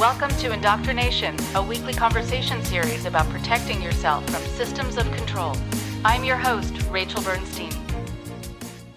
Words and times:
Welcome 0.00 0.30
to 0.38 0.50
Indoctrination, 0.50 1.36
a 1.54 1.62
weekly 1.62 1.92
conversation 1.92 2.64
series 2.64 3.04
about 3.04 3.28
protecting 3.28 3.82
yourself 3.82 4.24
from 4.30 4.42
systems 4.56 4.96
of 4.96 5.04
control. 5.12 5.54
I'm 6.06 6.24
your 6.24 6.38
host, 6.38 6.72
Rachel 6.84 7.20
Bernstein. 7.20 7.70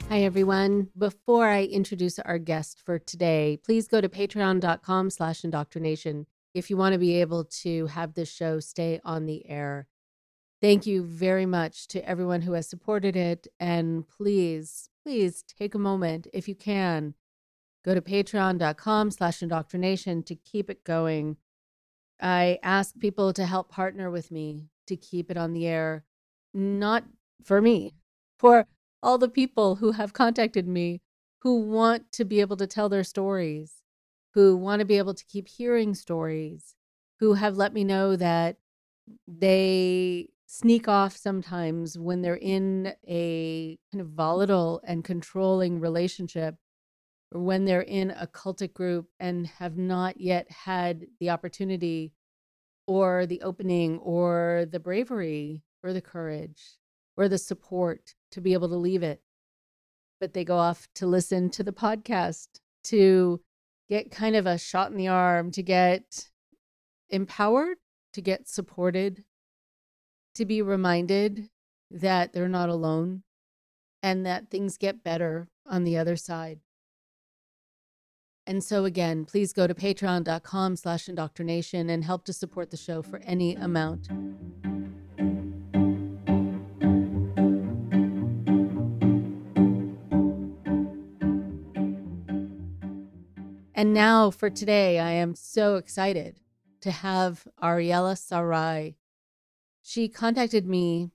Hi, 0.08 0.22
everyone. 0.22 0.88
Before 0.98 1.50
I 1.50 1.66
introduce 1.66 2.20
our 2.20 2.38
guest 2.38 2.80
for 2.86 3.00
today, 3.00 3.60
please 3.66 3.90
go 3.90 4.00
to 4.00 4.08
patreon.com 4.08 5.10
slash 5.10 5.44
indoctrination 5.44 6.26
if 6.54 6.70
you 6.70 6.78
want 6.78 6.94
to 6.94 7.00
be 7.00 7.20
able 7.20 7.44
to 7.64 7.88
have 7.88 8.14
this 8.14 8.32
show 8.32 8.62
stay 8.62 9.02
on 9.04 9.26
the 9.26 9.46
air. 9.50 9.88
Thank 10.62 10.86
you 10.86 11.04
very 11.04 11.46
much 11.46 11.90
to 11.90 12.08
everyone 12.08 12.44
who 12.44 12.54
has 12.54 12.70
supported 12.70 13.18
it. 13.18 13.46
And 13.60 14.08
please, 14.08 14.88
please 15.04 15.44
take 15.60 15.76
a 15.76 15.80
moment 15.80 16.28
if 16.32 16.48
you 16.48 16.56
can 16.56 17.14
Go 17.84 17.94
to 17.94 18.02
patreon.com 18.02 19.12
slash 19.12 19.42
indoctrination 19.42 20.24
to 20.24 20.36
keep 20.36 20.70
it 20.70 20.84
going. 20.84 21.38
I 22.22 22.60
ask 22.64 22.98
people 22.98 23.34
to 23.34 23.46
help 23.46 23.70
partner 23.70 24.10
with 24.10 24.32
me 24.32 24.70
to 24.88 24.96
keep 24.96 25.30
it 25.30 25.38
on 25.38 25.54
the 25.54 25.68
air, 25.68 26.06
not 26.54 27.04
for 27.44 27.62
me, 27.62 27.96
for 28.40 28.66
all 29.02 29.18
the 29.18 29.30
people 29.30 29.76
who 29.76 29.92
have 29.92 30.14
contacted 30.14 30.68
me 30.68 31.02
who 31.44 31.60
want 31.60 32.10
to 32.14 32.24
be 32.24 32.40
able 32.40 32.56
to 32.56 32.66
tell 32.66 32.88
their 32.88 33.04
stories, 33.04 33.82
who 34.34 34.56
want 34.56 34.80
to 34.80 34.86
be 34.86 34.98
able 34.98 35.14
to 35.14 35.26
keep 35.26 35.50
hearing 35.50 35.94
stories, 35.94 36.74
who 37.20 37.34
have 37.34 37.58
let 37.58 37.74
me 37.74 37.84
know 37.84 38.16
that 38.16 38.56
they 39.28 40.30
sneak 40.46 40.88
off 40.88 41.18
sometimes 41.18 41.98
when 41.98 42.22
they're 42.22 42.36
in 42.38 42.94
a 43.06 43.78
kind 43.92 44.02
of 44.02 44.08
volatile 44.08 44.80
and 44.86 45.04
controlling 45.04 45.82
relationship 45.82 46.56
or 47.34 47.42
when 47.42 47.66
they're 47.66 47.82
in 47.82 48.12
a 48.12 48.28
cultic 48.28 48.74
group 48.74 49.08
and 49.20 49.48
have 49.48 49.78
not 49.78 50.22
yet 50.22 50.50
had 50.52 51.08
the 51.20 51.32
opportunity 51.32 52.14
or 52.86 53.26
the 53.26 53.42
opening 53.42 53.98
or 54.00 54.66
the 54.70 54.80
bravery 54.80 55.64
or 55.84 55.94
the 55.94 56.02
courage 56.02 56.78
or 57.18 57.28
the 57.28 57.38
support 57.38 58.14
to 58.32 58.42
be 58.42 58.54
able 58.54 58.70
to 58.70 58.76
leave 58.76 59.04
it. 59.04 59.22
But 60.20 60.34
they 60.34 60.46
go 60.46 60.58
off 60.58 60.88
to 60.96 61.08
listen 61.08 61.50
to 61.52 61.64
the 61.64 61.74
podcast 61.74 62.48
to 62.86 63.42
get 63.90 64.12
kind 64.12 64.36
of 64.36 64.46
a 64.46 64.58
shot 64.58 64.92
in 64.92 64.98
the 64.98 65.08
arm, 65.08 65.52
to 65.52 65.64
get 65.64 66.30
empowered, 67.10 67.78
to 68.14 68.22
get 68.22 68.48
supported, 68.48 69.24
to 70.36 70.46
be 70.46 70.62
reminded 70.62 71.50
that 71.92 72.34
they're 72.34 72.48
not 72.48 72.70
alone 72.70 73.24
and 74.02 74.26
that 74.26 74.50
things 74.50 74.78
get 74.78 75.04
better 75.04 75.48
on 75.66 75.84
the 75.84 75.98
other 75.98 76.16
side. 76.16 76.60
And 78.46 78.64
so 78.64 78.84
again, 78.84 79.26
please 79.26 79.54
go 79.54 79.68
to 79.68 79.74
patreon.com 79.74 80.76
slash 80.76 81.08
indoctrination 81.08 81.90
and 81.90 82.04
help 82.04 82.26
to 82.26 82.34
support 82.34 82.72
the 82.72 82.78
show 82.78 83.02
for 83.02 83.20
any 83.20 83.56
amount. 83.56 84.10
And 93.76 93.94
now 93.94 94.30
for 94.30 94.50
today, 94.50 95.00
I 95.00 95.12
am 95.12 95.36
so 95.36 95.76
excited 95.76 96.40
to 96.82 96.92
have 96.92 97.48
Ariella 97.62 98.18
Sarai. 98.18 98.96
She 99.82 100.08
contacted 100.08 100.68
me, 100.68 101.12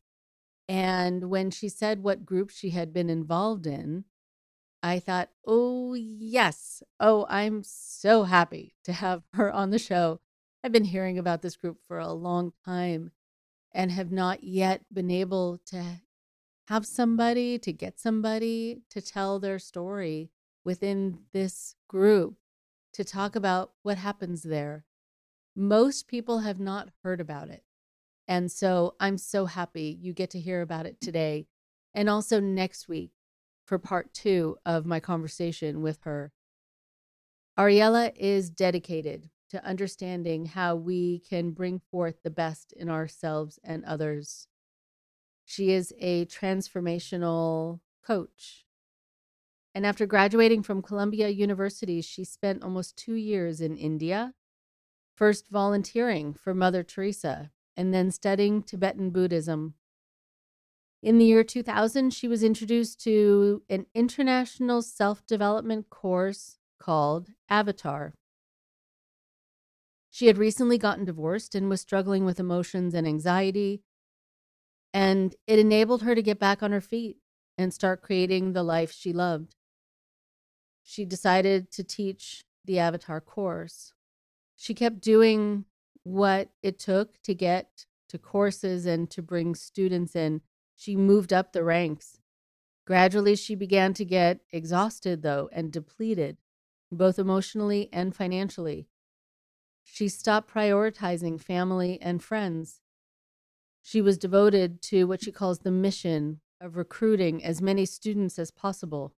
and 0.68 1.30
when 1.30 1.50
she 1.50 1.68
said 1.68 2.02
what 2.02 2.26
group 2.26 2.50
she 2.50 2.70
had 2.70 2.92
been 2.92 3.08
involved 3.08 3.66
in, 3.66 4.04
I 4.82 5.00
thought, 5.00 5.30
oh, 5.46 5.94
yes. 5.94 6.82
Oh, 7.00 7.26
I'm 7.28 7.62
so 7.64 8.24
happy 8.24 8.74
to 8.84 8.92
have 8.92 9.22
her 9.34 9.50
on 9.52 9.70
the 9.70 9.78
show. 9.78 10.20
I've 10.62 10.72
been 10.72 10.84
hearing 10.84 11.18
about 11.18 11.42
this 11.42 11.56
group 11.56 11.78
for 11.86 11.98
a 11.98 12.12
long 12.12 12.52
time 12.64 13.12
and 13.72 13.92
have 13.92 14.10
not 14.10 14.42
yet 14.42 14.82
been 14.92 15.10
able 15.10 15.60
to 15.66 16.00
have 16.68 16.84
somebody, 16.84 17.58
to 17.58 17.72
get 17.72 17.98
somebody 17.98 18.82
to 18.90 19.00
tell 19.00 19.38
their 19.38 19.58
story 19.58 20.30
within 20.64 21.20
this 21.32 21.76
group 21.88 22.36
to 22.92 23.04
talk 23.04 23.36
about 23.36 23.72
what 23.82 23.98
happens 23.98 24.42
there. 24.42 24.84
Most 25.54 26.08
people 26.08 26.40
have 26.40 26.60
not 26.60 26.90
heard 27.02 27.20
about 27.20 27.48
it. 27.48 27.62
And 28.26 28.52
so 28.52 28.94
I'm 29.00 29.16
so 29.16 29.46
happy 29.46 29.96
you 30.00 30.12
get 30.12 30.30
to 30.30 30.40
hear 30.40 30.60
about 30.60 30.86
it 30.86 31.00
today. 31.00 31.46
And 31.94 32.10
also 32.10 32.40
next 32.40 32.88
week, 32.88 33.12
for 33.68 33.78
part 33.78 34.14
two 34.14 34.56
of 34.64 34.86
my 34.86 34.98
conversation 34.98 35.82
with 35.82 35.98
her. 36.04 36.32
Ariella 37.58 38.12
is 38.16 38.48
dedicated 38.48 39.28
to 39.50 39.62
understanding 39.62 40.46
how 40.46 40.74
we 40.74 41.18
can 41.28 41.50
bring 41.50 41.78
forth 41.90 42.22
the 42.22 42.30
best 42.30 42.72
in 42.72 42.88
ourselves 42.88 43.58
and 43.62 43.84
others. 43.84 44.46
She 45.44 45.70
is 45.72 45.92
a 46.00 46.24
transformational 46.26 47.80
coach. 48.02 48.64
And 49.74 49.84
after 49.84 50.06
graduating 50.06 50.62
from 50.62 50.80
Columbia 50.80 51.28
University, 51.28 52.00
she 52.00 52.24
spent 52.24 52.62
almost 52.62 52.96
two 52.96 53.14
years 53.14 53.60
in 53.60 53.76
India, 53.76 54.32
first 55.14 55.48
volunteering 55.48 56.32
for 56.32 56.54
Mother 56.54 56.82
Teresa 56.82 57.50
and 57.76 57.92
then 57.92 58.10
studying 58.10 58.62
Tibetan 58.62 59.10
Buddhism 59.10 59.74
in 61.02 61.18
the 61.18 61.24
year 61.24 61.44
2000, 61.44 62.12
she 62.12 62.26
was 62.26 62.42
introduced 62.42 63.00
to 63.04 63.62
an 63.68 63.86
international 63.94 64.82
self 64.82 65.24
development 65.26 65.90
course 65.90 66.58
called 66.80 67.28
Avatar. 67.48 68.14
She 70.10 70.26
had 70.26 70.38
recently 70.38 70.78
gotten 70.78 71.04
divorced 71.04 71.54
and 71.54 71.68
was 71.68 71.80
struggling 71.80 72.24
with 72.24 72.40
emotions 72.40 72.94
and 72.94 73.06
anxiety, 73.06 73.82
and 74.92 75.36
it 75.46 75.58
enabled 75.58 76.02
her 76.02 76.14
to 76.14 76.22
get 76.22 76.40
back 76.40 76.62
on 76.62 76.72
her 76.72 76.80
feet 76.80 77.18
and 77.56 77.72
start 77.72 78.02
creating 78.02 78.52
the 78.52 78.62
life 78.62 78.90
she 78.90 79.12
loved. 79.12 79.54
She 80.82 81.04
decided 81.04 81.70
to 81.72 81.84
teach 81.84 82.44
the 82.64 82.78
Avatar 82.78 83.20
course. 83.20 83.92
She 84.56 84.74
kept 84.74 85.00
doing 85.00 85.66
what 86.02 86.48
it 86.62 86.78
took 86.78 87.20
to 87.22 87.34
get 87.34 87.86
to 88.08 88.18
courses 88.18 88.86
and 88.86 89.08
to 89.10 89.22
bring 89.22 89.54
students 89.54 90.16
in 90.16 90.40
she 90.78 90.94
moved 90.94 91.32
up 91.32 91.52
the 91.52 91.64
ranks. 91.64 92.20
Gradually, 92.86 93.34
she 93.34 93.56
began 93.56 93.92
to 93.94 94.04
get 94.04 94.42
exhausted, 94.52 95.22
though, 95.22 95.50
and 95.52 95.72
depleted, 95.72 96.36
both 96.92 97.18
emotionally 97.18 97.88
and 97.92 98.14
financially. 98.14 98.86
She 99.82 100.08
stopped 100.08 100.48
prioritizing 100.48 101.40
family 101.40 101.98
and 102.00 102.22
friends. 102.22 102.80
She 103.82 104.00
was 104.00 104.16
devoted 104.16 104.80
to 104.82 105.08
what 105.08 105.24
she 105.24 105.32
calls 105.32 105.58
the 105.58 105.72
mission 105.72 106.40
of 106.60 106.76
recruiting 106.76 107.44
as 107.44 107.60
many 107.60 107.84
students 107.84 108.38
as 108.38 108.52
possible, 108.52 109.14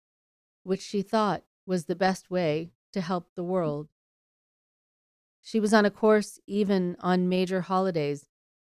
which 0.63 0.81
she 0.81 1.03
thought 1.03 1.45
was 1.67 1.85
the 1.85 1.95
best 1.95 2.31
way 2.31 2.71
to 2.95 3.03
help 3.03 3.35
the 3.35 3.45
world. 3.45 3.89
She 5.43 5.61
was 5.61 5.75
on 5.75 5.85
a 5.85 5.91
course 5.91 6.39
even 6.47 6.97
on 7.01 7.29
major 7.29 7.61
holidays. 7.61 8.29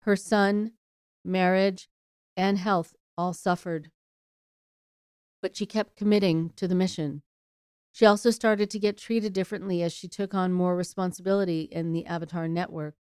Her 0.00 0.16
son, 0.16 0.72
marriage, 1.24 1.88
and 2.36 2.58
health 2.58 2.94
all 3.16 3.32
suffered. 3.32 3.90
But 5.40 5.56
she 5.56 5.66
kept 5.66 5.96
committing 5.96 6.50
to 6.56 6.68
the 6.68 6.74
mission. 6.74 7.22
She 7.92 8.06
also 8.06 8.30
started 8.30 8.70
to 8.70 8.78
get 8.78 8.96
treated 8.96 9.32
differently 9.32 9.82
as 9.82 9.92
she 9.92 10.08
took 10.08 10.34
on 10.34 10.52
more 10.52 10.74
responsibility 10.74 11.62
in 11.62 11.92
the 11.92 12.06
Avatar 12.06 12.48
network. 12.48 12.94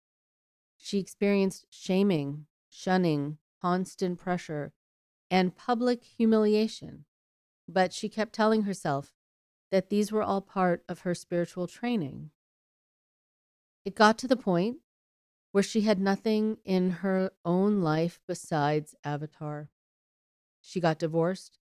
She 0.78 1.00
experienced 1.00 1.66
shaming, 1.70 2.48
shunning, 2.70 3.38
constant 3.62 4.20
pressure, 4.20 4.74
and 5.30 5.56
public 5.56 6.04
humiliation. 6.04 7.06
But 7.68 7.94
she 7.94 8.10
kept 8.10 8.34
telling 8.34 8.64
herself 8.64 9.14
that 9.72 9.90
these 9.90 10.12
were 10.12 10.24
all 10.24 10.42
part 10.42 10.84
of 10.90 11.02
her 11.02 11.16
spiritual 11.16 11.68
training. 11.68 12.32
It 13.86 13.96
got 13.96 14.18
to 14.20 14.28
the 14.28 14.36
point 14.36 14.78
where 15.52 15.64
she 15.64 15.82
had 15.82 16.00
nothing 16.00 16.58
in 16.64 16.90
her 16.90 17.32
own 17.44 17.82
life 17.82 18.20
besides 18.28 18.96
Avatar. 19.04 19.70
She 20.62 20.80
got 20.80 21.00
divorced 21.00 21.60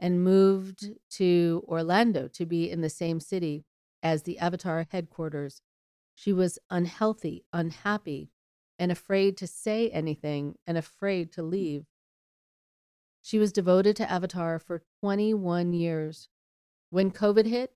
and 0.00 0.24
moved 0.24 0.90
to 1.10 1.64
Orlando 1.66 2.28
to 2.28 2.46
be 2.46 2.70
in 2.70 2.80
the 2.80 2.90
same 2.90 3.20
city 3.20 3.64
as 4.02 4.22
the 4.22 4.38
Avatar 4.38 4.86
headquarters. 4.90 5.62
She 6.14 6.32
was 6.32 6.58
unhealthy, 6.70 7.44
unhappy, 7.52 8.30
and 8.78 8.90
afraid 8.90 9.36
to 9.36 9.46
say 9.46 9.88
anything 9.90 10.56
and 10.66 10.78
afraid 10.78 11.32
to 11.32 11.42
mm. 11.42 11.50
leave. 11.50 11.84
She 13.22 13.38
was 13.38 13.52
devoted 13.52 13.96
to 13.96 14.10
Avatar 14.10 14.58
for 14.58 14.82
21 15.00 15.72
years. 15.72 16.28
When 16.90 17.10
COVID 17.10 17.46
hit, 17.46 17.72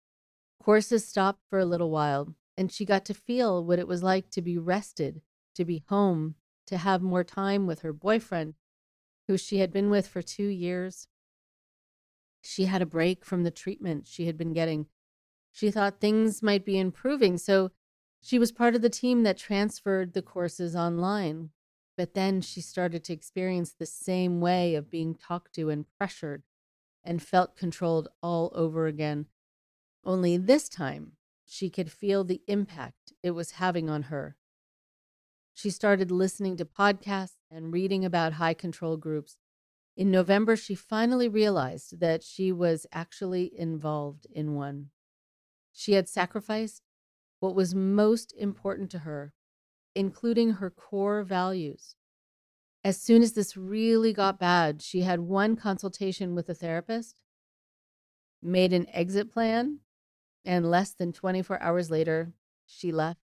courses 0.62 1.06
stopped 1.06 1.42
for 1.50 1.58
a 1.58 1.64
little 1.64 1.90
while, 1.90 2.34
and 2.56 2.72
she 2.72 2.84
got 2.84 3.04
to 3.06 3.14
feel 3.14 3.64
what 3.64 3.78
it 3.78 3.88
was 3.88 4.02
like 4.02 4.30
to 4.30 4.40
be 4.40 4.56
rested 4.56 5.20
to 5.54 5.64
be 5.64 5.84
home, 5.88 6.36
to 6.66 6.76
have 6.76 7.02
more 7.02 7.24
time 7.24 7.66
with 7.66 7.80
her 7.80 7.92
boyfriend, 7.92 8.54
who 9.28 9.36
she 9.36 9.58
had 9.58 9.72
been 9.72 9.90
with 9.90 10.06
for 10.06 10.22
two 10.22 10.46
years. 10.46 11.08
She 12.42 12.64
had 12.64 12.82
a 12.82 12.86
break 12.86 13.24
from 13.24 13.44
the 13.44 13.50
treatment 13.50 14.06
she 14.06 14.26
had 14.26 14.36
been 14.36 14.52
getting. 14.52 14.86
She 15.52 15.70
thought 15.70 16.00
things 16.00 16.42
might 16.42 16.64
be 16.64 16.78
improving, 16.78 17.38
so 17.38 17.70
She 18.24 18.38
was 18.38 18.52
part 18.52 18.76
of 18.76 18.82
the 18.82 18.88
team 18.88 19.24
that 19.24 19.36
transferred 19.36 20.12
the 20.12 20.22
courses 20.22 20.76
online, 20.76 21.50
but 21.96 22.14
then 22.14 22.40
she 22.40 22.60
started 22.60 23.02
to 23.04 23.12
experience 23.12 23.72
the 23.72 23.84
same 23.84 24.40
way 24.40 24.76
of 24.76 24.88
being 24.88 25.16
talked 25.16 25.54
to 25.56 25.70
and 25.70 25.86
pressured 25.98 26.44
and 27.02 27.20
felt 27.20 27.56
controlled 27.56 28.08
all 28.22 28.52
over 28.54 28.86
again. 28.86 29.26
Only 30.04 30.36
this 30.36 30.68
time, 30.68 31.16
she 31.44 31.68
could 31.68 31.90
feel 31.90 32.22
the 32.22 32.42
impact 32.46 33.12
it 33.24 33.32
was 33.32 33.52
having 33.52 33.90
on 33.90 34.04
her. 34.04 34.36
She 35.54 35.70
started 35.70 36.10
listening 36.10 36.56
to 36.56 36.64
podcasts 36.64 37.36
and 37.50 37.72
reading 37.72 38.04
about 38.04 38.34
high 38.34 38.54
control 38.54 38.96
groups. 38.96 39.36
In 39.96 40.10
November, 40.10 40.56
she 40.56 40.74
finally 40.74 41.28
realized 41.28 42.00
that 42.00 42.22
she 42.22 42.50
was 42.50 42.86
actually 42.92 43.52
involved 43.56 44.26
in 44.30 44.54
one. 44.54 44.90
She 45.72 45.92
had 45.92 46.08
sacrificed 46.08 46.82
what 47.40 47.54
was 47.54 47.74
most 47.74 48.34
important 48.38 48.90
to 48.92 49.00
her, 49.00 49.34
including 49.94 50.52
her 50.52 50.70
core 50.70 51.22
values. 51.22 51.96
As 52.84 53.00
soon 53.00 53.22
as 53.22 53.32
this 53.32 53.56
really 53.56 54.12
got 54.12 54.40
bad, 54.40 54.82
she 54.82 55.02
had 55.02 55.20
one 55.20 55.56
consultation 55.56 56.34
with 56.34 56.48
a 56.48 56.54
therapist, 56.54 57.22
made 58.42 58.72
an 58.72 58.86
exit 58.92 59.30
plan, 59.30 59.80
and 60.44 60.70
less 60.70 60.92
than 60.92 61.12
24 61.12 61.60
hours 61.62 61.90
later, 61.90 62.32
she 62.66 62.90
left. 62.90 63.21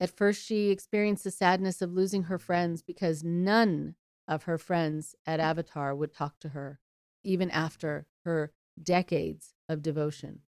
At 0.00 0.16
first, 0.16 0.44
she 0.44 0.70
experienced 0.70 1.24
the 1.24 1.30
sadness 1.30 1.82
of 1.82 1.92
losing 1.92 2.24
her 2.24 2.38
friends 2.38 2.82
because 2.82 3.24
none 3.24 3.96
of 4.28 4.44
her 4.44 4.58
friends 4.58 5.16
at 5.26 5.40
mm. 5.40 5.42
Avatar 5.42 5.94
would 5.94 6.12
talk 6.12 6.38
to 6.40 6.50
her, 6.50 6.78
even 7.24 7.50
after 7.50 8.06
her 8.24 8.52
decades 8.80 9.54
of 9.68 9.82
devotion. 9.82 10.40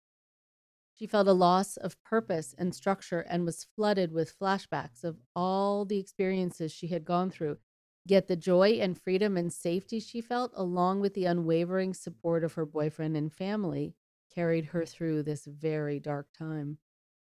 She 1.00 1.08
felt 1.08 1.30
a 1.30 1.34
loss 1.34 1.78
of 1.78 2.02
purpose 2.04 2.54
and 2.58 2.76
structure 2.76 3.22
and 3.22 3.46
was 3.46 3.68
flooded 3.76 4.12
with 4.12 4.38
flashbacks 4.38 5.06
of 5.06 5.22
all 5.34 5.86
the 5.86 5.98
experiences 5.98 6.74
she 6.74 6.88
had 6.88 7.06
gone 7.06 7.32
through. 7.32 7.58
Yet 8.06 8.28
the 8.28 8.36
joy 8.36 8.72
and 8.82 9.00
freedom 9.00 9.38
and 9.38 9.52
safety 9.52 10.00
she 10.00 10.20
felt, 10.20 10.52
along 10.56 11.00
with 11.00 11.14
the 11.14 11.26
unwavering 11.26 11.94
support 11.94 12.44
of 12.44 12.54
her 12.54 12.66
boyfriend 12.66 13.16
and 13.16 13.32
family, 13.32 13.96
carried 14.34 14.66
her 14.66 14.86
through 14.86 15.24
this 15.24 15.46
very 15.46 16.00
dark 16.00 16.28
time. 16.38 16.80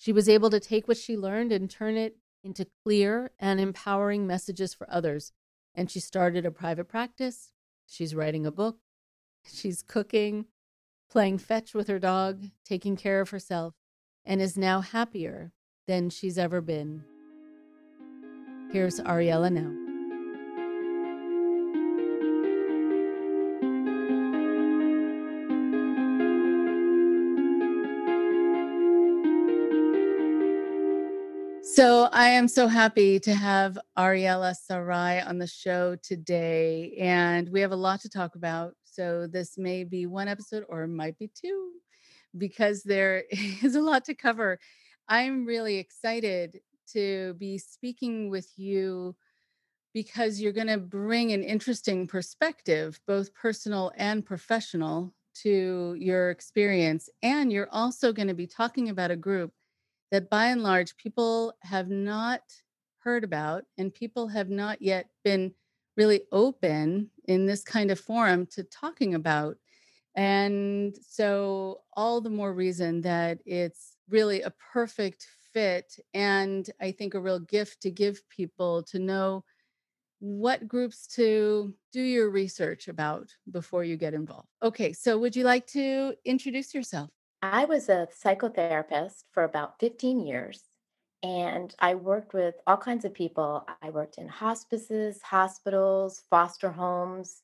She 0.01 0.12
was 0.12 0.27
able 0.27 0.50
to 0.50 0.59
take 0.59 0.88
what 0.88 0.98
she 0.98 1.15
learned 1.15 1.51
and 1.51 1.69
turn 1.69 1.95
it 1.95 2.18
into 2.44 2.65
clear 2.83 3.30
and 3.38 3.59
empowering 3.59 4.25
messages 4.25 4.74
for 4.74 4.89
others. 4.89 5.31
And 5.75 5.92
she 5.92 6.00
started 6.00 6.44
a 6.44 6.50
private 6.50 6.88
practice. 6.88 7.51
She's 7.86 8.15
writing 8.15 8.48
a 8.48 8.51
book. 8.51 8.80
She's 9.45 9.83
cooking 9.83 10.45
playing 11.12 11.38
fetch 11.38 11.75
with 11.75 11.88
her 11.88 12.00
dog, 12.00 12.45
taking 12.65 12.95
care 12.95 13.21
of 13.21 13.30
herself, 13.30 13.75
and 14.25 14.42
is 14.42 14.57
now 14.57 14.81
happier 14.81 15.51
than 15.86 16.09
she's 16.09 16.38
ever 16.38 16.62
been. 16.62 17.04
Here's 18.71 19.00
Ariella 19.01 19.51
now. 19.51 19.91
So 31.73 32.09
I 32.12 32.27
am 32.27 32.50
so 32.50 32.68
happy 32.68 33.18
to 33.21 33.33
have 33.33 33.79
Ariella 33.97 34.53
Sarai 34.53 35.21
on 35.21 35.38
the 35.38 35.47
show 35.47 35.95
today, 36.03 36.97
and 37.00 37.47
we 37.47 37.62
have 37.62 37.71
a 37.71 37.77
lot 37.77 38.01
to 38.01 38.09
talk 38.09 38.35
about. 38.35 38.73
So 38.83 39.25
this 39.25 39.57
may 39.57 39.85
be 39.85 40.06
one 40.06 40.27
episode 40.27 40.65
or 40.68 40.83
it 40.83 40.89
might 40.89 41.18
be 41.18 41.29
two 41.33 41.71
because 42.38 42.83
there 42.83 43.23
is 43.63 43.75
a 43.75 43.81
lot 43.81 44.03
to 44.06 44.13
cover. 44.13 44.59
I'm 45.07 45.45
really 45.45 45.77
excited 45.77 46.59
to 46.91 47.35
be 47.35 47.57
speaking 47.57 48.29
with 48.29 48.51
you 48.57 49.15
because 49.94 50.41
you're 50.41 50.51
going 50.51 50.68
to 50.68 50.77
bring 50.77 51.31
an 51.31 51.41
interesting 51.41 52.06
perspective, 52.06 53.00
both 53.07 53.33
personal 53.33 53.94
and 53.95 54.25
professional, 54.25 55.13
to 55.35 55.95
your 55.97 56.31
experience. 56.31 57.09
And 57.23 57.50
you're 57.50 57.71
also 57.71 58.12
going 58.12 58.27
to 58.27 58.33
be 58.33 58.47
talking 58.47 58.89
about 58.89 59.12
a 59.12 59.15
group 59.15 59.53
that 60.12 60.30
by 60.30 60.48
and 60.48 60.63
large 60.63 60.98
people 60.98 61.54
have 61.62 61.90
not 61.90 62.42
heard 63.00 63.24
about 63.24 63.63
and 63.78 63.94
people 63.94 64.28
have 64.28 64.50
not 64.50 64.81
yet 64.81 65.10
been 65.24 65.54
really 65.98 66.22
open 66.31 67.10
in 67.25 67.46
this 67.46 67.63
kind 67.63 67.92
of 67.92 68.00
forum 68.00 68.46
to 68.48 68.63
talking 68.63 69.16
about. 69.16 69.58
And 70.16 70.96
so, 71.02 71.81
all 71.94 72.19
the 72.22 72.30
more 72.30 72.54
reason 72.54 73.02
that 73.02 73.40
it's 73.46 73.98
really 74.10 74.42
a 74.42 74.54
perfect 74.74 75.28
fit 75.54 75.98
and 76.14 76.69
I 76.81 76.92
think 76.92 77.14
a 77.14 77.19
real 77.19 77.40
gift 77.40 77.81
to 77.84 77.92
give 77.92 78.28
people 78.30 78.84
to 78.84 79.00
know 79.00 79.44
what 80.19 80.68
groups 80.68 81.07
to 81.07 81.74
do 81.92 82.02
your 82.02 82.30
research 82.30 82.88
about 82.88 83.30
before 83.50 83.84
you 83.84 83.98
get 83.98 84.14
involved. 84.14 84.48
Okay, 84.62 84.94
so 84.94 85.18
would 85.18 85.36
you 85.36 85.44
like 85.44 85.66
to 85.68 86.14
introduce 86.25 86.74
yourself? 86.74 87.10
I 87.42 87.66
was 87.66 87.90
a 87.90 88.08
psychotherapist 88.24 89.24
for 89.32 89.44
about 89.44 89.80
15 89.80 90.20
years. 90.20 90.64
And 91.24 91.74
I 91.80 91.96
worked 91.96 92.34
with 92.34 92.56
all 92.66 92.78
kinds 92.78 93.06
of 93.06 93.14
people. 93.14 93.68
I 93.82 93.90
worked 93.90 94.18
in 94.18 94.28
hospices, 94.28 95.22
hospitals, 95.22 96.24
foster 96.30 96.70
homes. 96.70 97.42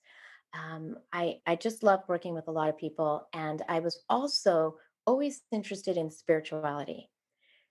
Um, 0.54 0.98
I, 1.14 1.40
I 1.46 1.56
just 1.56 1.84
loved 1.84 2.10
working 2.10 2.34
with 2.34 2.48
a 2.48 2.52
lot 2.52 2.70
of 2.70 2.78
people. 2.78 3.28
And 3.34 3.62
I 3.70 3.80
was 3.80 4.00
also 4.10 4.78
always 5.06 5.44
interested 5.52 5.98
in 5.98 6.10
spirituality. 6.10 7.10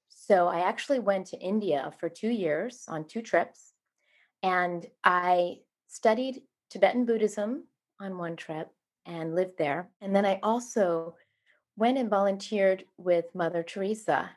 So 0.09 0.49
I 0.49 0.61
actually 0.61 1.01
went 1.01 1.27
to 1.29 1.39
India 1.39 1.93
for 1.99 2.09
two 2.09 2.31
years 2.31 2.85
on 2.89 3.05
two 3.05 3.23
trips. 3.23 3.73
And 4.43 4.87
I 5.03 5.59
studied 5.89 6.43
Tibetan 6.71 7.05
Buddhism 7.05 7.65
on 8.01 8.19
one 8.19 8.37
trip 8.37 8.69
and 9.07 9.35
lived 9.35 9.59
there. 9.59 9.91
And 10.01 10.15
then 10.15 10.27
I 10.27 10.39
also 10.43 11.17
went 11.77 11.99
and 11.99 12.11
volunteered 12.11 12.85
with 12.99 13.35
Mother 13.35 13.63
Teresa 13.63 14.31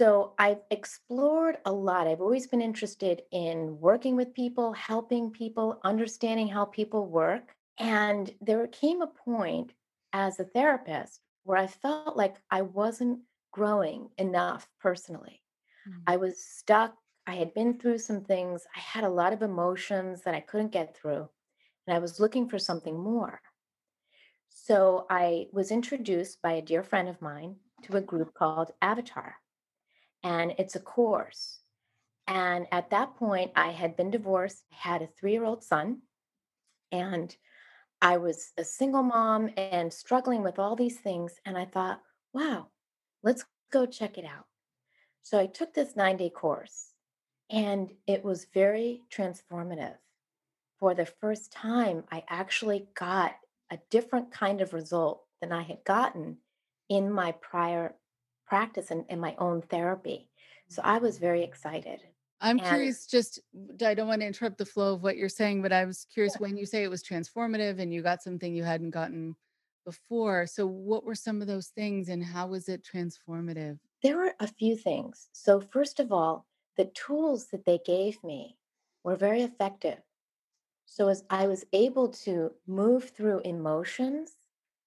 so 0.00 0.32
I've 0.38 0.62
explored 0.70 1.58
a 1.66 1.72
lot. 1.72 2.06
I've 2.06 2.22
always 2.22 2.46
been 2.46 2.62
interested 2.62 3.20
in 3.32 3.78
working 3.80 4.16
with 4.16 4.32
people, 4.32 4.72
helping 4.72 5.30
people, 5.30 5.78
understanding 5.84 6.48
how 6.48 6.64
people 6.64 7.04
work. 7.04 7.54
And 7.78 8.32
there 8.40 8.66
came 8.68 9.02
a 9.02 9.08
point 9.08 9.74
as 10.14 10.40
a 10.40 10.44
therapist 10.44 11.20
where 11.44 11.58
I 11.58 11.66
felt 11.66 12.16
like 12.16 12.36
I 12.50 12.62
wasn't 12.62 13.18
growing 13.52 14.08
enough 14.16 14.66
personally. 14.80 15.42
Mm-hmm. 15.86 16.00
I 16.06 16.16
was 16.16 16.42
stuck. 16.42 16.94
I 17.26 17.34
had 17.34 17.52
been 17.52 17.78
through 17.78 17.98
some 17.98 18.22
things. 18.22 18.64
I 18.74 18.80
had 18.80 19.04
a 19.04 19.10
lot 19.10 19.34
of 19.34 19.42
emotions 19.42 20.22
that 20.22 20.34
I 20.34 20.40
couldn't 20.40 20.72
get 20.72 20.96
through. 20.96 21.28
And 21.86 21.94
I 21.94 21.98
was 21.98 22.18
looking 22.18 22.48
for 22.48 22.58
something 22.58 22.98
more. 22.98 23.42
So 24.62 25.06
I 25.08 25.46
was 25.52 25.70
introduced 25.70 26.42
by 26.42 26.52
a 26.52 26.62
dear 26.62 26.82
friend 26.82 27.08
of 27.08 27.22
mine 27.22 27.56
to 27.84 27.96
a 27.96 28.02
group 28.02 28.34
called 28.34 28.72
Avatar 28.82 29.36
and 30.22 30.54
it's 30.58 30.76
a 30.76 30.80
course. 30.80 31.60
And 32.26 32.66
at 32.70 32.90
that 32.90 33.16
point, 33.16 33.52
I 33.56 33.70
had 33.70 33.96
been 33.96 34.10
divorced, 34.10 34.64
had 34.70 35.00
a 35.00 35.06
three 35.06 35.32
year 35.32 35.44
old 35.44 35.64
son, 35.64 36.02
and 36.92 37.34
I 38.02 38.18
was 38.18 38.52
a 38.58 38.64
single 38.64 39.02
mom 39.02 39.48
and 39.56 39.90
struggling 39.90 40.42
with 40.42 40.58
all 40.58 40.76
these 40.76 41.00
things. 41.00 41.32
And 41.46 41.56
I 41.56 41.64
thought, 41.64 42.02
wow, 42.34 42.68
let's 43.22 43.46
go 43.72 43.86
check 43.86 44.18
it 44.18 44.26
out. 44.26 44.44
So 45.22 45.38
I 45.38 45.46
took 45.46 45.72
this 45.72 45.96
nine 45.96 46.18
day 46.18 46.28
course, 46.30 46.90
and 47.50 47.90
it 48.06 48.22
was 48.22 48.46
very 48.52 49.04
transformative. 49.10 49.96
For 50.78 50.94
the 50.94 51.06
first 51.06 51.50
time, 51.50 52.04
I 52.12 52.24
actually 52.28 52.88
got 52.94 53.36
a 53.70 53.78
different 53.90 54.30
kind 54.32 54.60
of 54.60 54.72
result 54.72 55.24
than 55.40 55.52
I 55.52 55.62
had 55.62 55.84
gotten 55.84 56.38
in 56.88 57.10
my 57.10 57.32
prior 57.32 57.94
practice 58.46 58.90
and, 58.90 59.04
and 59.08 59.20
my 59.20 59.34
own 59.38 59.62
therapy. 59.62 60.28
So 60.68 60.82
I 60.84 60.98
was 60.98 61.18
very 61.18 61.40
mm. 61.40 61.48
excited. 61.48 62.00
I'm 62.40 62.58
and, 62.58 62.66
curious, 62.66 63.06
just 63.06 63.40
I 63.84 63.94
don't 63.94 64.08
want 64.08 64.22
to 64.22 64.26
interrupt 64.26 64.58
the 64.58 64.64
flow 64.64 64.94
of 64.94 65.02
what 65.02 65.16
you're 65.16 65.28
saying, 65.28 65.62
but 65.62 65.72
I 65.72 65.84
was 65.84 66.06
curious 66.12 66.34
yeah. 66.34 66.46
when 66.46 66.56
you 66.56 66.64
say 66.66 66.82
it 66.82 66.90
was 66.90 67.02
transformative 67.02 67.78
and 67.78 67.92
you 67.92 68.02
got 68.02 68.22
something 68.22 68.54
you 68.54 68.64
hadn't 68.64 68.90
gotten 68.90 69.36
before. 69.84 70.46
So, 70.46 70.66
what 70.66 71.04
were 71.04 71.14
some 71.14 71.42
of 71.42 71.46
those 71.48 71.68
things 71.68 72.08
and 72.08 72.24
how 72.24 72.48
was 72.48 72.68
it 72.68 72.82
transformative? 72.82 73.78
There 74.02 74.16
were 74.16 74.32
a 74.40 74.46
few 74.46 74.76
things. 74.76 75.28
So, 75.32 75.60
first 75.60 76.00
of 76.00 76.12
all, 76.12 76.46
the 76.76 76.86
tools 76.86 77.48
that 77.48 77.66
they 77.66 77.78
gave 77.84 78.22
me 78.24 78.56
were 79.04 79.16
very 79.16 79.42
effective. 79.42 79.98
So, 80.90 81.08
as 81.08 81.24
I 81.30 81.48
was 81.48 81.64
able 81.72 82.10
to 82.26 82.56
move 82.66 83.10
through 83.10 83.40
emotions 83.40 84.36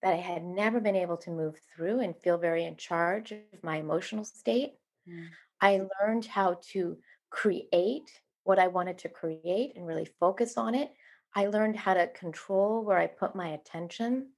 that 0.03 0.13
I 0.13 0.17
had 0.17 0.43
never 0.45 0.79
been 0.81 0.95
able 0.98 1.17
to 1.19 1.31
move 1.31 1.60
through 1.60 2.00
and 2.01 2.15
feel 2.15 2.38
very 2.38 2.63
in 2.65 2.77
charge 2.77 3.31
of 3.33 3.63
my 3.63 3.77
emotional 3.77 4.25
state. 4.25 4.79
Mm. 5.07 5.36
I 5.62 5.88
learned 6.01 6.25
how 6.25 6.55
to 6.74 7.00
create 7.29 8.22
what 8.43 8.60
I 8.60 8.67
wanted 8.67 8.98
to 9.00 9.10
create 9.10 9.75
and 9.75 9.88
really 9.88 10.05
focus 10.05 10.57
on 10.57 10.75
it. 10.75 10.93
I 11.33 11.48
learned 11.48 11.77
how 11.77 11.93
to 11.95 12.07
control 12.10 12.83
where 12.83 12.98
I 13.00 13.07
put 13.07 13.36
my 13.36 13.50
attention. 13.50 14.33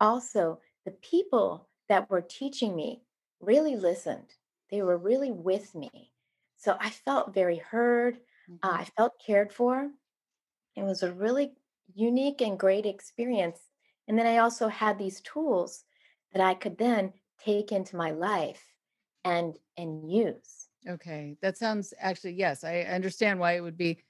Also, 0.00 0.60
the 0.84 0.92
people 0.92 1.70
that 1.88 2.10
were 2.10 2.22
teaching 2.22 2.76
me 2.76 3.04
really 3.40 3.76
listened. 3.76 4.36
they 4.70 4.82
were 4.82 4.98
really 4.98 5.30
with 5.32 5.74
me. 5.74 6.12
So 6.56 6.76
I 6.80 6.90
felt 6.90 7.34
very 7.34 7.58
heard. 7.58 8.20
Uh, 8.62 8.72
Mhm. 8.72 8.78
I 8.80 8.84
felt 8.96 9.20
cared 9.20 9.52
for. 9.52 9.92
It 10.76 10.82
was 10.82 11.02
a 11.02 11.12
really 11.12 11.52
unique 11.94 12.40
and 12.40 12.58
great 12.58 12.86
experience. 12.86 13.70
And 14.08 14.18
then 14.18 14.26
I 14.26 14.38
also 14.38 14.68
had 14.68 14.98
these 14.98 15.20
tools 15.20 15.84
that 16.32 16.42
I 16.42 16.54
could 16.54 16.78
then 16.78 17.12
take 17.38 17.72
into 17.72 17.96
my 17.96 18.10
life 18.10 18.74
and 19.24 19.58
and 19.76 20.10
use. 20.10 20.68
Okay, 20.86 21.36
that 21.40 21.56
sounds 21.56 21.94
actually, 21.98 22.34
yes, 22.34 22.62
I 22.62 22.80
understand 22.80 23.40
why 23.40 23.52
it 23.52 23.62
would 23.62 23.76
be 23.78 24.02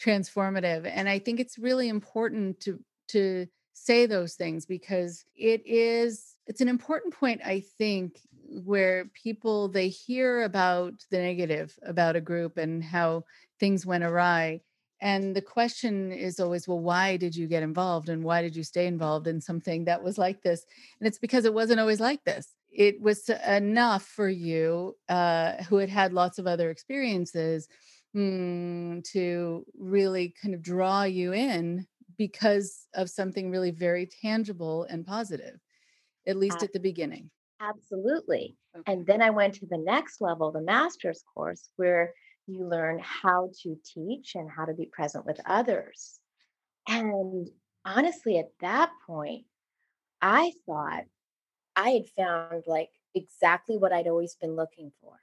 transformative. 0.00 0.86
And 0.86 1.08
I 1.08 1.18
think 1.18 1.40
it's 1.40 1.58
really 1.58 1.88
important 1.88 2.60
to 2.60 2.82
to 3.08 3.46
say 3.74 4.06
those 4.06 4.34
things 4.34 4.64
because 4.66 5.24
it 5.34 5.62
is 5.66 6.36
it's 6.46 6.60
an 6.60 6.68
important 6.68 7.14
point 7.14 7.40
I 7.44 7.60
think 7.60 8.20
where 8.64 9.06
people 9.06 9.68
they 9.68 9.88
hear 9.88 10.42
about 10.42 11.04
the 11.10 11.18
negative 11.18 11.78
about 11.82 12.16
a 12.16 12.20
group 12.20 12.58
and 12.58 12.82
how 12.82 13.24
things 13.58 13.86
went 13.86 14.04
awry 14.04 14.60
and 15.02 15.36
the 15.36 15.42
question 15.42 16.10
is 16.12 16.40
always 16.40 16.66
well 16.66 16.78
why 16.78 17.18
did 17.18 17.36
you 17.36 17.46
get 17.46 17.62
involved 17.62 18.08
and 18.08 18.24
why 18.24 18.40
did 18.40 18.56
you 18.56 18.62
stay 18.62 18.86
involved 18.86 19.26
in 19.26 19.40
something 19.40 19.84
that 19.84 20.02
was 20.02 20.16
like 20.16 20.40
this 20.42 20.64
and 20.98 21.06
it's 21.06 21.18
because 21.18 21.44
it 21.44 21.52
wasn't 21.52 21.78
always 21.78 22.00
like 22.00 22.24
this 22.24 22.54
it 22.70 23.00
was 23.02 23.28
enough 23.28 24.04
for 24.04 24.28
you 24.28 24.96
uh, 25.08 25.62
who 25.64 25.76
had 25.76 25.90
had 25.90 26.12
lots 26.14 26.38
of 26.38 26.46
other 26.46 26.70
experiences 26.70 27.68
mm, 28.16 29.04
to 29.04 29.64
really 29.78 30.34
kind 30.42 30.54
of 30.54 30.62
draw 30.62 31.02
you 31.02 31.32
in 31.32 31.86
because 32.16 32.86
of 32.94 33.10
something 33.10 33.50
really 33.50 33.70
very 33.70 34.08
tangible 34.22 34.84
and 34.84 35.06
positive, 35.06 35.58
at 36.26 36.36
least 36.36 36.62
at 36.62 36.72
the 36.72 36.80
beginning. 36.80 37.30
Absolutely. 37.60 38.56
Okay. 38.76 38.92
And 38.92 39.06
then 39.06 39.22
I 39.22 39.30
went 39.30 39.54
to 39.54 39.66
the 39.66 39.78
next 39.78 40.20
level, 40.20 40.50
the 40.50 40.62
master's 40.62 41.22
course, 41.34 41.70
where 41.76 42.12
you 42.46 42.66
learn 42.66 43.00
how 43.00 43.50
to 43.62 43.78
teach 43.84 44.34
and 44.34 44.50
how 44.50 44.64
to 44.64 44.74
be 44.74 44.86
present 44.86 45.24
with 45.26 45.40
others. 45.46 46.18
And 46.88 47.48
honestly, 47.84 48.38
at 48.38 48.52
that 48.60 48.90
point, 49.06 49.46
I 50.20 50.52
thought 50.66 51.04
I 51.76 51.90
had 51.90 52.08
found 52.16 52.64
like 52.66 52.90
exactly 53.14 53.78
what 53.78 53.92
I'd 53.92 54.08
always 54.08 54.36
been 54.36 54.56
looking 54.56 54.92
for 55.00 55.18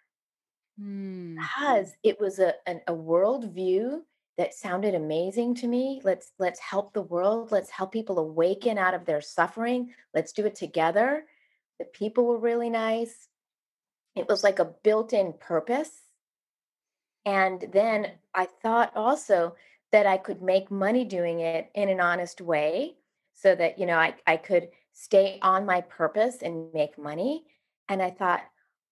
Mm, 0.79 1.35
because 1.35 1.95
it 2.03 2.19
was 2.19 2.39
a 2.39 2.53
an, 2.67 2.81
a 2.87 2.93
world 2.93 3.53
view 3.53 4.05
that 4.37 4.53
sounded 4.53 4.95
amazing 4.95 5.55
to 5.55 5.67
me. 5.67 6.01
Let's 6.03 6.31
let's 6.39 6.59
help 6.59 6.93
the 6.93 7.01
world. 7.01 7.51
Let's 7.51 7.69
help 7.69 7.91
people 7.91 8.19
awaken 8.19 8.77
out 8.77 8.93
of 8.93 9.05
their 9.05 9.21
suffering. 9.21 9.93
Let's 10.13 10.31
do 10.31 10.45
it 10.45 10.55
together. 10.55 11.25
The 11.79 11.85
people 11.85 12.25
were 12.25 12.37
really 12.39 12.69
nice. 12.69 13.27
It 14.15 14.27
was 14.27 14.43
like 14.43 14.59
a 14.59 14.73
built-in 14.83 15.33
purpose. 15.39 15.91
And 17.25 17.67
then 17.71 18.11
I 18.33 18.45
thought 18.45 18.95
also 18.95 19.55
that 19.91 20.05
I 20.05 20.17
could 20.17 20.41
make 20.41 20.71
money 20.71 21.03
doing 21.05 21.39
it 21.39 21.69
in 21.75 21.89
an 21.89 21.99
honest 21.99 22.41
way 22.41 22.95
so 23.33 23.55
that, 23.55 23.79
you 23.79 23.85
know, 23.85 23.97
I, 23.97 24.15
I 24.27 24.37
could 24.37 24.69
stay 24.93 25.39
on 25.41 25.65
my 25.65 25.81
purpose 25.81 26.41
and 26.41 26.73
make 26.73 26.97
money. 26.97 27.45
And 27.87 28.01
I 28.01 28.11
thought, 28.11 28.41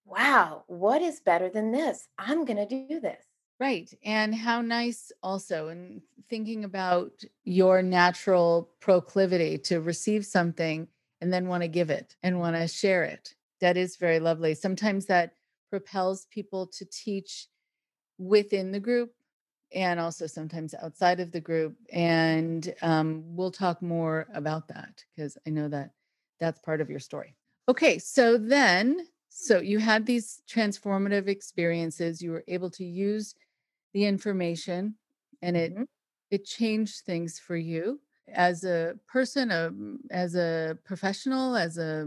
wow, 0.05 0.63
what 0.67 1.01
is 1.01 1.19
better 1.19 1.49
than 1.49 1.71
this? 1.71 2.07
I'm 2.17 2.45
going 2.45 2.57
to 2.57 2.87
do 2.87 2.99
this. 2.99 3.23
right. 3.59 3.91
And 4.03 4.33
how 4.33 4.61
nice 4.61 5.11
also, 5.21 5.67
and 5.69 6.01
thinking 6.29 6.63
about 6.63 7.11
your 7.43 7.81
natural 7.81 8.69
proclivity 8.79 9.57
to 9.57 9.81
receive 9.81 10.25
something 10.25 10.87
and 11.21 11.33
then 11.33 11.47
want 11.47 11.63
to 11.63 11.67
give 11.67 11.89
it 11.89 12.15
and 12.23 12.39
want 12.39 12.55
to 12.55 12.67
share 12.67 13.03
it. 13.03 13.33
That 13.61 13.77
is 13.77 13.97
very 13.97 14.19
lovely. 14.19 14.53
Sometimes 14.53 15.07
that 15.07 15.33
propels 15.69 16.27
people 16.31 16.67
to 16.67 16.85
teach 16.85 17.47
within 18.17 18.71
the 18.71 18.79
group 18.79 19.13
and 19.73 19.99
also 19.99 20.27
sometimes 20.27 20.73
outside 20.75 21.19
of 21.19 21.31
the 21.31 21.41
group. 21.41 21.75
And 21.91 22.73
um, 22.81 23.23
we'll 23.35 23.51
talk 23.51 23.81
more 23.81 24.27
about 24.33 24.67
that 24.69 25.03
because 25.15 25.37
I 25.45 25.49
know 25.49 25.67
that 25.69 25.91
that's 26.39 26.59
part 26.59 26.81
of 26.81 26.89
your 26.89 26.99
story. 26.99 27.35
Okay, 27.69 27.99
so 27.99 28.37
then, 28.37 29.07
so 29.29 29.59
you 29.59 29.79
had 29.79 30.05
these 30.05 30.41
transformative 30.49 31.27
experiences. 31.27 32.21
You 32.21 32.31
were 32.31 32.45
able 32.47 32.69
to 32.71 32.85
use 32.85 33.35
the 33.93 34.05
information, 34.05 34.95
and 35.41 35.57
it 35.57 35.75
Mhm. 35.75 35.87
it 36.31 36.45
changed 36.45 37.05
things 37.05 37.39
for 37.39 37.55
you 37.55 38.01
as 38.27 38.63
a 38.63 38.99
person, 39.07 39.51
um, 39.51 39.99
as 40.11 40.35
a 40.35 40.77
professional, 40.83 41.55
as 41.55 41.77
a 41.77 42.05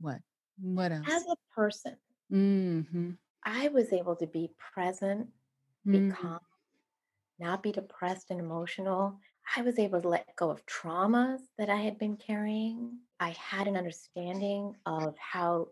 what? 0.00 0.20
what? 0.60 0.92
else? 0.92 1.08
As 1.08 1.26
a 1.26 1.36
person, 1.54 1.96
Mm-hmm. 2.32 3.12
I 3.44 3.68
was 3.68 3.92
able 3.92 4.16
to 4.16 4.26
be 4.26 4.50
present, 4.74 5.28
be 5.86 5.98
mm. 5.98 6.14
calm, 6.14 6.40
not 7.38 7.62
be 7.62 7.72
depressed 7.72 8.30
and 8.30 8.40
emotional. 8.40 9.18
I 9.56 9.62
was 9.62 9.78
able 9.78 10.00
to 10.00 10.08
let 10.08 10.36
go 10.36 10.50
of 10.50 10.64
traumas 10.66 11.40
that 11.58 11.68
I 11.68 11.76
had 11.76 11.98
been 11.98 12.16
carrying. 12.16 12.98
I 13.20 13.30
had 13.30 13.68
an 13.68 13.76
understanding 13.76 14.74
of 14.86 15.14
how 15.18 15.68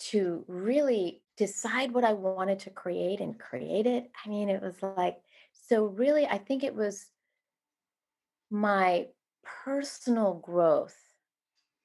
to 0.00 0.44
really 0.48 1.22
decide 1.36 1.92
what 1.92 2.04
I 2.04 2.14
wanted 2.14 2.58
to 2.60 2.70
create 2.70 3.20
and 3.20 3.38
create 3.38 3.86
it. 3.86 4.10
I 4.24 4.28
mean, 4.28 4.48
it 4.48 4.62
was 4.62 4.76
like, 4.96 5.18
so 5.52 5.86
really, 5.86 6.26
I 6.26 6.38
think 6.38 6.64
it 6.64 6.74
was 6.74 7.06
my 8.50 9.08
personal 9.42 10.34
growth 10.34 10.96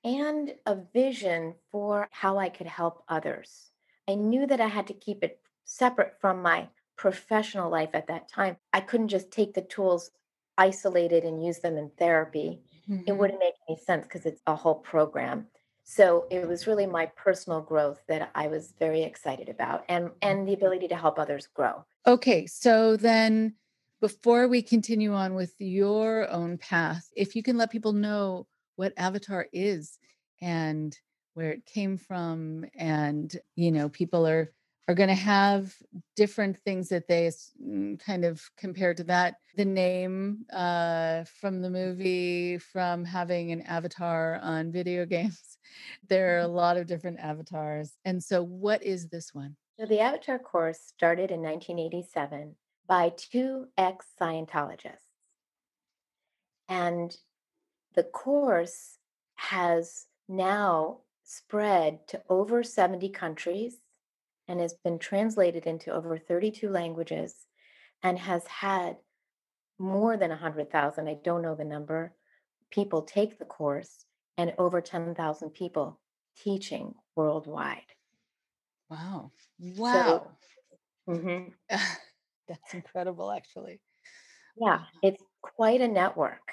and 0.03 0.53
a 0.65 0.77
vision 0.93 1.55
for 1.71 2.07
how 2.11 2.37
I 2.37 2.49
could 2.49 2.67
help 2.67 3.03
others. 3.09 3.71
I 4.07 4.15
knew 4.15 4.45
that 4.47 4.61
I 4.61 4.67
had 4.67 4.87
to 4.87 4.93
keep 4.93 5.23
it 5.23 5.39
separate 5.63 6.19
from 6.19 6.41
my 6.41 6.67
professional 6.97 7.69
life 7.69 7.89
at 7.93 8.07
that 8.07 8.27
time. 8.27 8.57
I 8.73 8.79
couldn't 8.81 9.09
just 9.09 9.31
take 9.31 9.53
the 9.53 9.61
tools 9.61 10.11
isolated 10.57 11.23
and 11.23 11.43
use 11.43 11.59
them 11.59 11.77
in 11.77 11.91
therapy. 11.97 12.61
It 12.87 12.91
Mm-hmm. 12.91 13.17
wouldn't 13.17 13.39
make 13.39 13.55
any 13.67 13.77
sense 13.79 14.05
because 14.05 14.25
it's 14.27 14.41
a 14.45 14.55
whole 14.55 14.75
program. 14.75 15.47
So 15.83 16.25
it 16.29 16.47
was 16.47 16.67
really 16.67 16.85
my 16.85 17.07
personal 17.07 17.61
growth 17.61 17.99
that 18.07 18.31
I 18.35 18.47
was 18.47 18.73
very 18.79 19.01
excited 19.03 19.49
about 19.49 19.85
and 19.89 20.11
and 20.21 20.47
the 20.47 20.53
ability 20.53 20.87
to 20.89 20.95
help 20.95 21.17
others 21.19 21.47
grow. 21.47 21.83
Okay, 22.05 22.45
so 22.45 22.95
then 22.95 23.55
before 24.01 24.47
we 24.47 24.61
continue 24.61 25.13
on 25.13 25.33
with 25.33 25.53
your 25.59 26.29
own 26.29 26.57
path, 26.59 27.07
if 27.15 27.35
you 27.35 27.41
can 27.41 27.57
let 27.57 27.71
people 27.71 27.93
know 27.93 28.45
what 28.75 28.93
Avatar 28.97 29.47
is 29.51 29.97
and 30.41 30.95
where 31.35 31.51
it 31.51 31.65
came 31.65 31.97
from, 31.97 32.65
and 32.75 33.33
you 33.55 33.71
know, 33.71 33.89
people 33.89 34.27
are 34.27 34.51
are 34.87 34.95
going 34.95 35.09
to 35.09 35.15
have 35.15 35.73
different 36.15 36.57
things 36.59 36.89
that 36.89 37.07
they 37.07 37.31
mm, 37.63 37.99
kind 37.99 38.23
of 38.23 38.41
compare 38.55 38.93
to 38.93 39.03
that. 39.03 39.35
The 39.57 39.65
name 39.65 40.45
uh, 40.53 41.23
from 41.41 41.61
the 41.61 41.71
movie, 41.71 42.59
from 42.59 43.03
having 43.03 43.51
an 43.51 43.61
avatar 43.61 44.39
on 44.43 44.71
video 44.71 45.05
games, 45.15 45.57
there 46.07 46.35
are 46.35 46.41
a 46.41 46.47
lot 46.47 46.77
of 46.77 46.87
different 46.87 47.19
avatars. 47.19 47.93
And 48.05 48.23
so, 48.23 48.43
what 48.43 48.83
is 48.83 49.09
this 49.09 49.33
one? 49.33 49.55
So 49.77 49.85
the 49.85 49.99
Avatar 49.99 50.39
course 50.39 50.79
started 50.79 51.31
in 51.31 51.41
1987 51.41 52.55
by 52.87 53.11
two 53.17 53.67
ex-Scientologists. 53.77 55.01
And 56.69 57.15
the 57.93 58.03
course 58.03 58.97
has 59.35 60.05
now 60.29 60.99
spread 61.25 62.07
to 62.09 62.23
over 62.29 62.63
70 62.63 63.09
countries 63.09 63.81
and 64.47 64.59
has 64.61 64.75
been 64.75 64.99
translated 64.99 65.67
into 65.67 65.93
over 65.93 66.17
32 66.17 66.69
languages 66.69 67.47
and 68.03 68.19
has 68.19 68.47
had 68.47 68.99
more 69.79 70.17
than 70.17 70.31
100,000, 70.31 71.07
I 71.07 71.15
don't 71.15 71.41
know 71.43 71.55
the 71.55 71.65
number, 71.65 72.15
people 72.71 73.03
take 73.03 73.39
the 73.39 73.45
course 73.45 74.05
and 74.37 74.53
over 74.57 74.81
10,000 74.81 75.51
people 75.51 76.01
teaching 76.35 76.95
worldwide. 77.15 77.93
Wow. 78.89 79.31
So, 79.81 79.99
Wow. 79.99 80.37
mhm, 81.09 81.55
That's 82.47 82.73
incredible, 82.73 83.31
actually. 83.31 83.81
yeah, 84.55 84.85
it's 85.01 85.23
quite 85.41 85.81
a 85.81 85.87
network. 85.87 86.51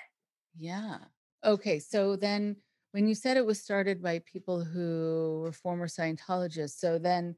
Yeah. 0.57 1.07
Okay. 1.45 1.79
So 1.79 2.17
then 2.17 2.63
when 2.93 3.09
you 3.09 3.15
said 3.15 3.37
it 3.37 3.47
was 3.47 3.61
started 3.61 4.03
by 4.03 4.21
people 4.21 4.63
who 4.63 5.41
were 5.43 5.53
former 5.53 5.89
Scientologists, 5.89 6.79
so 6.79 6.99
then 6.99 7.37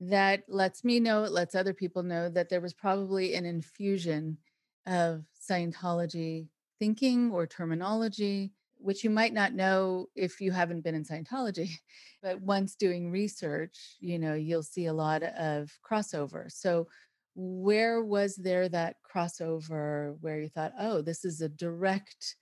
that 0.00 0.42
lets 0.48 0.82
me 0.82 0.98
know, 0.98 1.24
it 1.24 1.32
lets 1.32 1.54
other 1.54 1.74
people 1.74 2.02
know 2.02 2.28
that 2.28 2.48
there 2.48 2.60
was 2.60 2.74
probably 2.74 3.34
an 3.34 3.44
infusion 3.44 4.38
of 4.86 5.24
Scientology 5.48 6.48
thinking 6.78 7.30
or 7.30 7.46
terminology, 7.46 8.52
which 8.78 9.04
you 9.04 9.10
might 9.10 9.32
not 9.32 9.54
know 9.54 10.08
if 10.14 10.40
you 10.40 10.52
haven't 10.52 10.82
been 10.82 10.94
in 10.94 11.04
Scientology. 11.04 11.70
But 12.22 12.40
once 12.40 12.74
doing 12.74 13.10
research, 13.10 13.96
you 14.00 14.18
know, 14.18 14.32
you'll 14.32 14.62
see 14.62 14.86
a 14.86 14.94
lot 14.94 15.22
of 15.22 15.70
crossover. 15.86 16.50
So 16.50 16.88
where 17.34 18.02
was 18.02 18.36
there 18.36 18.66
that 18.70 18.96
crossover 19.04 20.16
where 20.22 20.40
you 20.40 20.48
thought, 20.48 20.72
oh, 20.78 21.02
this 21.02 21.26
is 21.26 21.42
a 21.42 21.50
direct 21.50 22.36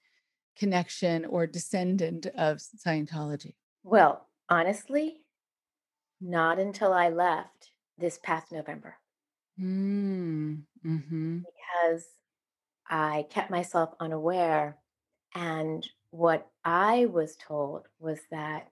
connection 0.57 1.25
or 1.25 1.47
descendant 1.47 2.27
of 2.27 2.59
Scientology. 2.59 3.55
Well, 3.85 4.29
honestly, 4.49 5.25
not 6.21 6.59
until 6.59 6.93
I 6.93 7.11
left 7.11 7.73
this 7.99 8.19
past 8.19 8.53
November 8.53 8.99
Mm. 9.59 10.67
Mhm. 10.85 11.47
because 11.47 12.07
I 12.89 13.27
kept 13.31 13.51
myself 13.51 13.95
unaware. 14.01 14.79
And 15.35 15.89
what 16.11 16.51
I 16.65 17.07
was 17.07 17.37
told 17.37 17.89
was 17.99 18.21
that 18.31 18.71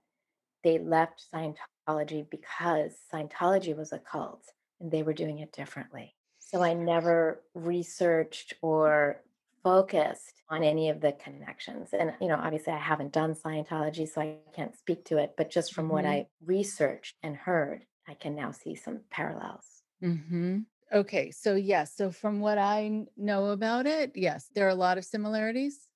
they 0.64 0.78
left 0.78 1.24
Scientology 1.32 2.28
because 2.30 2.98
Scientology 3.12 3.76
was 3.76 3.92
a 3.92 4.00
cult 4.00 4.44
and 4.80 4.90
they 4.92 5.02
were 5.02 5.14
doing 5.14 5.40
it 5.40 5.52
differently. 5.52 6.16
So 6.40 6.62
I 6.62 6.74
never 6.74 7.44
researched 7.54 8.54
or 8.62 9.24
focused 9.62 10.42
on 10.48 10.62
any 10.62 10.88
of 10.90 11.00
the 11.00 11.12
connections. 11.12 11.92
And, 11.92 12.14
you 12.20 12.28
know, 12.28 12.36
obviously 12.36 12.72
I 12.72 12.78
haven't 12.78 13.12
done 13.12 13.34
Scientology, 13.34 14.08
so 14.08 14.20
I 14.20 14.38
can't 14.54 14.76
speak 14.76 15.04
to 15.06 15.18
it. 15.18 15.34
But 15.36 15.50
just 15.50 15.74
from 15.74 15.88
what 15.88 16.04
Mhm. 16.04 16.06
I 16.06 16.28
researched 16.40 17.16
and 17.22 17.36
heard, 17.36 17.86
I 18.08 18.14
can 18.14 18.34
now 18.34 18.52
see 18.52 18.74
some 18.74 19.04
parallels. 19.10 19.82
Mhm. 20.02 20.66
Okay, 20.92 21.30
so 21.30 21.54
yes, 21.54 21.94
so 21.94 22.10
from 22.10 22.40
what 22.40 22.58
I 22.58 23.06
know 23.16 23.46
about 23.46 23.86
it, 23.86 24.12
yes, 24.16 24.48
there 24.54 24.66
are 24.66 24.70
a 24.70 24.74
lot 24.74 24.98
of 24.98 25.04
similarities, 25.04 25.88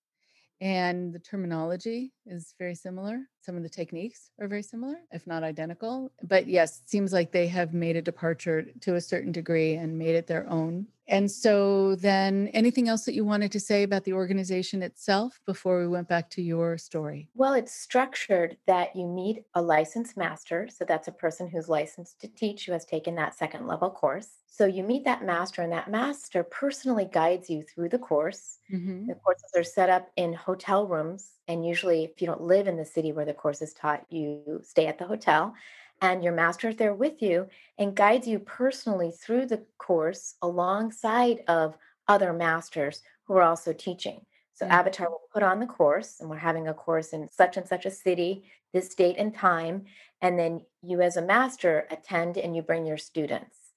and 0.60 1.12
the 1.14 1.20
terminology 1.20 2.14
is 2.26 2.54
very 2.58 2.74
similar. 2.74 3.20
Some 3.40 3.56
of 3.56 3.62
the 3.62 3.68
techniques 3.68 4.30
are 4.40 4.48
very 4.48 4.62
similar, 4.62 4.96
if 5.12 5.26
not 5.26 5.42
identical. 5.42 6.12
But 6.22 6.46
yes, 6.46 6.80
it 6.80 6.88
seems 6.88 7.12
like 7.12 7.32
they 7.32 7.46
have 7.48 7.74
made 7.74 7.96
a 7.96 8.02
departure 8.02 8.66
to 8.80 8.94
a 8.94 9.00
certain 9.00 9.32
degree 9.32 9.74
and 9.74 9.98
made 9.98 10.14
it 10.14 10.26
their 10.26 10.48
own. 10.48 10.88
And 11.06 11.30
so 11.30 11.96
then 11.96 12.48
anything 12.48 12.88
else 12.88 13.04
that 13.04 13.14
you 13.14 13.24
wanted 13.26 13.52
to 13.52 13.60
say 13.60 13.82
about 13.82 14.04
the 14.04 14.14
organization 14.14 14.82
itself 14.82 15.40
before 15.44 15.78
we 15.78 15.86
went 15.86 16.08
back 16.08 16.30
to 16.30 16.42
your 16.42 16.78
story? 16.78 17.28
Well, 17.34 17.54
it's 17.54 17.72
structured 17.72 18.58
that 18.66 18.94
you 18.94 19.06
meet 19.06 19.44
a 19.54 19.60
licensed 19.60 20.16
master. 20.16 20.68
So 20.68 20.84
that's 20.84 21.08
a 21.08 21.12
person 21.12 21.48
who's 21.48 21.68
licensed 21.68 22.20
to 22.20 22.28
teach, 22.28 22.66
who 22.66 22.72
has 22.72 22.84
taken 22.84 23.16
that 23.16 23.34
second 23.34 23.66
level 23.66 23.90
course. 23.90 24.38
So 24.46 24.66
you 24.66 24.84
meet 24.84 25.04
that 25.04 25.24
master, 25.24 25.62
and 25.62 25.72
that 25.72 25.90
master 25.90 26.44
personally 26.44 27.08
guides 27.12 27.50
you 27.50 27.62
through 27.64 27.88
the 27.88 27.98
course. 27.98 28.58
Mhm. 28.68 29.06
The 29.08 29.16
courses 29.16 29.50
are 29.56 29.64
set 29.64 29.90
up 29.90 30.10
in 30.16 30.32
hotel 30.32 30.86
rooms. 30.86 31.32
And 31.48 31.66
usually, 31.66 32.13
if 32.14 32.20
you 32.22 32.26
don't 32.26 32.42
live 32.42 32.68
in 32.68 32.76
the 32.76 32.84
city 32.84 33.12
where 33.12 33.24
the 33.24 33.34
course 33.34 33.60
is 33.60 33.74
taught, 33.74 34.06
you 34.12 34.60
stay 34.64 34.86
at 34.86 34.98
the 34.98 35.06
hotel. 35.06 35.54
And 36.00 36.22
your 36.24 36.32
master 36.32 36.68
is 36.68 36.76
there 36.76 36.94
with 36.94 37.22
you 37.22 37.48
and 37.78 37.94
guides 37.96 38.26
you 38.26 38.38
personally 38.38 39.10
through 39.12 39.46
the 39.46 39.64
course 39.78 40.36
alongside 40.42 41.42
of 41.48 41.76
other 42.08 42.32
masters 42.32 43.02
who 43.24 43.34
are 43.34 43.42
also 43.42 43.72
teaching. 43.72 44.26
So 44.52 44.66
Mm. 44.66 44.70
Avatar 44.70 45.10
will 45.10 45.22
put 45.32 45.42
on 45.42 45.58
the 45.60 45.66
course, 45.66 46.20
and 46.20 46.30
we're 46.30 46.36
having 46.36 46.68
a 46.68 46.74
course 46.74 47.12
in 47.12 47.28
such 47.28 47.56
and 47.56 47.66
such 47.66 47.86
a 47.86 47.90
city, 47.90 48.44
this 48.72 48.94
date 48.94 49.16
and 49.18 49.34
time. 49.34 49.86
And 50.20 50.38
then 50.38 50.66
you, 50.82 51.00
as 51.00 51.16
a 51.16 51.22
master, 51.22 51.86
attend 51.90 52.36
and 52.38 52.54
you 52.54 52.62
bring 52.62 52.86
your 52.86 52.98
students. 52.98 53.72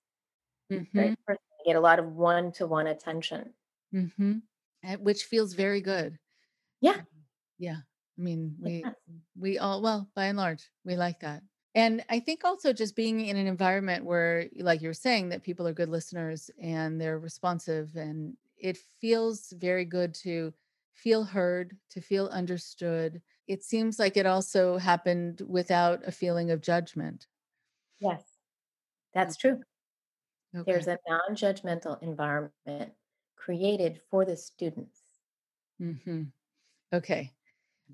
Very 0.96 1.10
Mhm. 1.10 1.18
personal. 1.26 1.48
You 1.60 1.66
get 1.66 1.76
a 1.78 1.80
lot 1.82 2.00
of 2.00 2.12
one 2.14 2.52
to 2.54 2.68
one 2.68 2.88
attention. 2.88 3.54
Mhm. 3.94 4.44
Eh, 4.84 4.96
which 4.98 5.24
feels 5.26 5.54
very 5.54 5.82
good. 5.82 6.20
Yeah, 6.82 7.02
Yeah. 7.60 7.87
I 8.18 8.22
mean, 8.22 8.56
we 8.60 8.84
we 9.40 9.58
all 9.58 9.82
well, 9.82 10.10
by 10.16 10.26
and 10.26 10.38
large, 10.38 10.70
we 10.84 10.96
like 10.96 11.20
that. 11.22 11.44
And 11.76 12.04
I 12.10 12.20
think 12.20 12.44
also 12.44 12.74
just 12.74 12.96
being 12.96 13.22
in 13.28 13.38
an 13.38 13.46
environment 13.46 14.04
where, 14.04 14.48
like 14.58 14.82
you 14.82 14.88
were 14.90 14.94
saying, 14.94 15.30
that 15.30 15.44
people 15.44 15.68
are 15.68 15.74
good 15.74 15.90
listeners 15.90 16.50
and 16.60 17.00
they're 17.00 17.20
responsive 17.20 17.96
and 17.96 18.36
it 18.58 18.78
feels 18.78 19.54
very 19.58 19.86
good 19.86 20.16
to 20.16 20.54
feel 20.94 21.24
heard, 21.24 21.78
to 21.92 22.02
feel 22.02 22.28
understood. 22.28 23.22
It 23.48 23.64
seems 23.64 24.00
like 24.00 24.18
it 24.18 24.26
also 24.26 24.78
happened 24.78 25.42
without 25.48 26.06
a 26.08 26.12
feeling 26.12 26.50
of 26.50 26.62
judgment. 26.62 27.28
Yes, 28.00 28.24
that's 29.14 29.38
true. 29.38 29.62
Okay. 30.56 30.64
There's 30.72 30.88
a 30.88 30.98
non 31.08 31.36
judgmental 31.36 32.02
environment 32.02 32.94
created 33.36 34.02
for 34.10 34.26
the 34.26 34.36
students. 34.36 35.02
Mm-hmm. 35.80 36.24
Okay. 36.94 37.37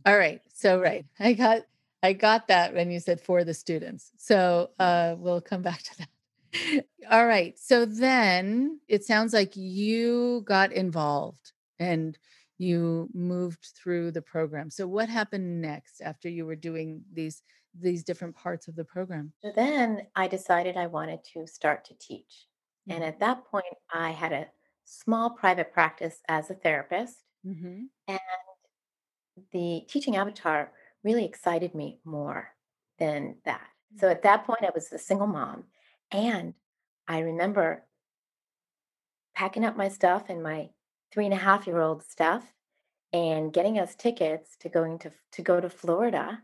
All 0.05 0.17
right. 0.17 0.41
So 0.53 0.79
right. 0.79 1.05
I 1.19 1.33
got 1.33 1.63
I 2.01 2.13
got 2.13 2.47
that 2.47 2.73
when 2.73 2.91
you 2.91 2.99
said 2.99 3.21
for 3.21 3.43
the 3.43 3.53
students. 3.53 4.11
So 4.17 4.71
uh 4.79 5.15
we'll 5.17 5.41
come 5.41 5.61
back 5.61 5.81
to 5.83 5.97
that. 5.99 6.85
All 7.11 7.25
right. 7.25 7.57
So 7.57 7.85
then 7.85 8.79
it 8.87 9.03
sounds 9.05 9.33
like 9.33 9.55
you 9.55 10.41
got 10.45 10.71
involved 10.73 11.53
and 11.79 12.17
you 12.57 13.09
moved 13.13 13.71
through 13.75 14.11
the 14.11 14.21
program. 14.21 14.69
So 14.69 14.87
what 14.87 15.09
happened 15.09 15.61
next 15.61 16.01
after 16.01 16.29
you 16.29 16.45
were 16.45 16.55
doing 16.55 17.03
these 17.11 17.41
these 17.73 18.03
different 18.03 18.35
parts 18.35 18.67
of 18.67 18.75
the 18.75 18.85
program? 18.85 19.33
So 19.41 19.51
then 19.51 20.07
I 20.15 20.27
decided 20.27 20.77
I 20.77 20.87
wanted 20.87 21.23
to 21.33 21.45
start 21.47 21.85
to 21.85 21.93
teach. 21.95 22.47
And 22.89 23.03
at 23.03 23.19
Mhm. 23.19 23.19
that 23.19 23.45
point, 23.45 23.65
I 23.93 24.11
had 24.11 24.31
a 24.31 24.51
small 24.85 25.31
private 25.31 25.71
practice 25.73 26.21
as 26.27 26.49
a 26.49 26.55
therapist. 26.55 27.23
Mhm. 27.43 27.89
And 28.07 28.19
the 29.51 29.85
teaching 29.87 30.15
avatar 30.15 30.71
really 31.03 31.25
excited 31.25 31.75
me 31.75 31.99
more 32.05 32.55
than 32.99 33.37
that. 33.45 33.67
So 33.97 34.09
at 34.09 34.23
that 34.23 34.45
point, 34.45 34.63
I 34.63 34.71
was 34.73 34.91
a 34.91 34.97
single 34.97 35.27
mom. 35.27 35.65
And 36.11 36.53
I 37.07 37.19
remember 37.19 37.85
packing 39.35 39.65
up 39.65 39.75
my 39.75 39.89
stuff 39.89 40.29
and 40.29 40.43
my 40.43 40.69
three 41.11 41.25
and 41.25 41.33
a 41.33 41.37
half 41.37 41.67
year 41.67 41.79
old 41.81 42.03
stuff 42.03 42.53
and 43.11 43.53
getting 43.53 43.79
us 43.79 43.95
tickets 43.95 44.55
to 44.59 44.69
going 44.69 44.99
to 44.99 45.11
to 45.31 45.41
go 45.41 45.59
to 45.59 45.69
Florida 45.69 46.41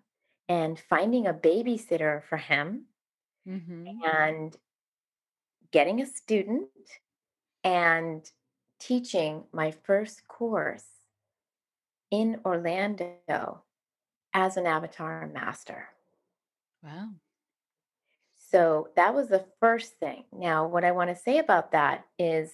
and 0.47 0.79
finding 0.79 1.27
a 1.27 1.33
babysitter 1.33 2.23
for 2.23 2.37
him 2.37 2.87
Mhm. 3.47 4.03
and 4.03 4.57
getting 5.71 6.01
a 6.01 6.05
student 6.05 6.69
and 7.63 8.31
teaching 8.79 9.45
my 9.51 9.71
first 9.71 10.27
course 10.27 10.98
in 12.11 12.39
Orlando 12.45 13.63
as 14.33 14.57
an 14.57 14.65
avatar 14.65 15.27
master. 15.27 15.89
Wow. 16.83 17.09
So 18.51 18.89
that 18.95 19.13
was 19.13 19.27
the 19.27 19.45
first 19.59 19.93
thing. 19.99 20.23
Now, 20.31 20.67
what 20.67 20.83
I 20.83 20.91
want 20.91 21.09
to 21.09 21.15
say 21.15 21.37
about 21.37 21.71
that 21.73 22.05
is 22.17 22.49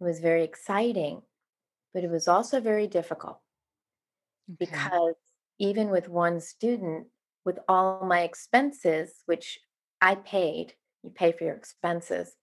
it 0.00 0.04
was 0.04 0.20
very 0.20 0.44
exciting, 0.44 1.22
but 1.92 2.04
it 2.04 2.10
was 2.10 2.28
also 2.28 2.60
very 2.60 2.86
difficult 2.86 3.40
Okay. 4.48 4.56
because 4.58 5.14
even 5.58 5.90
with 5.90 6.08
one 6.08 6.40
student, 6.40 7.06
with 7.44 7.58
all 7.68 8.04
my 8.06 8.20
expenses, 8.20 9.22
which 9.26 9.58
I 10.00 10.14
paid, 10.16 10.74
you 11.02 11.10
pay 11.10 11.32
for 11.32 11.44
your 11.44 11.56
expenses. 11.56 12.36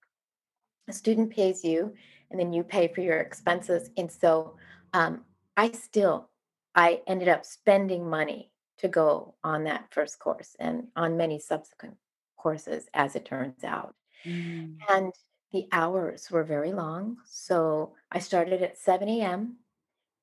A 0.89 0.93
student 0.93 1.29
pays 1.31 1.63
you, 1.63 1.93
and 2.31 2.39
then 2.39 2.51
you 2.51 2.63
pay 2.63 2.87
for 2.87 3.01
your 3.01 3.19
expenses. 3.19 3.89
And 3.97 4.11
so 4.11 4.55
um, 4.93 5.25
I 5.55 5.71
still, 5.71 6.28
I 6.75 7.01
ended 7.07 7.27
up 7.27 7.45
spending 7.45 8.09
money 8.09 8.51
to 8.79 8.87
go 8.87 9.35
on 9.43 9.65
that 9.65 9.85
first 9.91 10.19
course 10.19 10.55
and 10.59 10.87
on 10.95 11.17
many 11.17 11.39
subsequent 11.39 11.95
courses, 12.37 12.85
as 12.93 13.15
it 13.15 13.25
turns 13.25 13.63
out. 13.63 13.95
Mm. 14.25 14.77
And 14.89 15.13
the 15.51 15.67
hours 15.71 16.29
were 16.31 16.43
very 16.43 16.71
long. 16.71 17.17
So 17.25 17.93
I 18.11 18.19
started 18.19 18.61
at 18.61 18.77
7 18.77 19.07
a.m. 19.09 19.57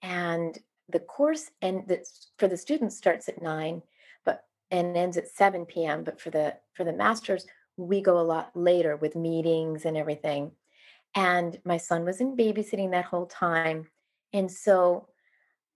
and 0.02 0.58
the 0.88 1.00
course 1.00 1.50
and 1.62 1.82
that's 1.88 2.28
for 2.38 2.46
the 2.46 2.56
students 2.56 2.96
starts 2.96 3.28
at 3.28 3.42
9 3.42 3.82
but 4.24 4.44
and 4.70 4.96
ends 4.96 5.16
at 5.16 5.28
7 5.28 5.64
p.m. 5.66 6.04
But 6.04 6.20
for 6.20 6.30
the 6.30 6.54
for 6.74 6.84
the 6.84 6.92
masters, 6.92 7.46
we 7.76 8.00
go 8.00 8.18
a 8.18 8.22
lot 8.22 8.50
later 8.54 8.96
with 8.96 9.16
meetings 9.16 9.84
and 9.84 9.96
everything. 9.96 10.52
And 11.14 11.58
my 11.64 11.76
son 11.76 12.04
was 12.04 12.20
in 12.20 12.36
babysitting 12.36 12.90
that 12.92 13.06
whole 13.06 13.26
time. 13.26 13.88
And 14.32 14.50
so 14.50 15.08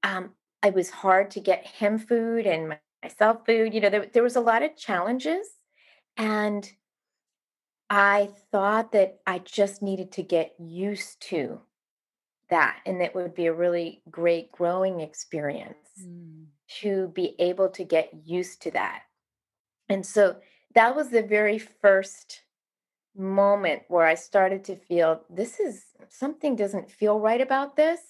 um, 0.02 0.30
it 0.64 0.74
was 0.74 0.90
hard 0.90 1.30
to 1.32 1.40
get 1.40 1.66
him 1.66 1.98
food 1.98 2.46
and 2.46 2.76
myself 3.02 3.46
food. 3.46 3.74
You 3.74 3.80
know, 3.80 3.90
there, 3.90 4.06
there 4.12 4.22
was 4.22 4.36
a 4.36 4.40
lot 4.40 4.62
of 4.62 4.76
challenges. 4.76 5.46
And 6.16 6.70
I 7.88 8.30
thought 8.52 8.92
that 8.92 9.20
I 9.26 9.38
just 9.38 9.82
needed 9.82 10.12
to 10.12 10.22
get 10.22 10.54
used 10.58 11.20
to 11.28 11.60
that. 12.50 12.78
And 12.86 13.00
it 13.00 13.14
would 13.14 13.34
be 13.34 13.46
a 13.46 13.52
really 13.52 14.02
great 14.10 14.52
growing 14.52 15.00
experience 15.00 15.76
Mm. 16.00 16.46
to 16.80 17.08
be 17.08 17.34
able 17.38 17.68
to 17.70 17.84
get 17.84 18.10
used 18.24 18.62
to 18.62 18.70
that. 18.70 19.02
And 19.88 20.06
so 20.06 20.36
that 20.74 20.94
was 20.94 21.10
the 21.10 21.22
very 21.22 21.58
first 21.58 22.42
moment 23.14 23.82
where 23.88 24.06
I 24.06 24.14
started 24.14 24.64
to 24.64 24.76
feel 24.76 25.24
this 25.28 25.58
is 25.58 25.84
something 26.08 26.54
doesn't 26.56 26.90
feel 26.90 27.18
right 27.18 27.40
about 27.40 27.76
this. 27.76 28.00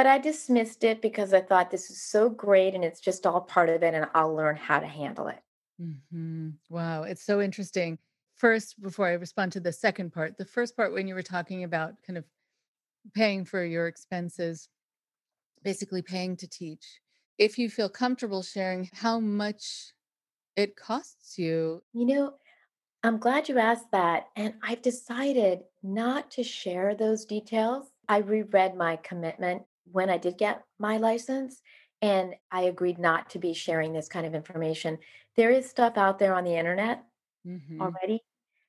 But 0.00 0.06
I 0.06 0.16
dismissed 0.16 0.82
it 0.82 1.02
because 1.02 1.34
I 1.34 1.42
thought 1.42 1.70
this 1.70 1.90
is 1.90 2.00
so 2.00 2.30
great 2.30 2.74
and 2.74 2.82
it's 2.82 3.02
just 3.02 3.26
all 3.26 3.42
part 3.42 3.68
of 3.68 3.82
it 3.82 3.92
and 3.92 4.08
I'll 4.14 4.34
learn 4.34 4.56
how 4.56 4.80
to 4.80 4.86
handle 4.86 5.28
it. 5.28 5.42
Mhm. 5.80 6.58
Wow, 6.68 7.02
it's 7.04 7.22
so 7.22 7.40
interesting. 7.40 7.98
First, 8.34 8.80
before 8.80 9.06
I 9.06 9.12
respond 9.12 9.52
to 9.52 9.60
the 9.60 9.72
second 9.72 10.12
part, 10.12 10.38
the 10.38 10.44
first 10.44 10.76
part 10.76 10.92
when 10.92 11.06
you 11.08 11.14
were 11.14 11.22
talking 11.22 11.64
about 11.64 12.02
kind 12.02 12.16
of 12.18 12.24
paying 13.14 13.44
for 13.44 13.64
your 13.64 13.88
expenses, 13.88 14.68
basically 15.62 16.02
paying 16.02 16.36
to 16.38 16.48
teach. 16.48 17.00
If 17.38 17.58
you 17.58 17.70
feel 17.70 17.90
comfortable 17.90 18.42
sharing 18.42 18.90
how 18.92 19.20
much 19.20 19.94
it 20.56 20.76
costs 20.76 21.38
you. 21.38 21.84
You 21.92 22.04
know, 22.04 22.38
I'm 23.02 23.18
glad 23.18 23.48
you 23.48 23.58
asked 23.58 23.92
that. 23.92 24.30
And 24.36 24.56
I've 24.62 24.82
decided 24.82 25.64
not 25.82 26.30
to 26.32 26.44
share 26.44 26.94
those 26.94 27.24
details. 27.26 27.92
I 28.08 28.18
reread 28.18 28.74
my 28.76 28.96
commitment 28.96 29.66
when 29.92 30.10
I 30.10 30.18
did 30.18 30.38
get 30.38 30.64
my 30.78 30.96
license, 30.98 31.62
and 32.02 32.34
I 32.50 32.62
agreed 32.62 32.98
not 32.98 33.30
to 33.30 33.38
be 33.38 33.52
sharing 33.52 33.92
this 33.92 34.08
kind 34.08 34.26
of 34.26 34.34
information. 34.34 34.98
There 35.36 35.50
is 35.50 35.68
stuff 35.68 35.96
out 35.96 36.18
there 36.18 36.34
on 36.34 36.44
the 36.44 36.56
internet 36.56 37.04
hmm 37.44 37.80
already. 37.80 38.22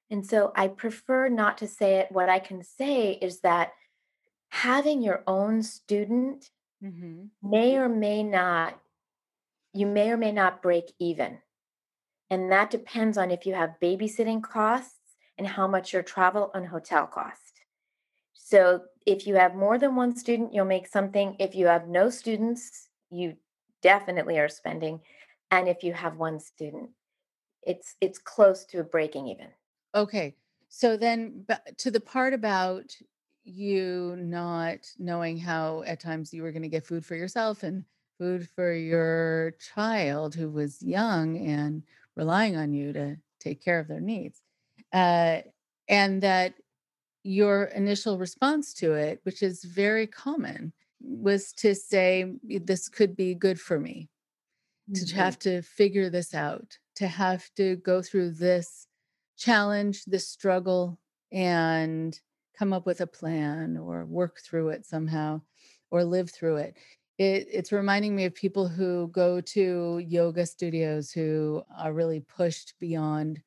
And 0.10 0.26
so 0.26 0.52
I 0.56 0.68
prefer 0.70 1.30
not 1.30 1.58
to 1.60 1.68
say 1.68 1.96
it. 1.98 2.12
What 2.12 2.30
I 2.30 2.40
can 2.40 2.64
say 2.64 3.14
is 3.14 3.42
that 3.42 3.72
having 4.50 5.02
your 5.02 5.24
own 5.28 5.64
student 5.64 6.50
hmm 6.82 7.32
may 7.42 7.78
or 7.78 7.90
may 7.90 8.24
not, 8.24 8.80
you 9.74 9.88
may 9.88 10.12
or 10.12 10.18
may 10.18 10.32
not 10.32 10.62
break 10.62 10.94
even. 11.00 11.40
And 12.30 12.52
that 12.52 12.72
depends 12.72 13.18
on 13.18 13.32
if 13.32 13.46
you 13.46 13.54
have 13.54 13.76
babysitting 13.82 14.42
costs 14.42 15.18
and 15.38 15.48
how 15.48 15.68
much 15.68 15.94
your 15.94 16.04
travel 16.04 16.52
and 16.54 16.68
hotel 16.68 17.08
cost. 17.08 17.51
So 18.34 18.82
if 19.06 19.26
you 19.26 19.36
have 19.36 19.56
more 19.56 19.78
than 19.78 19.96
one 19.96 20.15
student, 20.15 20.54
you'll 20.54 20.65
make 20.65 20.88
something. 20.88 21.36
If 21.39 21.56
you 21.56 21.67
have 21.67 21.88
no 21.88 22.10
students, 22.10 22.89
you 23.10 23.36
definitely 23.82 24.39
are 24.39 24.50
spending. 24.50 25.02
And 25.50 25.67
if 25.67 25.84
you 25.84 25.94
have 25.94 26.17
one 26.17 26.39
student, 26.39 26.89
it's 27.63 27.96
it's 28.02 28.20
close 28.20 28.65
to 28.65 28.84
breaking 28.84 29.28
even. 29.28 29.48
Okay. 29.96 30.36
So 30.70 30.96
then 30.96 31.46
to 31.78 31.91
the 31.91 32.00
part 32.00 32.34
about 32.34 32.96
you 33.44 34.15
not 34.17 34.80
knowing 34.98 35.38
how 35.38 35.84
at 35.86 36.00
times 36.00 36.34
you 36.34 36.44
were 36.44 36.52
going 36.52 36.62
to 36.62 36.70
get 36.70 36.86
food 36.86 37.06
for 37.06 37.15
yourself 37.15 37.63
and 37.63 37.84
food 38.17 38.48
for 38.56 38.72
your 38.72 39.56
child 39.74 40.36
who 40.36 40.50
was 40.50 40.82
young 40.82 41.38
and 41.38 41.84
relying 42.15 42.56
on 42.56 42.72
you 42.72 42.94
to 42.94 43.17
take 43.39 43.63
care 43.63 43.80
of 43.80 43.88
their 43.88 44.00
needs. 44.00 44.41
Uh, 44.94 45.39
and 45.89 46.22
that 46.22 46.54
your 47.24 47.66
initial 47.66 48.18
response 48.18 48.74
to 48.76 48.94
it, 48.94 49.20
which 49.24 49.44
is 49.44 49.64
very 49.64 50.08
common, 50.08 50.74
was 51.02 51.54
to 51.54 51.76
say, 51.76 52.34
This 52.44 52.90
could 52.90 53.16
be 53.16 53.36
good 53.36 53.60
for 53.60 53.80
me 53.80 54.10
to 54.94 55.16
Mhm. 55.16 55.16
have 55.16 55.40
to 55.40 55.62
figure 55.62 56.10
this 56.10 56.34
out, 56.34 56.78
to 56.96 57.08
have 57.08 57.54
to 57.56 57.78
go 57.78 58.02
through 58.02 58.32
this 58.32 58.88
challenge, 59.38 60.06
this 60.06 60.28
struggle, 60.28 61.00
and 61.32 62.20
come 62.58 62.74
up 62.74 62.86
with 62.86 63.02
a 63.02 63.08
plan 63.08 63.78
or 63.78 64.06
work 64.06 64.40
through 64.40 64.70
it 64.70 64.86
somehow 64.86 65.42
or 65.90 66.04
live 66.04 66.30
through 66.30 66.58
it. 66.58 66.78
it. 67.18 67.48
It's 67.52 67.72
reminding 67.72 68.16
me 68.16 68.26
of 68.26 68.36
people 68.36 68.68
who 68.68 69.08
go 69.10 69.40
to 69.42 70.00
yoga 70.00 70.46
studios 70.46 71.12
who 71.12 71.64
are 71.78 71.94
really 71.94 72.20
pushed 72.20 72.76
beyond 72.80 73.42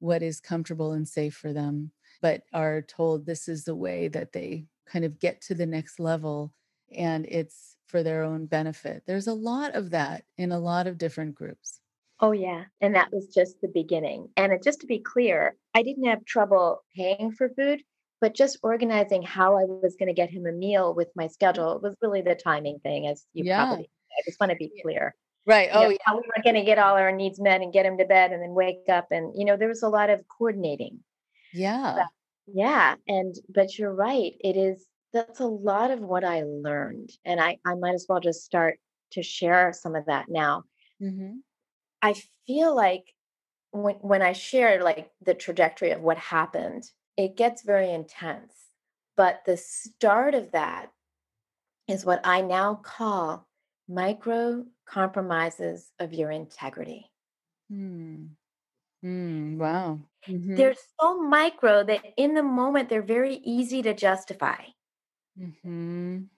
what 0.00 0.22
is 0.22 0.40
comfortable 0.40 0.92
and 0.92 1.06
safe 1.08 1.34
for 1.36 1.52
them, 1.52 1.92
but 2.20 2.42
are 2.52 2.82
told 2.82 3.26
this 3.26 3.48
is 3.48 3.64
the 3.64 3.74
way 3.76 4.08
that 4.08 4.32
they 4.32 4.66
kind 4.86 5.04
of 5.04 5.18
get 5.18 5.40
to 5.42 5.54
the 5.54 5.66
next 5.66 6.00
level 6.00 6.52
and 6.96 7.26
it's 7.26 7.76
for 7.86 8.02
their 8.02 8.22
own 8.22 8.46
benefit. 8.46 9.02
There's 9.06 9.26
a 9.26 9.34
lot 9.34 9.74
of 9.74 9.90
that 9.90 10.24
in 10.36 10.52
a 10.52 10.58
lot 10.58 10.86
of 10.86 10.98
different 10.98 11.34
groups. 11.34 11.80
Oh, 12.20 12.32
yeah. 12.32 12.64
And 12.80 12.94
that 12.94 13.12
was 13.12 13.28
just 13.28 13.60
the 13.60 13.68
beginning. 13.68 14.28
And 14.36 14.52
it, 14.52 14.62
just 14.62 14.80
to 14.80 14.86
be 14.86 14.98
clear, 14.98 15.56
I 15.74 15.82
didn't 15.82 16.04
have 16.06 16.24
trouble 16.24 16.82
paying 16.96 17.30
for 17.32 17.48
food, 17.50 17.82
but 18.20 18.34
just 18.34 18.58
organizing 18.62 19.22
how 19.22 19.56
I 19.56 19.64
was 19.64 19.94
going 19.96 20.08
to 20.08 20.14
get 20.14 20.30
him 20.30 20.46
a 20.46 20.52
meal 20.52 20.94
with 20.94 21.08
my 21.14 21.28
schedule 21.28 21.78
was 21.82 21.94
really 22.02 22.22
the 22.22 22.34
timing 22.34 22.80
thing, 22.80 23.06
as 23.06 23.24
you 23.34 23.44
Yeah. 23.44 23.64
probably, 23.66 23.90
I 24.18 24.22
just 24.26 24.40
want 24.40 24.50
to 24.50 24.56
be 24.56 24.72
clear. 24.82 25.14
Right. 25.46 25.68
You 25.72 25.80
know, 25.80 25.86
Oh, 25.86 25.88
yeah. 25.90 25.96
how 26.04 26.16
we 26.16 26.22
were 26.26 26.42
going 26.42 26.56
to 26.56 26.64
get 26.64 26.78
all 26.78 26.96
our 26.96 27.12
needs 27.12 27.40
met 27.40 27.62
and 27.62 27.72
get 27.72 27.86
him 27.86 27.96
to 27.98 28.04
bed 28.04 28.32
and 28.32 28.42
then 28.42 28.52
wake 28.54 28.88
up. 28.88 29.06
And, 29.12 29.32
you 29.36 29.44
know, 29.44 29.56
there 29.56 29.68
was 29.68 29.82
a 29.84 29.88
lot 29.88 30.10
of 30.10 30.26
coordinating. 30.28 31.00
Yeah. 31.52 32.06
Yeah. 32.46 32.96
And, 33.06 33.34
but 33.48 33.78
you're 33.78 33.94
right. 33.94 34.32
It 34.40 34.56
is, 34.56 34.86
that's 35.12 35.40
a 35.40 35.46
lot 35.46 35.90
of 35.90 36.00
what 36.00 36.24
I 36.24 36.42
learned. 36.42 37.10
And 37.24 37.40
I, 37.40 37.58
I 37.64 37.74
might 37.74 37.94
as 37.94 38.06
well 38.08 38.20
just 38.20 38.44
start 38.44 38.78
to 39.12 39.22
share 39.22 39.72
some 39.72 39.94
of 39.94 40.06
that 40.06 40.26
now. 40.28 40.64
hmm 41.00 41.42
I 42.02 42.14
feel 42.46 42.74
like 42.74 43.14
when 43.72 43.96
when 43.96 44.22
I 44.22 44.32
share 44.32 44.82
like 44.82 45.12
the 45.20 45.34
trajectory 45.34 45.90
of 45.90 46.02
what 46.02 46.18
happened, 46.18 46.84
it 47.16 47.36
gets 47.36 47.62
very 47.62 47.90
intense. 47.90 48.54
But 49.16 49.42
the 49.46 49.56
start 49.56 50.34
of 50.34 50.52
that 50.52 50.92
is 51.88 52.04
what 52.04 52.20
I 52.24 52.40
now 52.42 52.76
call 52.76 53.48
micro 53.88 54.66
compromises 54.86 55.92
of 55.98 56.14
your 56.14 56.30
integrity. 56.30 57.12
Hmm. 57.68 58.36
Mm, 59.02 59.58
wow. 59.58 59.98
hmm 60.26 60.56
They're 60.56 60.74
so 61.00 61.22
micro 61.22 61.82
that 61.84 62.04
in 62.18 62.34
the 62.34 62.42
moment 62.42 62.90
they're 62.90 63.00
very 63.00 63.36
easy 63.36 63.80
to 63.80 63.94
justify, 63.94 64.66
hmm 65.36 66.28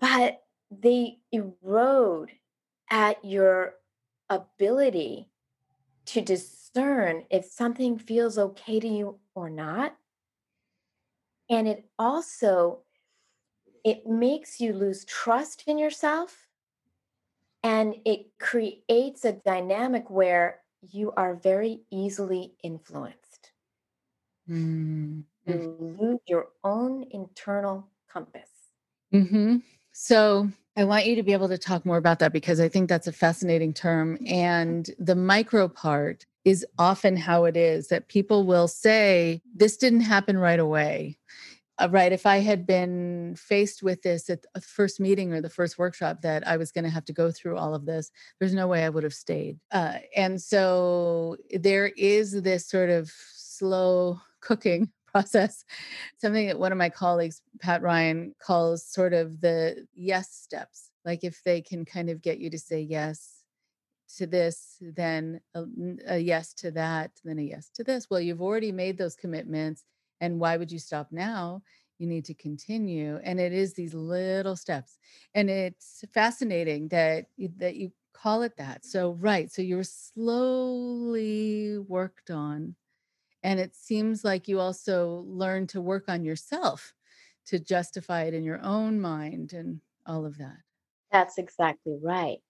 but 0.00 0.44
they 0.70 1.20
erode 1.30 2.32
at 2.90 3.24
your 3.24 3.76
ability 4.28 5.30
to 6.06 6.20
discern 6.20 7.26
if 7.30 7.44
something 7.46 7.98
feels 7.98 8.38
okay 8.38 8.80
to 8.80 8.88
you 8.88 9.20
or 9.34 9.50
not. 9.50 9.96
And 11.48 11.68
it 11.68 11.88
also 12.00 12.82
it 13.84 14.06
makes 14.06 14.60
you 14.60 14.72
lose 14.72 15.04
trust 15.04 15.62
in 15.68 15.78
yourself 15.78 16.48
and 17.62 17.96
it 18.04 18.38
creates 18.38 19.24
a 19.24 19.32
dynamic 19.32 20.10
where 20.10 20.61
you 20.90 21.12
are 21.12 21.34
very 21.34 21.80
easily 21.90 22.54
influenced 22.62 23.52
mm 24.48 25.24
you 25.44 25.96
lose 26.00 26.20
your 26.26 26.48
own 26.62 27.04
internal 27.10 27.88
compass 28.08 28.48
hmm 29.10 29.56
So 29.92 30.48
I 30.76 30.84
want 30.84 31.06
you 31.06 31.16
to 31.16 31.22
be 31.22 31.32
able 31.34 31.48
to 31.48 31.58
talk 31.58 31.84
more 31.84 31.98
about 31.98 32.18
that 32.20 32.32
because 32.32 32.58
I 32.58 32.68
think 32.68 32.88
that's 32.88 33.06
a 33.06 33.12
fascinating 33.12 33.74
term. 33.74 34.18
And 34.26 34.88
the 34.98 35.14
micro 35.14 35.68
part 35.68 36.24
is 36.44 36.64
often 36.78 37.16
how 37.16 37.44
it 37.44 37.56
is 37.56 37.88
that 37.88 38.08
people 38.08 38.46
will 38.46 38.68
say, 38.68 39.42
This 39.54 39.76
didn't 39.76 40.00
happen 40.00 40.38
right 40.38 40.58
away. 40.58 41.18
Uh, 41.82 41.88
right. 41.90 42.12
If 42.12 42.26
I 42.26 42.38
had 42.38 42.64
been 42.64 43.34
faced 43.36 43.82
with 43.82 44.02
this 44.02 44.30
at 44.30 44.44
the 44.54 44.60
first 44.60 45.00
meeting 45.00 45.32
or 45.32 45.40
the 45.40 45.50
first 45.50 45.78
workshop 45.78 46.22
that 46.22 46.46
I 46.46 46.56
was 46.56 46.70
going 46.70 46.84
to 46.84 46.90
have 46.90 47.04
to 47.06 47.12
go 47.12 47.32
through 47.32 47.56
all 47.56 47.74
of 47.74 47.86
this, 47.86 48.12
there's 48.38 48.54
no 48.54 48.68
way 48.68 48.84
I 48.84 48.88
would 48.88 49.02
have 49.02 49.14
stayed. 49.14 49.58
Uh, 49.72 49.94
and 50.16 50.40
so 50.40 51.36
there 51.50 51.88
is 51.96 52.40
this 52.42 52.68
sort 52.68 52.88
of 52.88 53.10
slow 53.34 54.20
cooking 54.40 54.90
process 55.06 55.64
something 56.18 56.46
that 56.46 56.58
one 56.58 56.70
of 56.70 56.78
my 56.78 56.88
colleagues, 56.88 57.42
Pat 57.60 57.82
Ryan, 57.82 58.32
calls 58.40 58.86
sort 58.86 59.12
of 59.12 59.40
the 59.40 59.84
yes 59.92 60.32
steps. 60.32 60.90
Like 61.04 61.24
if 61.24 61.42
they 61.42 61.60
can 61.60 61.84
kind 61.84 62.10
of 62.10 62.22
get 62.22 62.38
you 62.38 62.48
to 62.50 62.58
say 62.60 62.80
yes 62.80 63.42
to 64.18 64.28
this, 64.28 64.76
then 64.80 65.40
a 66.06 66.18
yes 66.18 66.54
to 66.54 66.70
that, 66.72 67.10
then 67.24 67.40
a 67.40 67.42
yes 67.42 67.70
to 67.74 67.82
this. 67.82 68.08
Well, 68.08 68.20
you've 68.20 68.42
already 68.42 68.70
made 68.70 68.98
those 68.98 69.16
commitments. 69.16 69.84
And 70.22 70.40
why 70.40 70.56
would 70.58 70.72
you 70.72 70.80
stop 70.80 71.12
now? 71.12 71.64
You 71.98 72.08
need 72.08 72.24
to 72.26 72.34
continue. 72.34 73.18
And 73.24 73.40
it 73.40 73.52
is 73.52 73.74
these 73.74 73.94
little 73.94 74.56
steps. 74.56 74.98
And 75.34 75.50
it's 75.50 76.04
fascinating 76.14 76.88
that 76.90 77.28
you- 77.36 77.52
that 77.58 77.76
you 77.76 77.92
call 78.14 78.42
it 78.42 78.56
that. 78.58 78.86
So 78.86 79.12
right. 79.14 79.52
So 79.52 79.62
you're 79.62 79.84
slowly 79.84 81.78
worked 81.78 82.30
on 82.32 82.76
and 83.42 83.60
it 83.60 83.74
seems 83.74 84.24
like 84.24 84.48
you 84.48 84.60
also 84.60 85.20
learn 85.26 85.66
to 85.68 85.80
work 85.80 86.08
on 86.08 86.24
yourself 86.24 86.94
to 87.46 87.58
justify 87.58 88.24
it 88.24 88.34
in 88.34 88.44
your 88.44 88.60
own 88.62 89.00
mind 89.00 89.52
and 89.52 89.80
all 90.06 90.26
of 90.26 90.38
that. 90.38 90.58
that's 91.10 91.38
exactly 91.38 91.98
right 92.02 92.40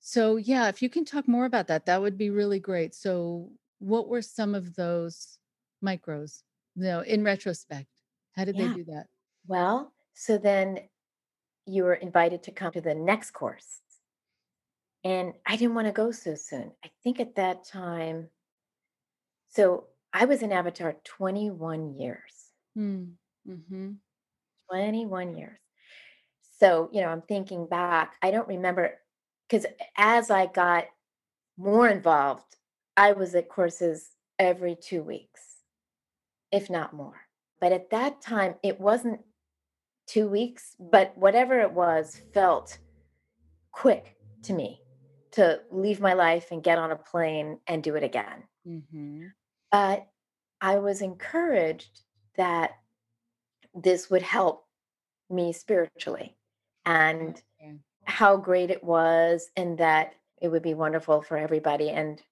So, 0.00 0.36
yeah, 0.36 0.68
if 0.68 0.82
you 0.82 0.88
can 0.88 1.04
talk 1.04 1.26
more 1.26 1.44
about 1.46 1.66
that, 1.68 1.86
that 1.86 2.00
would 2.00 2.16
be 2.16 2.30
really 2.30 2.60
great. 2.60 2.94
So, 2.94 3.52
what 3.78 4.08
were 4.08 4.22
some 4.22 4.54
of 4.54 4.76
those 4.76 5.38
micros? 5.84 6.42
Know, 6.76 7.00
in 7.00 7.24
retrospect, 7.24 7.88
how 8.34 8.44
did 8.44 8.56
they 8.58 8.68
do 8.68 8.84
that? 8.84 9.06
well 9.46 9.92
so 10.14 10.38
then 10.38 10.88
you 11.66 11.84
were 11.84 11.94
invited 11.94 12.42
to 12.44 12.52
come 12.52 12.72
to 12.72 12.80
the 12.80 12.94
next 12.94 13.32
course 13.32 13.82
and 15.04 15.34
i 15.46 15.56
didn't 15.56 15.74
want 15.74 15.86
to 15.86 15.92
go 15.92 16.10
so 16.10 16.34
soon 16.34 16.72
i 16.84 16.90
think 17.02 17.20
at 17.20 17.34
that 17.36 17.64
time 17.64 18.30
So 19.48 19.88
I 20.12 20.24
was 20.24 20.42
in 20.42 20.52
Avatar 20.52 20.94
21 21.04 21.98
years, 21.98 22.52
Hmm. 22.74 23.16
Mm-hmm. 23.48 23.92
21 24.70 25.36
years. 25.36 25.58
So, 26.58 26.88
you 26.92 27.00
know, 27.02 27.08
I'm 27.08 27.22
thinking 27.22 27.66
back, 27.66 28.16
I 28.22 28.30
don't 28.30 28.48
remember 28.48 28.98
because 29.48 29.66
as 29.96 30.30
I 30.30 30.46
got 30.46 30.86
more 31.58 31.88
involved, 31.88 32.56
I 32.96 33.12
was 33.12 33.34
at 33.34 33.48
courses 33.48 34.12
every 34.38 34.76
two 34.76 35.02
weeks, 35.02 35.55
if 36.52 36.70
not 36.70 36.92
more. 36.92 37.20
But 37.60 37.72
at 37.72 37.90
that 37.90 38.20
time, 38.20 38.54
it 38.62 38.80
wasn't 38.80 39.20
two 40.06 40.28
weeks, 40.28 40.76
but 40.78 41.16
whatever 41.16 41.60
it 41.60 41.72
was 41.72 42.20
felt 42.32 42.78
quick 43.72 44.16
to 44.42 44.52
me 44.52 44.80
to 45.32 45.60
leave 45.70 46.00
my 46.00 46.12
life 46.14 46.48
and 46.50 46.62
get 46.62 46.78
on 46.78 46.92
a 46.92 46.96
plane 46.96 47.58
and 47.66 47.82
do 47.82 47.94
it 47.96 48.02
again. 48.04 48.44
Mm-hmm. 48.66 49.26
But 49.72 50.06
I 50.60 50.78
was 50.78 51.02
encouraged 51.02 52.00
that 52.36 52.72
this 53.74 54.08
would 54.08 54.22
help 54.22 54.64
me 55.28 55.52
spiritually 55.52 56.36
and 56.84 57.40
Okay. 57.60 57.74
how 58.04 58.36
great 58.36 58.70
it 58.70 58.84
was 58.84 59.50
and 59.56 59.78
that 59.78 60.14
it 60.40 60.48
would 60.48 60.62
be 60.62 60.74
wonderful 60.74 61.22
for 61.22 61.36
everybody. 61.36 61.90
And 61.90 62.22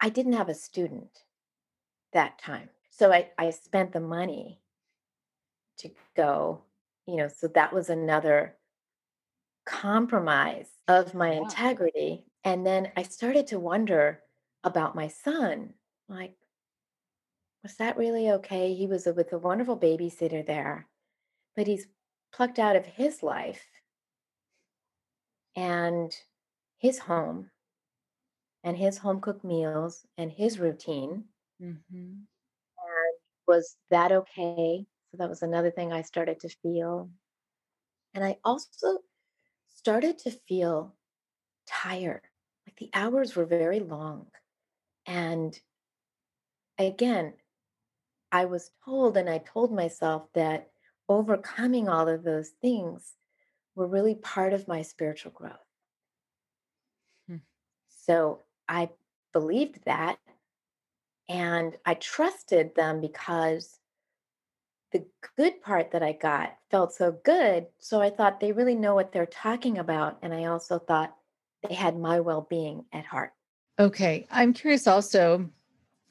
I 0.00 0.08
didn't 0.08 0.32
have 0.32 0.48
a 0.48 0.54
student 0.54 1.24
that 2.12 2.38
time. 2.38 2.68
So 2.98 3.12
I, 3.12 3.30
I 3.38 3.50
spent 3.50 3.92
the 3.92 4.00
money 4.00 4.60
to 5.78 5.90
go, 6.14 6.64
you 7.06 7.16
know, 7.16 7.28
so 7.28 7.48
that 7.48 7.72
was 7.72 7.88
another 7.90 8.58
compromise 9.66 10.70
of 10.88 11.14
my 11.14 11.30
Yeah. 11.30 11.38
integrity. 11.42 12.24
And 12.44 12.64
then 12.66 12.92
I 12.96 13.02
started 13.02 13.46
to 13.48 13.58
wonder 13.60 14.22
about 14.64 14.94
my 14.94 15.08
son. 15.08 15.74
Like, 16.08 16.36
was 17.62 17.76
that 17.76 17.98
really 17.98 18.30
okay? 18.30 18.72
He 18.74 18.86
was 18.86 19.06
a, 19.06 19.12
with 19.12 19.30
a 19.32 19.38
wonderful 19.38 19.78
babysitter 19.78 20.44
there, 20.44 20.88
but 21.56 21.66
he's 21.66 21.88
plucked 22.32 22.58
out 22.58 22.76
of 22.76 22.86
his 22.86 23.22
life 23.22 23.66
and 25.56 26.22
his 26.78 27.00
home 27.00 27.50
and 28.62 28.76
his 28.76 28.98
home 28.98 29.18
cooked 29.18 29.42
meals 29.44 30.06
and 30.18 30.30
his 30.32 30.58
routine. 30.58 31.30
Mhm. 31.60 32.26
Was 33.46 33.76
that 33.90 34.12
okay? 34.12 34.86
So 35.10 35.16
that 35.18 35.28
was 35.28 35.42
another 35.42 35.70
thing 35.70 35.92
I 35.92 36.02
started 36.02 36.40
to 36.40 36.48
feel. 36.48 37.10
And 38.14 38.24
I 38.24 38.38
also 38.44 38.98
started 39.68 40.18
to 40.20 40.30
feel 40.30 40.94
tired. 41.66 42.22
Like 42.66 42.76
the 42.76 42.90
hours 42.94 43.36
were 43.36 43.44
very 43.46 43.80
long. 43.80 44.26
And 45.06 45.58
again, 46.78 47.34
I 48.32 48.46
was 48.46 48.70
told, 48.84 49.16
and 49.16 49.30
I 49.30 49.38
told 49.38 49.72
myself 49.72 50.24
that 50.34 50.70
overcoming 51.08 51.88
all 51.88 52.08
of 52.08 52.24
those 52.24 52.50
things 52.60 53.14
were 53.74 53.86
really 53.86 54.14
part 54.14 54.52
of 54.52 54.66
my 54.66 54.82
spiritual 54.82 55.30
growth. 55.32 55.52
Hmm. 57.28 57.36
So 57.88 58.42
I 58.68 58.90
believed 59.32 59.84
that 59.84 60.18
and 61.28 61.76
I 61.84 61.94
trusted 61.94 62.74
them 62.74 63.00
because 63.00 63.78
the 64.92 65.04
good 65.36 65.60
part 65.62 65.90
that 65.90 66.02
I 66.02 66.12
got 66.12 66.56
felt 66.70 66.92
so 66.94 67.18
good. 67.24 67.66
So 67.78 68.00
I 68.00 68.10
thought 68.10 68.40
they 68.40 68.52
really 68.52 68.74
know 68.74 68.94
what 68.94 69.12
they're 69.12 69.26
talking 69.26 69.78
about. 69.78 70.18
And 70.22 70.32
I 70.32 70.44
also 70.44 70.78
thought 70.78 71.16
they 71.68 71.74
had 71.74 71.98
my 71.98 72.20
well 72.20 72.46
being 72.48 72.84
at 72.92 73.04
heart. 73.04 73.32
Okay. 73.78 74.26
I'm 74.30 74.52
curious 74.52 74.86
also. 74.86 75.50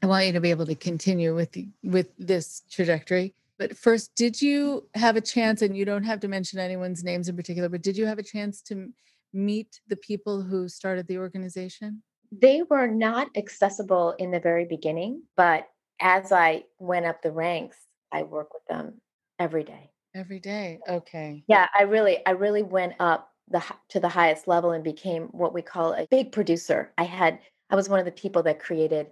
I 0.04 0.08
want 0.08 0.26
you 0.28 0.34
to 0.34 0.42
be 0.42 0.52
able 0.52 0.66
to 0.68 0.76
continue 0.76 1.34
with 1.34 1.52
the, 1.54 1.68
with 1.84 2.10
this 2.20 2.64
trajectory. 2.70 3.34
But 3.58 3.78
first, 3.78 4.14
did 4.16 4.42
you 4.42 4.88
have 4.94 5.16
a 5.16 5.22
chance 5.22 5.62
and 5.62 5.76
you 5.76 5.86
don't 5.86 6.04
have 6.04 6.20
to 6.20 6.28
mention 6.28 6.60
anyone's 6.60 7.04
names 7.04 7.30
in 7.30 7.36
particular, 7.36 7.70
but 7.70 7.82
did 7.82 7.98
you 7.98 8.06
have 8.06 8.20
a 8.20 8.24
chance 8.24 8.62
to 8.64 8.90
meet 9.34 9.80
the 9.88 9.96
people 9.96 10.42
who 10.42 10.68
started 10.68 11.08
the 11.08 11.18
organization? 11.18 12.04
They 12.42 12.64
were 12.70 12.88
not 12.88 13.30
accessible 13.36 14.16
in 14.20 14.32
the 14.32 14.40
very 14.40 14.66
beginning, 14.66 15.24
but 15.38 15.68
as 16.02 16.32
I 16.32 16.64
went 16.80 17.06
up 17.06 17.22
the 17.22 17.32
ranks, 17.32 17.78
I 18.12 18.24
work 18.24 18.54
with 18.54 18.66
them 18.68 19.02
every 19.40 19.64
day. 19.64 19.92
Every 20.14 20.40
day. 20.40 20.80
Okay. 20.88 21.44
Yeah, 21.48 21.68
I 21.78 21.84
really 21.84 22.26
I 22.26 22.32
really 22.32 22.64
went 22.64 22.94
up 23.00 23.32
the 23.50 23.64
to 23.90 24.00
the 24.00 24.10
highest 24.10 24.48
level 24.48 24.72
and 24.72 24.84
became 24.84 25.24
what 25.28 25.54
we 25.54 25.62
call 25.62 25.94
a 25.94 26.08
big 26.10 26.32
producer. 26.32 26.94
I 26.98 27.04
had 27.04 27.40
I 27.70 27.76
was 27.76 27.90
one 27.90 28.00
of 28.00 28.06
the 28.06 28.12
people 28.12 28.44
that 28.44 28.60
created 28.60 29.08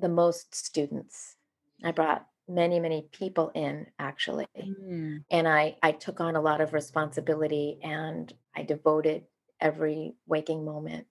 the 0.00 0.08
most 0.08 0.54
students. 0.54 1.36
I 1.84 1.92
brought 1.92 2.26
many 2.48 2.80
many 2.80 3.08
people 3.12 3.50
in 3.54 3.86
actually. 3.98 4.46
Mm. 4.58 5.24
And 5.30 5.48
I 5.48 5.76
I 5.82 5.92
took 5.92 6.20
on 6.20 6.36
a 6.36 6.40
lot 6.40 6.60
of 6.60 6.72
responsibility 6.72 7.78
and 7.82 8.32
I 8.56 8.62
devoted 8.62 9.24
every 9.60 10.14
waking 10.26 10.64
moment 10.64 11.06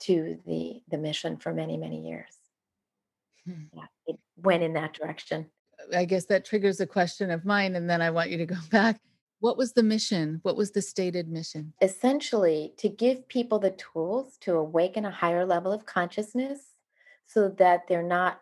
to 0.00 0.38
the 0.46 0.82
the 0.88 0.98
mission 0.98 1.36
for 1.36 1.52
many 1.52 1.76
many 1.76 2.06
years. 2.08 2.34
Hmm. 3.44 3.64
Yeah, 3.72 3.86
it 4.06 4.16
went 4.36 4.62
in 4.62 4.72
that 4.74 4.92
direction. 4.94 5.50
I 5.94 6.04
guess 6.04 6.26
that 6.26 6.44
triggers 6.44 6.80
a 6.80 6.86
question 6.86 7.30
of 7.30 7.44
mine, 7.44 7.76
and 7.76 7.88
then 7.88 8.00
I 8.02 8.10
want 8.10 8.30
you 8.30 8.38
to 8.38 8.46
go 8.46 8.56
back. 8.70 9.00
What 9.40 9.58
was 9.58 9.74
the 9.74 9.82
mission? 9.82 10.40
What 10.42 10.56
was 10.56 10.70
the 10.72 10.82
stated 10.82 11.28
mission? 11.28 11.74
essentially 11.82 12.72
to 12.78 12.88
give 12.88 13.28
people 13.28 13.58
the 13.58 13.72
tools 13.72 14.38
to 14.40 14.54
awaken 14.54 15.04
a 15.04 15.10
higher 15.10 15.44
level 15.44 15.72
of 15.72 15.84
consciousness 15.84 16.60
so 17.26 17.48
that 17.50 17.82
they're 17.86 18.02
not 18.02 18.40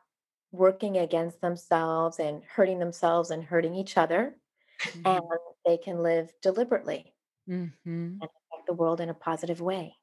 working 0.53 0.99
against 0.99 1.41
themselves 1.41 2.21
and 2.21 2.45
hurting 2.45 2.79
themselves 2.79 3.33
and 3.33 3.43
hurting 3.43 3.75
each 3.75 3.97
other 3.97 4.37
and 5.05 5.05
Mhm. 5.05 5.39
they 5.67 5.77
can 5.77 6.01
live 6.01 6.33
deliberately 6.43 7.13
Mhm. 7.49 7.67
and 8.21 8.23
affect 8.23 8.67
the 8.67 8.73
world 8.75 9.01
in 9.01 9.09
a 9.11 9.15
positive 9.15 9.61
way 9.61 9.97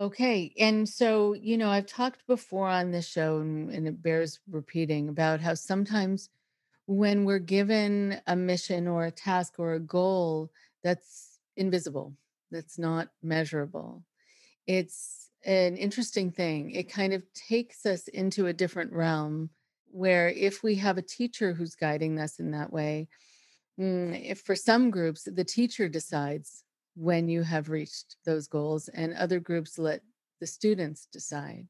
Okay. 0.00 0.52
And 0.58 0.88
so, 0.88 1.32
you 1.32 1.56
know, 1.56 1.70
I've 1.70 1.86
talked 1.86 2.26
before 2.26 2.68
on 2.68 2.90
this 2.90 3.08
show, 3.08 3.38
and, 3.38 3.70
and 3.70 3.88
it 3.88 4.02
bears 4.02 4.40
repeating 4.48 5.08
about 5.08 5.40
how 5.40 5.54
sometimes 5.54 6.28
when 6.86 7.24
we're 7.24 7.38
given 7.40 8.20
a 8.26 8.36
mission 8.36 8.88
or 8.88 9.06
a 9.06 9.10
task 9.12 9.54
or 9.58 9.74
a 9.74 9.80
goal 9.80 10.52
that's 10.84 11.40
invisible, 11.56 12.16
that's 12.50 12.78
not 12.78 13.10
measurable, 13.22 14.04
it's 14.66 15.30
an 15.44 15.76
interesting 15.76 16.32
thing. 16.32 16.72
It 16.72 16.90
kind 16.90 17.12
of 17.14 17.24
takes 17.34 17.86
us 17.86 18.08
into 18.08 18.46
a 18.48 18.54
different 18.54 18.92
realm 18.92 19.50
where 19.90 20.28
if 20.30 20.62
we 20.62 20.76
have 20.76 20.98
a 20.98 21.02
teacher 21.02 21.54
who's 21.54 21.76
guiding 21.76 22.20
us 22.20 22.40
in 22.40 22.52
that 22.52 22.72
way, 22.72 23.08
Mm, 23.78 24.24
if 24.24 24.40
for 24.40 24.54
some 24.56 24.90
groups, 24.90 25.24
the 25.24 25.44
teacher 25.44 25.88
decides 25.88 26.64
when 26.96 27.28
you 27.28 27.42
have 27.42 27.68
reached 27.68 28.16
those 28.24 28.48
goals, 28.48 28.88
and 28.88 29.14
other 29.14 29.38
groups 29.38 29.78
let 29.78 30.00
the 30.40 30.46
students 30.46 31.06
decide. 31.12 31.68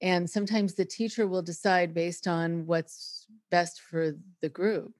And 0.00 0.28
sometimes 0.28 0.74
the 0.74 0.84
teacher 0.84 1.26
will 1.26 1.42
decide 1.42 1.92
based 1.94 2.26
on 2.26 2.66
what's 2.66 3.26
best 3.50 3.80
for 3.80 4.14
the 4.42 4.48
group 4.48 4.92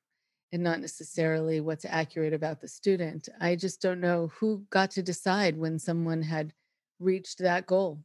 and 0.53 0.63
not 0.63 0.81
necessarily 0.81 1.61
what's 1.61 1.85
accurate 1.85 2.33
about 2.33 2.61
the 2.61 2.69
student. 2.69 3.29
I 3.41 3.57
just 3.57 3.81
don't 3.83 4.01
know 4.01 4.31
who 4.39 4.65
got 4.71 4.91
to 4.93 5.03
decide 5.03 5.57
when 5.57 5.79
someone 5.79 6.23
had 6.23 6.53
reached 7.01 7.39
that 7.41 7.67
goal. 7.67 7.99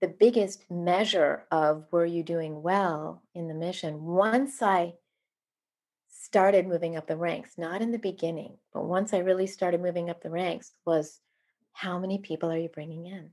the 0.00 0.08
biggest 0.08 0.70
measure 0.70 1.44
of 1.50 1.86
were 1.92 2.04
you 2.04 2.22
doing 2.22 2.62
well 2.62 3.22
in 3.34 3.48
the 3.48 3.54
mission 3.54 4.04
once 4.04 4.60
i 4.60 4.92
started 6.34 6.66
moving 6.66 6.96
up 6.96 7.06
the 7.06 7.16
ranks 7.16 7.56
not 7.58 7.80
in 7.82 7.92
the 7.92 7.98
beginning 8.10 8.58
but 8.72 8.84
once 8.84 9.14
i 9.14 9.18
really 9.18 9.46
started 9.46 9.80
moving 9.80 10.10
up 10.10 10.20
the 10.22 10.30
ranks 10.30 10.74
was 10.84 11.20
how 11.72 11.98
many 11.98 12.18
people 12.18 12.50
are 12.50 12.58
you 12.58 12.68
bringing 12.68 13.06
in 13.06 13.30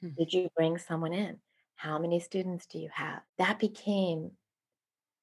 Hmm. 0.00 0.10
Did 0.18 0.32
you 0.32 0.50
bring 0.56 0.78
someone 0.78 1.12
in? 1.12 1.40
How 1.76 1.98
many 1.98 2.20
students 2.20 2.66
do 2.66 2.78
you 2.78 2.90
have? 2.92 3.22
That 3.38 3.58
became 3.60 4.32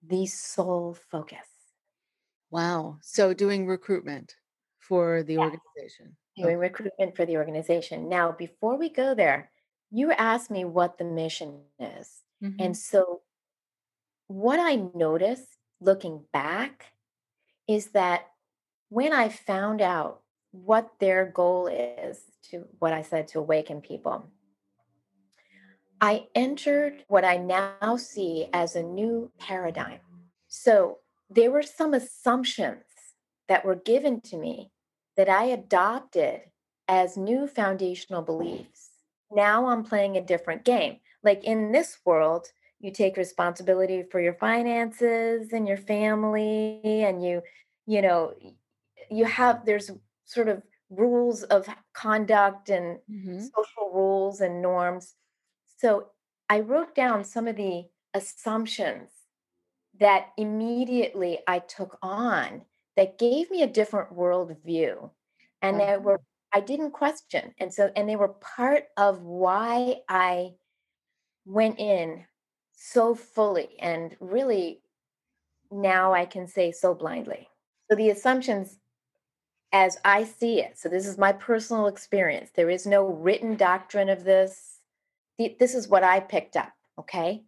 the 0.02 0.26
sole 0.26 0.94
focus. 0.94 1.48
Wow. 2.50 2.98
So 3.02 3.34
doing 3.34 3.68
recruitment 3.68 4.36
for 4.80 5.24
the 5.24 5.34
Yeah. 5.36 5.52
organization. 5.52 6.18
Doing 6.38 6.58
recruitment 6.58 7.16
for 7.16 7.26
the 7.26 7.38
organization. 7.38 8.10
Now, 8.10 8.32
before 8.32 8.78
we 8.78 8.90
go 8.90 9.14
there, 9.14 9.52
you 9.92 10.12
asked 10.14 10.50
me 10.50 10.64
what 10.66 10.98
the 10.98 11.04
mission 11.06 11.66
is. 11.80 12.24
Mhm. 12.42 12.56
And 12.60 12.78
so, 12.78 13.22
what 14.28 14.60
I 14.60 14.76
noticed 14.76 15.59
looking 15.82 16.24
back 16.34 16.86
is 17.68 17.88
that 17.88 18.28
when 18.90 19.14
I 19.14 19.30
found 19.30 19.82
out 19.82 20.22
what 20.52 20.94
their 21.00 21.26
goal 21.26 21.68
is 21.68 22.20
to 22.50 22.66
what 22.80 22.94
I 22.94 23.04
said 23.04 23.28
to 23.30 23.40
awaken 23.40 23.82
people, 23.82 24.30
I 26.02 26.28
entered 26.34 27.04
what 27.08 27.26
I 27.26 27.38
now 27.38 27.98
see 27.98 28.48
as 28.54 28.76
a 28.76 28.84
new 28.84 29.32
paradigm. 29.38 30.00
So 30.48 31.00
there 31.30 31.52
were 31.52 31.62
some 31.62 31.94
assumptions 31.94 32.84
that 33.48 33.66
were 33.66 33.76
given 33.76 34.22
to 34.22 34.38
me 34.38 34.72
that 35.18 35.30
I 35.30 35.46
adopted 35.46 36.42
as 36.88 37.18
new 37.18 37.48
foundational 37.48 38.22
beliefs. 38.22 38.90
Now 39.32 39.68
I'm 39.68 39.84
playing 39.84 40.18
a 40.18 40.26
different 40.26 40.64
game. 40.64 40.98
Like 41.24 41.44
in 41.44 41.72
this 41.72 41.98
world, 42.06 42.48
you 42.80 42.92
take 42.92 43.18
responsibility 43.18 44.04
for 44.04 44.20
your 44.22 44.34
finances 44.36 45.54
and 45.54 45.68
your 45.68 45.78
family 45.78 46.82
and 46.84 47.24
you 47.24 47.42
you 47.86 48.02
know 48.02 48.34
you 49.10 49.26
have 49.26 49.66
there's 49.66 49.92
sort 50.26 50.50
of 50.50 50.64
rules 50.90 51.44
of 51.44 51.68
conduct 51.94 52.70
and 52.70 53.00
Mhm. 53.08 53.52
social 53.56 53.92
rules 53.94 54.42
and 54.42 54.62
norms 54.62 55.16
so 55.78 56.12
I 56.50 56.62
wrote 56.62 56.96
down 56.96 57.24
some 57.24 57.48
of 57.48 57.56
the 57.58 57.90
assumptions 58.14 59.12
that 60.00 60.32
immediately 60.38 61.40
I 61.48 61.60
took 61.60 61.98
on 62.02 62.66
that 62.96 63.18
gave 63.18 63.50
me 63.52 63.64
a 63.64 63.68
different 63.68 64.14
worldview. 64.16 65.12
And 65.62 65.80
they 65.80 65.98
Uh-huh. 65.98 66.04
were, 66.04 66.22
I 66.54 66.62
didn't 66.62 66.92
question. 66.92 67.54
And 67.58 67.74
so, 67.74 67.92
and 67.96 68.08
they 68.08 68.16
were 68.16 68.30
part 68.30 68.86
of 68.98 69.22
why 69.24 70.02
I 70.10 70.56
went 71.46 71.80
in 71.80 72.26
so 72.82 73.14
fully 73.14 73.76
and 73.80 74.16
really 74.22 74.80
now 75.70 76.14
I 76.14 76.26
can 76.26 76.48
say 76.48 76.72
so 76.72 76.94
blindly. 76.94 77.50
So 77.90 77.96
the 77.98 78.10
assumptions 78.10 78.78
as 79.72 79.98
I 80.06 80.24
see 80.24 80.62
it, 80.62 80.80
so 80.80 80.88
this 80.90 81.06
is 81.06 81.18
my 81.18 81.34
personal 81.34 81.88
experience. 81.88 82.52
There 82.56 82.70
is 82.70 82.88
no 82.88 83.06
written 83.06 83.56
doctrine 83.56 84.10
of 84.10 84.24
this. 84.24 84.80
This 85.38 85.76
is 85.76 85.88
what 85.88 86.04
I 86.04 86.22
picked 86.22 86.56
up, 86.56 86.72
okay? 86.98 87.44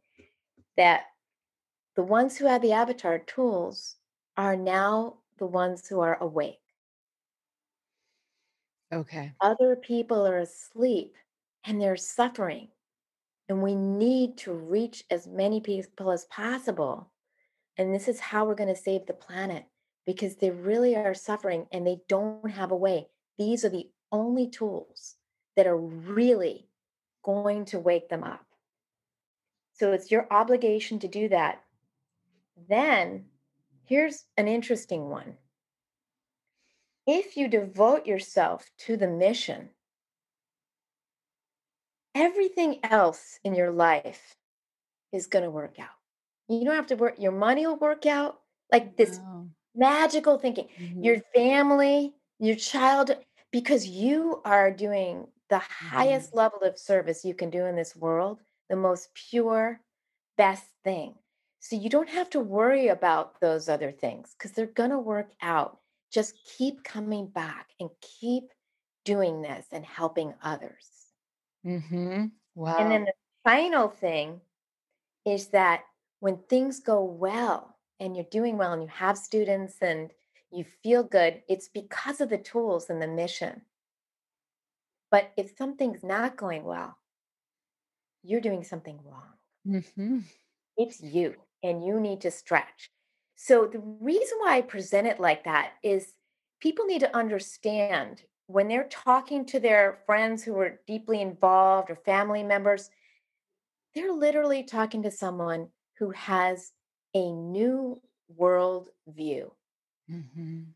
That 0.78 1.06
the 1.96 2.04
ones 2.04 2.38
who 2.38 2.46
have 2.46 2.62
the 2.62 2.74
avatar 2.74 3.20
tools 3.20 3.96
are 4.38 4.56
now 4.56 5.16
the 5.40 5.48
ones 5.48 5.88
who 5.88 6.02
are 6.02 6.22
awake. 6.22 6.60
Okay. 8.94 9.32
Other 9.42 9.76
people 9.78 10.28
are 10.28 10.40
asleep 10.40 11.16
and 11.66 11.82
they're 11.82 11.98
suffering. 11.98 12.68
And 13.52 13.62
we 13.62 13.76
need 13.76 14.38
to 14.38 14.54
reach 14.54 15.04
as 15.12 15.28
many 15.28 15.60
people 15.60 16.10
as 16.10 16.24
possible. 16.24 17.12
And 17.76 17.94
this 17.94 18.08
is 18.08 18.18
how 18.18 18.46
we're 18.46 18.56
going 18.56 18.74
to 18.74 18.82
save 18.82 19.06
the 19.06 19.14
planet 19.14 19.66
because 20.06 20.38
they 20.38 20.52
really 20.52 20.96
are 20.96 21.14
suffering 21.14 21.68
and 21.74 21.86
they 21.86 21.98
don't 22.08 22.50
have 22.50 22.72
a 22.72 22.78
way. 22.78 23.08
These 23.38 23.66
are 23.66 23.70
the 23.70 23.90
only 24.10 24.48
tools 24.48 25.16
that 25.58 25.68
are 25.68 25.76
really 25.76 26.70
going 27.24 27.66
to 27.66 27.80
wake 27.80 28.08
them 28.08 28.24
up. 28.24 28.46
So 29.74 29.92
it's 29.92 30.12
your 30.12 30.28
obligation 30.32 30.98
to 31.00 31.10
do 31.10 31.28
that. 31.28 31.62
Then 32.70 33.26
here's 33.84 34.24
an 34.38 34.48
interesting 34.48 35.10
one. 35.10 35.36
If 37.06 37.36
you 37.36 37.50
devote 37.50 38.06
yourself 38.06 38.72
to 38.86 38.96
the 38.96 39.10
mission, 39.10 39.72
everything 42.16 42.80
else 42.84 43.40
in 43.44 43.56
your 43.56 43.72
life 43.72 44.36
is 45.12 45.28
going 45.28 45.44
to 45.46 45.52
work 45.52 45.80
out. 45.80 45.96
You 46.50 46.66
don't 46.66 46.76
have 46.76 46.88
to 46.88 46.96
work, 46.96 47.20
your 47.20 47.32
money 47.32 47.66
will 47.68 47.78
work 47.78 48.06
out. 48.06 48.42
Like 48.72 48.98
this 48.98 49.20
Wow. 49.20 49.52
magical 49.76 50.38
thinking, 50.40 50.70
Mhm. 50.78 51.02
your 51.02 51.22
family, 51.36 52.16
your 52.40 52.56
child, 52.56 53.12
because 53.52 53.88
you 53.88 54.42
are 54.46 54.72
doing 54.72 55.28
the 55.50 55.60
highest 55.60 56.34
level 56.36 56.62
of 56.62 56.78
service 56.78 57.26
you 57.26 57.36
can 57.36 57.50
do 57.50 57.66
in 57.66 57.76
this 57.76 57.96
world, 57.96 58.42
the 58.70 58.76
most 58.76 59.14
pure, 59.16 59.82
best 60.38 60.68
thing. 60.84 61.16
So 61.60 61.76
you 61.76 61.90
don't 61.90 62.10
have 62.10 62.30
to 62.32 62.40
worry 62.40 62.88
about 62.88 63.40
those 63.40 63.70
other 63.70 63.92
things 63.92 64.34
because 64.38 64.54
they're 64.54 64.66
going 64.66 64.90
to 64.90 65.00
work 65.00 65.32
out. 65.42 65.80
Just 66.12 66.36
keep 66.46 66.84
coming 66.84 67.28
back 67.28 67.72
and 67.80 67.90
keep 68.02 68.52
doing 69.06 69.42
this 69.42 69.68
and 69.72 69.86
helping 69.86 70.34
others. 70.42 71.01
Mhm. 71.64 72.34
Wow. 72.56 72.78
And 72.78 72.92
then 72.92 73.06
the 73.06 73.14
final 73.44 73.88
thing 73.90 74.42
is 75.26 75.50
that 75.50 75.86
when 76.20 76.44
things 76.44 76.80
go 76.82 77.04
well 77.04 77.80
and 78.00 78.16
you're 78.16 78.26
doing 78.26 78.58
well 78.58 78.74
and 78.74 78.84
you 78.84 78.90
have 78.90 79.18
students 79.18 79.82
and 79.82 80.14
you 80.52 80.64
feel 80.66 81.04
good, 81.04 81.44
it's 81.50 81.70
because 81.70 82.22
of 82.22 82.30
the 82.30 82.38
tools 82.40 82.90
and 82.90 83.02
the 83.02 83.08
mission. 83.08 83.66
But 85.12 85.34
if 85.38 85.56
something's 85.56 86.04
not 86.04 86.38
going 86.38 86.64
well, 86.64 86.98
you're 88.24 88.42
doing 88.42 88.64
something 88.64 89.00
wrong. 89.04 89.34
Mhm. 89.66 90.22
It's 90.78 91.02
you 91.02 91.42
and 91.64 91.86
you 91.86 92.00
need 92.00 92.22
to 92.22 92.32
stretch. 92.32 92.92
So 93.36 93.68
the 93.68 93.80
reason 93.80 94.38
why 94.40 94.58
I 94.58 94.62
present 94.62 95.08
it 95.08 95.20
like 95.20 95.44
that 95.44 95.74
is 95.84 96.16
people 96.60 96.86
need 96.86 97.00
to 97.00 97.16
understand 97.16 98.24
when 98.52 98.68
they're 98.68 98.88
talking 98.90 99.46
to 99.48 99.60
their 99.60 100.04
friends 100.06 100.44
who 100.44 100.58
are 100.60 100.82
deeply 100.88 101.22
involved 101.22 101.90
or 101.90 101.96
family 101.96 102.44
members, 102.44 102.90
they're 103.94 104.12
literally 104.12 104.64
talking 104.64 105.02
to 105.04 105.12
someone 105.12 105.72
who 105.98 106.12
has 106.12 106.74
a 107.14 107.32
new 107.32 108.02
world 108.28 108.90
view. 109.08 109.56
Mhm. 110.08 110.76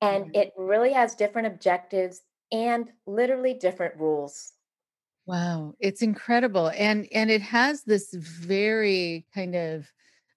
And 0.00 0.26
Mhm. 0.26 0.32
it 0.34 0.52
really 0.56 0.92
has 0.92 1.14
different 1.14 1.46
objectives 1.46 2.24
and 2.50 2.92
literally 3.06 3.54
different 3.54 3.94
rules. 3.96 4.54
Wow, 5.26 5.74
it's 5.78 6.00
incredible, 6.00 6.70
and 6.70 7.06
and 7.12 7.30
it 7.30 7.42
has 7.42 7.84
this 7.84 8.14
very 8.14 9.26
kind 9.34 9.54
of 9.54 9.92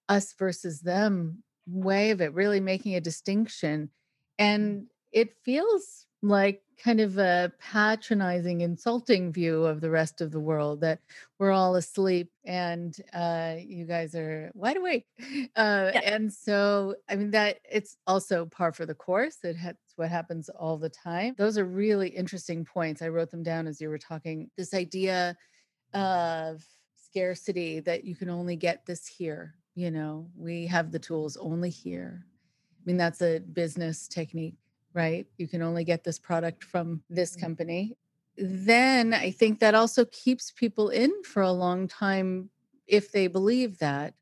us 0.08 0.34
versus 0.34 0.82
them 0.82 1.42
way 1.66 2.10
of 2.10 2.20
it, 2.20 2.34
really 2.34 2.60
making 2.60 2.94
a 2.94 3.00
distinction, 3.00 3.90
and 4.38 4.88
it 5.12 5.36
feels 5.44 6.06
like 6.22 6.62
kind 6.82 7.00
of 7.00 7.16
a 7.18 7.52
patronizing, 7.60 8.60
insulting 8.62 9.32
view 9.32 9.64
of 9.64 9.80
the 9.80 9.90
rest 9.90 10.20
of 10.20 10.32
the 10.32 10.40
world 10.40 10.80
that 10.80 11.00
we're 11.38 11.52
all 11.52 11.76
asleep 11.76 12.30
and 12.44 12.96
uh, 13.12 13.54
you 13.58 13.84
guys 13.84 14.14
are 14.14 14.50
wide 14.54 14.76
awake, 14.76 15.06
uh, 15.56 15.92
Yeah. 15.94 16.00
and 16.04 16.32
so 16.32 16.96
I 17.08 17.16
mean 17.16 17.30
that 17.32 17.60
it's 17.70 17.96
also 18.06 18.46
par 18.46 18.72
for 18.72 18.84
the 18.86 18.94
course. 18.94 19.38
It 19.44 19.56
ha- 19.56 19.70
it's 19.70 19.96
what 19.96 20.08
happens 20.10 20.48
all 20.48 20.76
the 20.76 20.88
time. 20.90 21.34
Those 21.38 21.56
are 21.58 21.64
really 21.64 22.08
interesting 22.08 22.64
points. 22.64 23.02
I 23.02 23.08
wrote 23.08 23.30
them 23.30 23.42
down 23.44 23.66
as 23.66 23.80
you 23.80 23.88
were 23.88 23.98
talking. 23.98 24.50
This 24.56 24.74
idea 24.74 25.36
of 25.94 26.64
scarcity 26.96 27.80
that 27.80 28.04
you 28.04 28.16
can 28.16 28.30
only 28.30 28.56
get 28.56 28.86
this 28.86 29.06
here. 29.06 29.54
You 29.74 29.90
know, 29.90 30.28
we 30.36 30.66
have 30.66 30.90
the 30.92 30.98
tools 30.98 31.36
only 31.36 31.70
here. 31.70 32.24
I 32.26 32.82
mean, 32.84 32.96
that's 32.96 33.22
a 33.22 33.38
business 33.38 34.08
technique, 34.08 34.56
right? 34.94 35.26
You 35.38 35.48
can 35.48 35.62
only 35.62 35.84
get 35.84 36.04
this 36.04 36.18
product 36.18 36.64
from 36.64 37.02
this 37.08 37.36
Mhm. 37.36 37.40
company. 37.40 37.96
Then 38.36 39.14
I 39.14 39.30
think 39.30 39.60
that 39.60 39.74
also 39.74 40.04
keeps 40.06 40.50
people 40.50 40.88
in 40.90 41.22
for 41.24 41.42
a 41.42 41.52
long 41.52 41.88
time 41.88 42.50
if 42.86 43.12
they 43.12 43.26
believe 43.26 43.78
that 43.78 44.14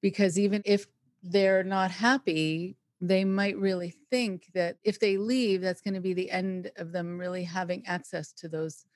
because 0.00 0.38
even 0.38 0.62
if 0.64 0.86
they're 1.22 1.62
not 1.64 1.90
happy, 1.90 2.76
they 3.00 3.24
might 3.24 3.56
really 3.58 3.90
think 4.10 4.46
that 4.54 4.78
if 4.82 4.98
they 5.00 5.16
leave, 5.16 5.60
that's 5.60 5.80
going 5.80 5.94
to 5.94 6.00
be 6.00 6.12
the 6.14 6.30
end 6.30 6.70
of 6.76 6.92
them 6.92 7.18
really 7.18 7.44
having 7.44 7.86
access 7.86 8.32
to 8.32 8.48
those 8.48 8.86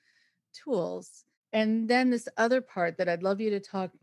tools. 0.53 1.25
And 1.53 1.89
then 1.89 2.11
this 2.11 2.29
other 2.37 2.61
part 2.61 2.97
that 2.97 3.09
I'd 3.09 3.23
love 3.23 3.41
you 3.41 3.51
to 3.51 3.59
talk 3.59 3.93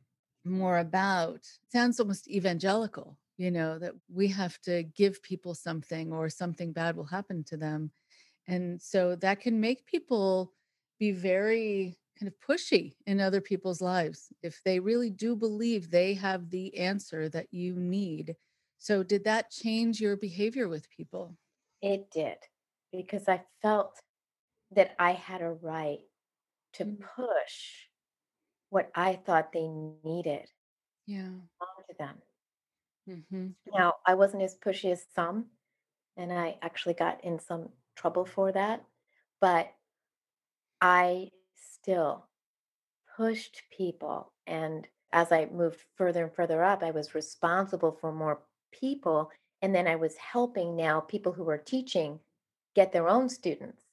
more 0.44 0.78
about 0.78 1.48
sounds 1.72 2.00
almost 2.00 2.28
evangelical, 2.28 3.18
you 3.36 3.50
know, 3.50 3.78
that 3.78 3.94
we 4.08 4.28
have 4.28 4.60
to 4.62 4.82
give 4.84 5.22
people 5.22 5.54
something 5.54 6.12
or 6.12 6.28
something 6.28 6.72
bad 6.72 6.96
will 6.96 7.04
happen 7.06 7.44
to 7.44 7.56
them. 7.56 7.90
And 8.46 8.80
so 8.82 9.16
that 9.16 9.40
can 9.40 9.60
make 9.60 9.86
people 9.86 10.54
be 10.98 11.12
very 11.12 11.98
kind 12.18 12.28
of 12.28 12.38
pushy 12.40 12.94
in 13.06 13.20
other 13.20 13.40
people's 13.40 13.80
lives 13.80 14.32
if 14.42 14.62
they 14.64 14.80
really 14.80 15.10
do 15.10 15.36
believe 15.36 15.90
they 15.90 16.14
have 16.14 16.50
the 16.50 16.76
answer 16.78 17.28
that 17.30 17.48
you 17.52 17.74
need. 17.76 18.36
So, 18.78 19.02
did 19.04 19.24
that 19.24 19.50
change 19.50 20.00
your 20.00 20.16
behavior 20.16 20.68
with 20.68 20.90
people? 20.90 21.38
It 21.82 22.10
did 22.10 22.38
because 22.90 23.28
I 23.28 23.44
felt 23.60 24.00
that 24.72 24.96
I 24.98 25.12
had 25.12 25.42
a 25.42 25.52
right 25.52 26.08
to 26.74 26.84
Mm, 26.84 27.02
push 27.16 27.88
what 28.70 28.90
I 28.94 29.16
thought 29.16 29.52
they 29.52 29.68
needed 29.68 30.50
Yeah. 31.06 31.30
onto 31.60 31.94
them. 31.98 32.20
Hmm 33.06 33.48
Now, 33.72 33.94
I 34.06 34.14
wasn't 34.14 34.42
as 34.42 34.56
pushy 34.56 34.90
as 34.92 35.06
some, 35.14 35.50
and 36.16 36.32
I 36.32 36.58
actually 36.62 36.94
got 36.94 37.24
in 37.24 37.38
some 37.38 37.70
trouble 37.96 38.24
for 38.26 38.52
that, 38.52 38.84
but 39.40 39.74
I 40.80 41.30
still 41.54 42.26
pushed 43.16 43.62
people. 43.70 44.32
And 44.46 44.88
as 45.12 45.32
I 45.32 45.46
moved 45.46 45.84
further 45.96 46.24
and 46.24 46.34
further 46.34 46.62
up, 46.64 46.82
I 46.82 46.90
was 46.92 47.14
responsible 47.14 47.92
for 47.92 48.12
more 48.12 48.42
people. 48.72 49.30
And 49.62 49.74
then 49.74 49.88
I 49.88 49.96
was 49.96 50.16
helping 50.18 50.76
now 50.76 51.00
people 51.00 51.32
who 51.32 51.44
were 51.44 51.58
teaching 51.58 52.20
get 52.74 52.92
their 52.92 53.08
own 53.08 53.28
students, 53.28 53.84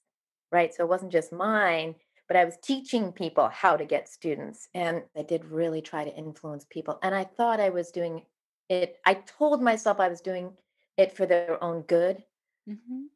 right? 0.52 0.74
So 0.74 0.84
it 0.84 0.90
wasn't 0.90 1.12
just 1.12 1.32
mine, 1.34 1.96
but 2.28 2.38
I 2.38 2.46
was 2.46 2.58
teaching 2.64 3.12
people 3.14 3.50
how 3.50 3.78
to 3.78 3.86
get 3.86 4.10
students. 4.10 4.70
And 4.74 5.04
I 5.16 5.24
did 5.24 5.46
really 5.46 5.82
try 5.82 6.06
to 6.06 6.16
influence 6.16 6.66
people. 6.70 7.00
And 7.04 7.16
I 7.16 7.26
thought 7.26 7.60
I 7.60 7.70
was 7.70 7.92
doing 7.92 8.26
it, 8.70 9.00
I 9.06 9.16
told 9.16 9.62
myself 9.62 10.00
I 10.00 10.10
was 10.10 10.22
doing 10.22 10.58
it 10.98 11.12
for 11.12 11.26
their 11.26 11.62
own 11.64 11.82
good, 11.84 12.24
hmm 12.66 13.10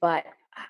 but 0.00 0.24
I 0.54 0.64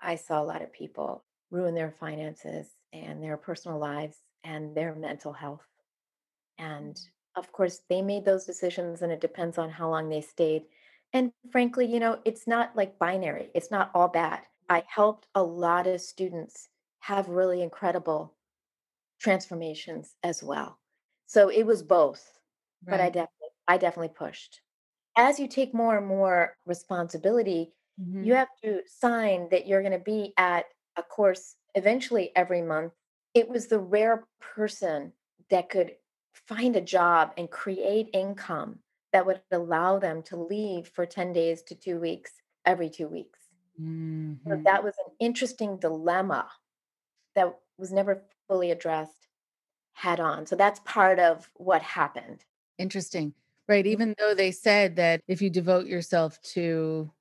I 0.00 0.16
saw 0.16 0.42
a 0.42 0.44
lot 0.44 0.60
of 0.62 0.72
people 0.72 1.24
ruin 1.50 1.74
their 1.74 1.90
finances 1.90 2.76
and 2.92 3.22
their 3.22 3.36
personal 3.38 3.78
lives 3.78 4.18
and 4.44 4.74
their 4.74 4.94
mental 4.94 5.32
health. 5.32 5.66
And 6.58 7.00
of 7.36 7.52
course, 7.52 7.80
they 7.88 8.02
made 8.02 8.24
those 8.24 8.44
decisions, 8.46 9.02
and 9.02 9.12
it 9.12 9.20
depends 9.20 9.58
on 9.58 9.70
how 9.70 9.90
long 9.90 10.08
they 10.10 10.20
stayed. 10.22 10.66
And 11.12 11.32
frankly, 11.50 11.86
you 11.86 12.00
know, 12.00 12.20
it's 12.24 12.46
not 12.46 12.76
like 12.76 12.98
binary, 12.98 13.50
it's 13.54 13.70
not 13.70 13.90
all 13.94 14.08
bad. 14.08 14.46
I 14.68 14.84
helped 14.88 15.28
a 15.34 15.42
lot 15.42 15.86
of 15.86 16.00
students 16.00 16.68
have 17.00 17.28
really 17.28 17.62
incredible 17.62 18.34
transformations 19.20 20.16
as 20.22 20.42
well. 20.42 20.78
So 21.26 21.48
it 21.48 21.64
was 21.64 21.82
both, 21.82 22.38
but 22.90 23.00
I 23.00 23.10
definitely, 23.10 23.48
I 23.68 23.78
definitely 23.78 24.14
pushed. 24.14 24.62
As 25.16 25.38
you 25.40 25.48
take 25.48 25.74
more 25.74 25.98
and 25.98 26.06
more 26.06 26.56
responsibility, 26.66 27.74
you 28.20 28.34
hmm 28.34 28.36
have 28.36 28.48
to 28.64 28.82
sign 28.86 29.48
that 29.50 29.66
you're 29.66 29.82
going 29.82 29.92
to 29.92 29.98
be 29.98 30.32
at 30.36 30.66
a 30.96 31.02
course 31.02 31.56
eventually 31.74 32.34
every 32.36 32.62
month. 32.62 32.94
It 33.34 33.48
was 33.48 33.68
the 33.68 33.80
rare 33.80 34.28
person 34.40 35.12
that 35.50 35.70
could 35.70 35.96
find 36.34 36.76
a 36.76 36.80
job 36.80 37.32
and 37.36 37.50
create 37.50 38.10
income 38.12 38.80
that 39.12 39.26
would 39.26 39.42
allow 39.50 39.98
them 39.98 40.22
to 40.24 40.36
leave 40.36 40.88
for 40.88 41.04
10 41.06 41.32
days 41.32 41.62
to 41.64 41.74
two 41.74 42.00
weeks 42.00 42.32
every 42.64 42.88
two 42.90 43.08
weeks. 43.08 43.40
So 44.48 44.56
Mhm. 44.56 44.62
that 44.64 44.84
was 44.84 44.94
an 45.06 45.14
interesting 45.18 45.78
dilemma 45.78 46.50
that 47.34 47.60
was 47.78 47.92
never 47.92 48.28
fully 48.48 48.70
addressed 48.70 49.28
head 49.94 50.20
on. 50.20 50.46
So 50.46 50.56
that's 50.56 50.80
part 50.80 51.18
of 51.20 51.50
what 51.56 51.82
happened. 51.82 52.44
Interesting. 52.78 53.34
Right, 53.68 53.86
even 53.86 54.14
though 54.18 54.34
they 54.34 54.50
said 54.50 54.96
that 54.96 55.22
if 55.28 55.40
you 55.40 55.48
devote 55.48 55.86
yourself 55.86 56.40
to 56.54 57.12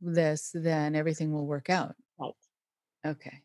this, 0.00 0.52
then 0.54 0.96
everything 0.96 1.32
will 1.32 1.46
work 1.46 1.70
out. 1.70 1.96
Right. 2.18 2.34
Okay. 3.06 3.42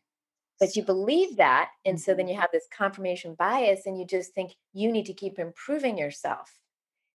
But 0.60 0.74
you 0.76 0.82
believe 0.82 1.36
that. 1.36 1.70
And 1.84 2.00
so 2.00 2.14
then 2.14 2.26
Mhm. 2.26 2.28
you 2.28 2.36
have 2.40 2.50
this 2.52 2.66
confirmation 2.68 3.34
bias 3.34 3.86
and 3.86 3.98
you 3.98 4.04
just 4.06 4.34
think 4.34 4.56
you 4.72 4.90
need 4.90 5.06
to 5.06 5.14
keep 5.14 5.38
improving 5.38 5.96
yourself. 5.98 6.60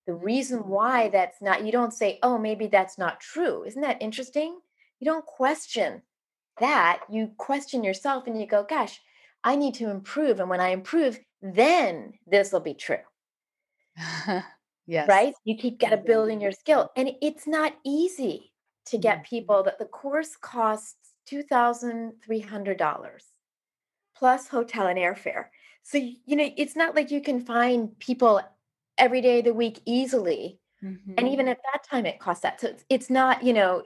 The 0.07 0.13
reason 0.15 0.67
why 0.69 1.09
that's 1.09 1.41
not, 1.41 1.65
you 1.65 1.71
don't 1.71 1.93
say, 1.93 2.19
oh, 2.23 2.37
maybe 2.37 2.67
that's 2.67 2.97
not 2.97 3.21
true. 3.21 3.63
Isn't 3.65 3.81
that 3.83 4.01
interesting? 4.01 4.61
You 4.99 5.05
don't 5.05 5.25
question 5.25 6.03
that. 6.59 7.03
You 7.09 7.29
question 7.37 7.83
yourself 7.83 8.27
and 8.27 8.39
you 8.39 8.47
go, 8.47 8.63
gosh, 8.63 9.01
I 9.43 9.55
need 9.55 9.75
to 9.75 9.89
improve. 9.89 10.39
And 10.39 10.49
when 10.49 10.61
I 10.61 10.69
improve, 10.69 11.19
then 11.41 12.19
this 12.27 12.51
will 12.53 12.61
be 12.61 12.75
true. 12.75 13.03
Yes. 14.85 15.07
right? 15.07 15.33
You 15.43 15.57
keep 15.57 15.79
got 15.79 15.89
to 15.89 15.97
building 15.97 16.41
your 16.41 16.51
skill, 16.51 16.91
and 16.95 17.11
it's 17.21 17.47
not 17.47 17.75
easy 17.85 18.53
to 18.87 18.97
get 18.97 19.23
Mhm. 19.23 19.25
people. 19.25 19.63
That 19.63 19.79
the 19.79 19.85
course 19.85 20.35
costs 20.37 21.13
two 21.25 21.43
thousand 21.43 22.21
three 22.23 22.39
hundred 22.41 22.77
dollars 22.77 23.25
plus 24.15 24.47
hotel 24.49 24.87
and 24.87 24.99
airfare. 24.99 25.47
So 25.83 25.97
you 25.99 26.35
know 26.37 26.49
it's 26.57 26.75
not 26.77 26.95
like 26.95 27.11
you 27.11 27.21
can 27.21 27.41
find 27.45 27.97
people 27.99 28.41
every 28.97 29.21
day 29.21 29.39
of 29.39 29.45
the 29.45 29.53
week 29.55 29.81
easily, 29.85 30.59
and 31.17 31.27
Mhm. 31.27 31.29
even 31.29 31.49
at 31.49 31.59
that 31.73 31.83
time 31.85 32.05
it 32.07 32.19
costs 32.19 32.43
that. 32.43 32.61
So 32.61 32.69
it's, 32.69 32.85
it's 32.89 33.11
not 33.11 33.43
you 33.43 33.53
know 33.53 33.85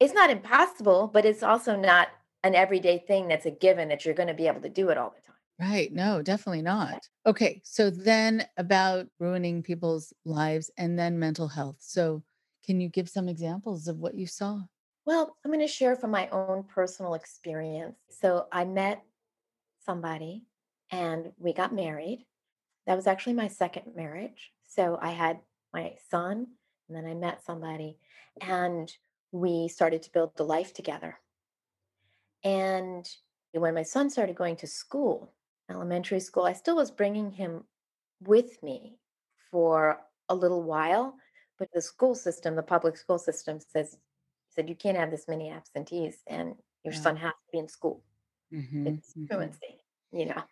it's 0.00 0.14
not 0.14 0.30
impossible, 0.30 1.08
but 1.12 1.24
it's 1.26 1.42
also 1.44 1.76
not 1.76 2.10
an 2.44 2.54
everyday 2.56 2.98
thing 3.00 3.28
that's 3.28 3.46
a 3.46 3.52
given 3.52 3.88
that 3.90 4.04
you're 4.06 4.14
going 4.14 4.28
to 4.28 4.34
be 4.34 4.48
able 4.48 4.62
to 4.62 4.68
do 4.70 4.90
it 4.90 4.98
all 4.98 5.10
the 5.10 5.20
time. 5.21 5.21
Right. 5.58 5.92
No, 5.92 6.22
definitely 6.22 6.62
not. 6.62 7.06
Okay. 7.26 7.60
So 7.64 7.90
then 7.90 8.46
about 8.56 9.06
ruining 9.20 9.62
people's 9.62 10.12
lives 10.24 10.70
and 10.76 10.98
then 10.98 11.18
mental 11.18 11.48
health. 11.48 11.76
So 11.78 12.22
can 12.64 12.80
you 12.80 12.88
give 12.88 13.08
some 13.08 13.28
examples 13.28 13.86
of 13.86 13.98
what 13.98 14.14
you 14.14 14.26
saw? 14.26 14.60
Well, 15.04 15.36
I'm 15.44 15.50
going 15.50 15.60
to 15.60 15.72
share 15.72 15.96
from 15.96 16.10
my 16.10 16.28
own 16.30 16.64
personal 16.64 17.14
experience. 17.14 17.96
So 18.10 18.46
I 18.52 18.64
met 18.64 19.02
somebody 19.84 20.44
and 20.90 21.32
we 21.38 21.52
got 21.52 21.74
married. 21.74 22.26
That 22.86 22.96
was 22.96 23.06
actually 23.06 23.34
my 23.34 23.48
second 23.48 23.94
marriage. 23.94 24.52
So 24.68 24.98
I 25.00 25.10
had 25.10 25.40
my 25.72 25.94
son 26.10 26.46
and 26.88 26.96
then 26.96 27.06
I 27.06 27.14
met 27.14 27.44
somebody 27.44 27.98
and 28.40 28.92
we 29.32 29.68
started 29.68 30.02
to 30.02 30.12
build 30.12 30.36
the 30.36 30.44
life 30.44 30.74
together. 30.74 31.18
And 32.44 33.08
when 33.52 33.74
my 33.74 33.82
son 33.82 34.10
started 34.10 34.36
going 34.36 34.56
to 34.56 34.66
school, 34.66 35.32
elementary 35.72 36.20
school, 36.20 36.44
I 36.44 36.52
still 36.54 36.76
was 36.76 36.90
bringing 36.90 37.32
him 37.32 37.66
with 38.20 38.62
me 38.62 38.98
for 39.50 40.06
a 40.28 40.34
little 40.34 40.62
while. 40.62 41.18
But 41.58 41.70
the 41.72 41.82
school 41.82 42.14
system, 42.14 42.56
the 42.56 42.62
public 42.62 42.96
school 42.96 43.18
system 43.18 43.60
says, 43.60 43.98
said 44.50 44.68
you 44.68 44.76
can't 44.76 44.96
have 44.98 45.10
this 45.10 45.28
many 45.28 45.50
absentees 45.50 46.22
and 46.26 46.56
your 46.84 46.92
Yeah. 46.92 46.94
son 46.94 47.16
has 47.16 47.32
to 47.32 47.52
be 47.52 47.58
in 47.58 47.68
school. 47.68 48.04
Mhm, 48.52 49.02
It's 49.02 49.16
mhm. 49.16 49.52
you 50.12 50.26
know. 50.26 50.42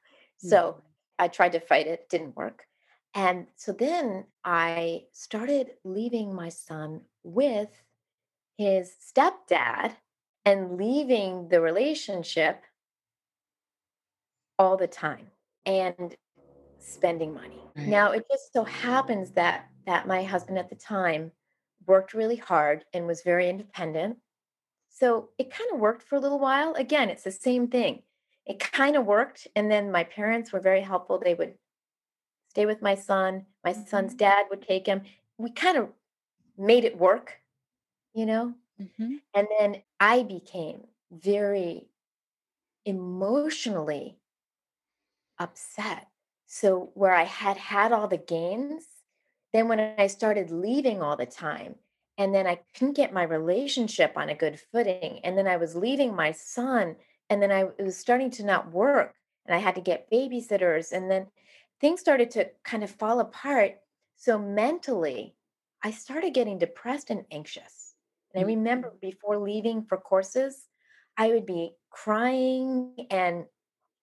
Yeah. 0.42 0.62
So 0.62 0.82
I 1.18 1.28
tried 1.28 1.52
to 1.52 1.60
fight 1.60 1.86
it, 1.86 2.08
didn't 2.08 2.36
work. 2.36 2.66
And 3.14 3.48
so 3.56 3.72
then 3.72 4.26
I 4.44 5.06
started 5.12 5.72
leaving 5.84 6.34
my 6.34 6.48
son 6.48 7.02
with 7.24 7.82
his 8.58 8.94
stepdad 9.00 9.96
and 10.44 10.76
leaving 10.76 11.48
the 11.48 11.60
relationship 11.60 12.64
all 14.61 14.78
the 14.78 14.88
time 14.88 15.32
and 15.66 16.16
spending 16.80 17.34
money. 17.34 17.70
Right. 17.76 17.86
Now 17.86 18.12
it 18.12 18.24
just 18.30 18.52
so 18.52 18.64
happens 18.64 19.32
that 19.32 19.66
that 19.86 20.06
my 20.08 20.24
husband 20.24 20.58
at 20.58 20.70
the 20.70 20.76
time 20.76 21.32
worked 21.86 22.14
really 22.14 22.36
hard 22.36 22.84
and 22.94 23.06
was 23.06 23.22
very 23.22 23.48
independent. 23.50 24.18
So 24.90 25.30
it 25.38 25.50
kind 25.52 25.70
of 25.72 25.80
worked 25.80 26.02
for 26.04 26.16
a 26.16 26.20
little 26.20 26.40
while. 26.40 26.74
Again, 26.74 27.11
it's 27.11 27.24
the 27.24 27.32
same 27.32 27.68
thing. 27.68 28.02
It 28.46 28.61
kind 28.61 28.96
of 28.96 29.06
worked 29.06 29.48
and 29.56 29.70
then 29.70 29.92
my 29.92 30.04
parents 30.04 30.52
were 30.52 30.61
very 30.61 30.82
helpful. 30.82 31.18
They 31.20 31.34
would 31.34 31.56
stay 32.48 32.66
with 32.66 32.82
my 32.82 32.94
son. 32.94 33.46
My 33.64 33.72
son's 33.72 34.14
Mhm. 34.14 34.14
dad 34.14 34.46
would 34.50 34.62
take 34.62 34.86
him. 34.86 35.02
We 35.38 35.50
kind 35.50 35.76
of 35.78 35.90
made 36.58 36.84
it 36.84 36.98
work, 36.98 37.40
you 38.14 38.26
know? 38.26 38.54
Mhm. 38.78 39.20
And 39.34 39.48
then 39.58 39.82
I 40.00 40.24
became 40.24 40.88
very 41.12 41.90
emotionally 42.86 44.19
upset. 45.41 46.09
So 46.47 46.93
where 46.95 47.14
I 47.14 47.24
had 47.24 47.59
had 47.59 47.93
all 47.93 48.09
the 48.09 48.18
gains, 48.18 48.86
then 49.53 49.68
when 49.68 49.80
I 49.80 50.07
started 50.09 50.51
leaving 50.51 51.03
all 51.03 51.16
the 51.16 51.26
time, 51.26 51.76
and 52.18 52.34
then 52.34 52.47
I 52.47 52.57
couldn't 52.74 52.97
get 52.97 53.12
my 53.12 53.22
relationship 53.24 54.12
on 54.16 54.28
a 54.28 54.34
good 54.36 54.61
footing, 54.61 55.20
and 55.24 55.38
then 55.38 55.49
I 55.49 55.57
was 55.57 55.76
leaving 55.76 56.14
my 56.14 56.32
son, 56.32 56.97
and 57.30 57.43
then 57.43 57.53
I 57.53 57.64
was 57.82 57.97
starting 57.99 58.30
to 58.32 58.45
not 58.45 58.72
work, 58.72 59.16
and 59.47 59.55
I 59.55 59.59
had 59.59 59.76
to 59.76 59.80
get 59.80 60.11
babysitters, 60.11 60.93
and 60.93 61.11
then 61.11 61.28
things 61.80 62.01
started 62.01 62.30
to 62.32 62.51
kind 62.64 62.84
of 62.84 62.91
fall 62.91 63.20
apart. 63.20 63.80
So 64.16 64.38
mentally, 64.38 65.36
I 65.82 65.91
started 65.93 66.34
getting 66.34 66.59
depressed 66.59 67.11
and 67.11 67.24
anxious. 67.30 67.95
And 68.34 68.41
I 68.43 68.45
Mm. 68.45 68.47
remember 68.47 68.91
before 69.01 69.38
leaving 69.38 69.84
for 69.84 69.97
courses, 69.99 70.68
I 71.16 71.28
would 71.28 71.47
be 71.47 71.76
crying 71.91 73.07
and 73.11 73.47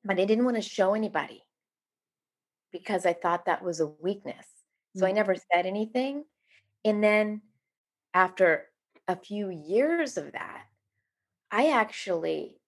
but 0.07 0.19
I 0.19 0.25
didn't 0.25 0.45
want 0.45 0.57
to 0.57 0.63
show 0.63 0.95
anybody 0.95 1.43
because 2.71 3.05
I 3.05 3.13
thought 3.13 3.45
that 3.45 3.63
was 3.63 3.79
a 3.79 3.87
weakness. 3.87 4.47
So 4.93 5.05
I 5.07 5.11
Mm. 5.11 5.15
never 5.15 5.35
said 5.35 5.65
anything. 5.65 6.25
And 6.85 7.03
then 7.03 7.41
after 8.13 8.71
a 9.07 9.17
few 9.17 9.49
years 9.49 10.17
of 10.17 10.33
that, 10.33 10.67
I 11.51 11.69
actually 11.71 12.61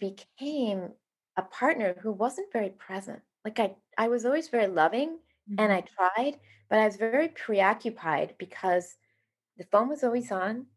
became 0.00 0.94
a 1.36 1.42
partner 1.42 1.94
who 2.02 2.12
wasn't 2.12 2.52
very 2.52 2.70
present. 2.70 3.22
Like 3.44 3.60
I 3.60 3.76
I 3.98 4.08
was 4.08 4.24
always 4.26 4.48
very 4.50 4.68
loving 4.68 5.20
and 5.58 5.72
I 5.72 5.82
tried, 5.82 6.40
but 6.70 6.80
I 6.80 6.86
was 6.86 6.96
very 6.96 7.28
preoccupied 7.28 8.36
because 8.38 8.96
the 9.58 9.64
phone 9.66 9.88
was 9.90 10.04
always 10.04 10.32
on. 10.32 10.68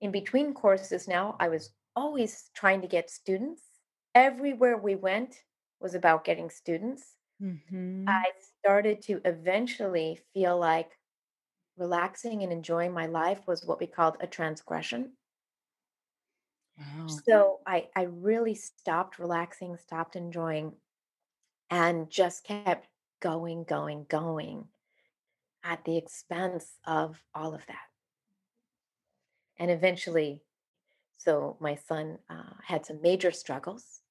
In 0.00 0.12
between 0.12 0.54
courses 0.54 1.08
now, 1.08 1.36
I 1.40 1.48
was 1.48 1.74
always 1.96 2.50
trying 2.54 2.82
to 2.82 2.88
get 2.88 3.10
students. 3.10 3.65
Everywhere 4.16 4.76
we 4.76 4.96
went 4.96 5.44
was 5.78 5.94
about 5.94 6.24
getting 6.24 6.50
students. 6.50 7.18
Mhm. 7.40 8.20
I 8.24 8.32
started 8.38 9.02
to 9.02 9.20
eventually 9.24 10.16
feel 10.34 10.58
like 10.58 10.98
relaxing 11.76 12.42
and 12.42 12.52
enjoying 12.52 12.92
my 12.92 13.06
life 13.06 13.46
was 13.46 13.66
what 13.66 13.80
we 13.80 13.86
called 13.88 14.16
a 14.20 14.26
transgression. 14.28 15.18
Wow. 16.78 17.24
So 17.24 17.60
I, 17.66 17.88
I 17.96 18.02
really 18.02 18.54
stopped 18.54 19.18
relaxing, 19.18 19.76
stopped 19.76 20.16
enjoying, 20.16 20.76
and 21.70 22.10
just 22.10 22.44
kept 22.44 22.88
going, 23.20 23.64
going, 23.64 24.04
going 24.06 24.70
at 25.64 25.84
the 25.84 25.96
expense 25.98 26.78
of 26.86 27.24
all 27.34 27.54
of 27.54 27.66
that. 27.66 27.88
And 29.58 29.70
eventually, 29.70 30.44
so 31.18 31.56
my 31.60 31.76
son 31.76 32.20
uh, 32.30 32.54
had 32.64 32.86
some 32.86 33.02
major 33.02 33.32
struggles. 33.32 34.02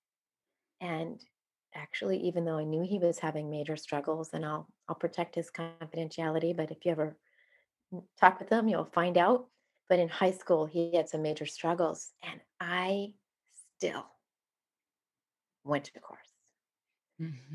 And 0.79 1.21
actually, 1.73 2.17
even 2.19 2.45
though 2.45 2.57
I 2.57 2.63
knew 2.63 2.83
he 2.83 2.97
was 2.99 3.19
having 3.19 3.49
major 3.49 3.75
struggles, 3.75 4.33
and 4.33 4.45
I'll 4.45 4.69
I'll 4.87 4.95
protect 4.95 5.35
his 5.35 5.51
confidentiality, 5.51 6.55
but 6.55 6.71
if 6.71 6.85
you 6.85 6.91
ever 6.91 7.17
talk 8.17 8.39
with 8.39 8.49
him, 8.49 8.67
you'll 8.67 8.85
find 8.85 9.17
out. 9.17 9.49
But 9.89 9.99
in 9.99 10.09
high 10.09 10.31
school, 10.31 10.65
he 10.65 10.95
had 10.95 11.09
some 11.09 11.21
major 11.21 11.45
struggles, 11.45 12.13
and 12.23 12.41
I 12.59 13.13
still 13.77 14.07
went 15.65 15.83
to 15.83 15.93
the 15.93 15.99
course. 15.99 16.37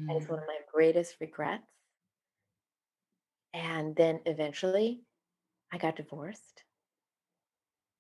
That 0.07 0.17
is 0.19 0.29
one 0.29 0.39
Mhm. 0.39 0.43
of 0.43 0.47
my 0.47 0.59
greatest 0.71 1.17
regrets. 1.23 1.73
And 3.55 3.95
then 3.95 4.23
eventually, 4.27 5.05
I 5.73 5.79
got 5.79 5.97
divorced. 5.97 6.65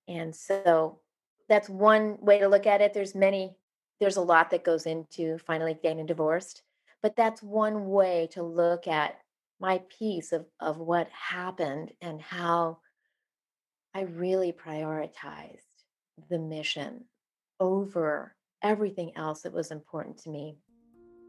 And 0.08 0.34
so 0.34 1.00
that's 1.48 1.68
one 1.68 2.20
way 2.20 2.38
to 2.38 2.48
look 2.48 2.66
at 2.66 2.80
it. 2.80 2.92
There's 2.94 3.14
many, 3.14 3.56
there's 4.00 4.16
a 4.16 4.22
lot 4.22 4.50
that 4.50 4.64
goes 4.64 4.86
into 4.86 5.38
finally 5.38 5.78
getting 5.82 6.06
divorced 6.06 6.62
but 7.02 7.16
that's 7.16 7.42
one 7.42 7.88
way 7.88 8.28
to 8.32 8.42
look 8.42 8.86
at 8.86 9.18
my 9.58 9.80
piece 9.98 10.32
of, 10.32 10.46
of 10.60 10.78
what 10.78 11.08
happened 11.10 11.92
and 12.00 12.20
how 12.20 12.78
i 13.94 14.02
really 14.02 14.52
prioritized 14.52 15.60
the 16.28 16.38
mission 16.38 17.04
over 17.60 18.34
everything 18.62 19.12
else 19.16 19.42
that 19.42 19.52
was 19.52 19.70
important 19.70 20.16
to 20.18 20.30
me 20.30 20.56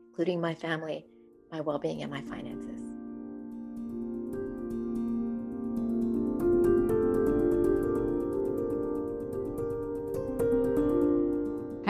including 0.09 0.39
my 0.39 0.55
family 0.55 1.05
my 1.51 1.61
well-being 1.61 2.01
and 2.01 2.11
my 2.11 2.21
finances 2.21 2.79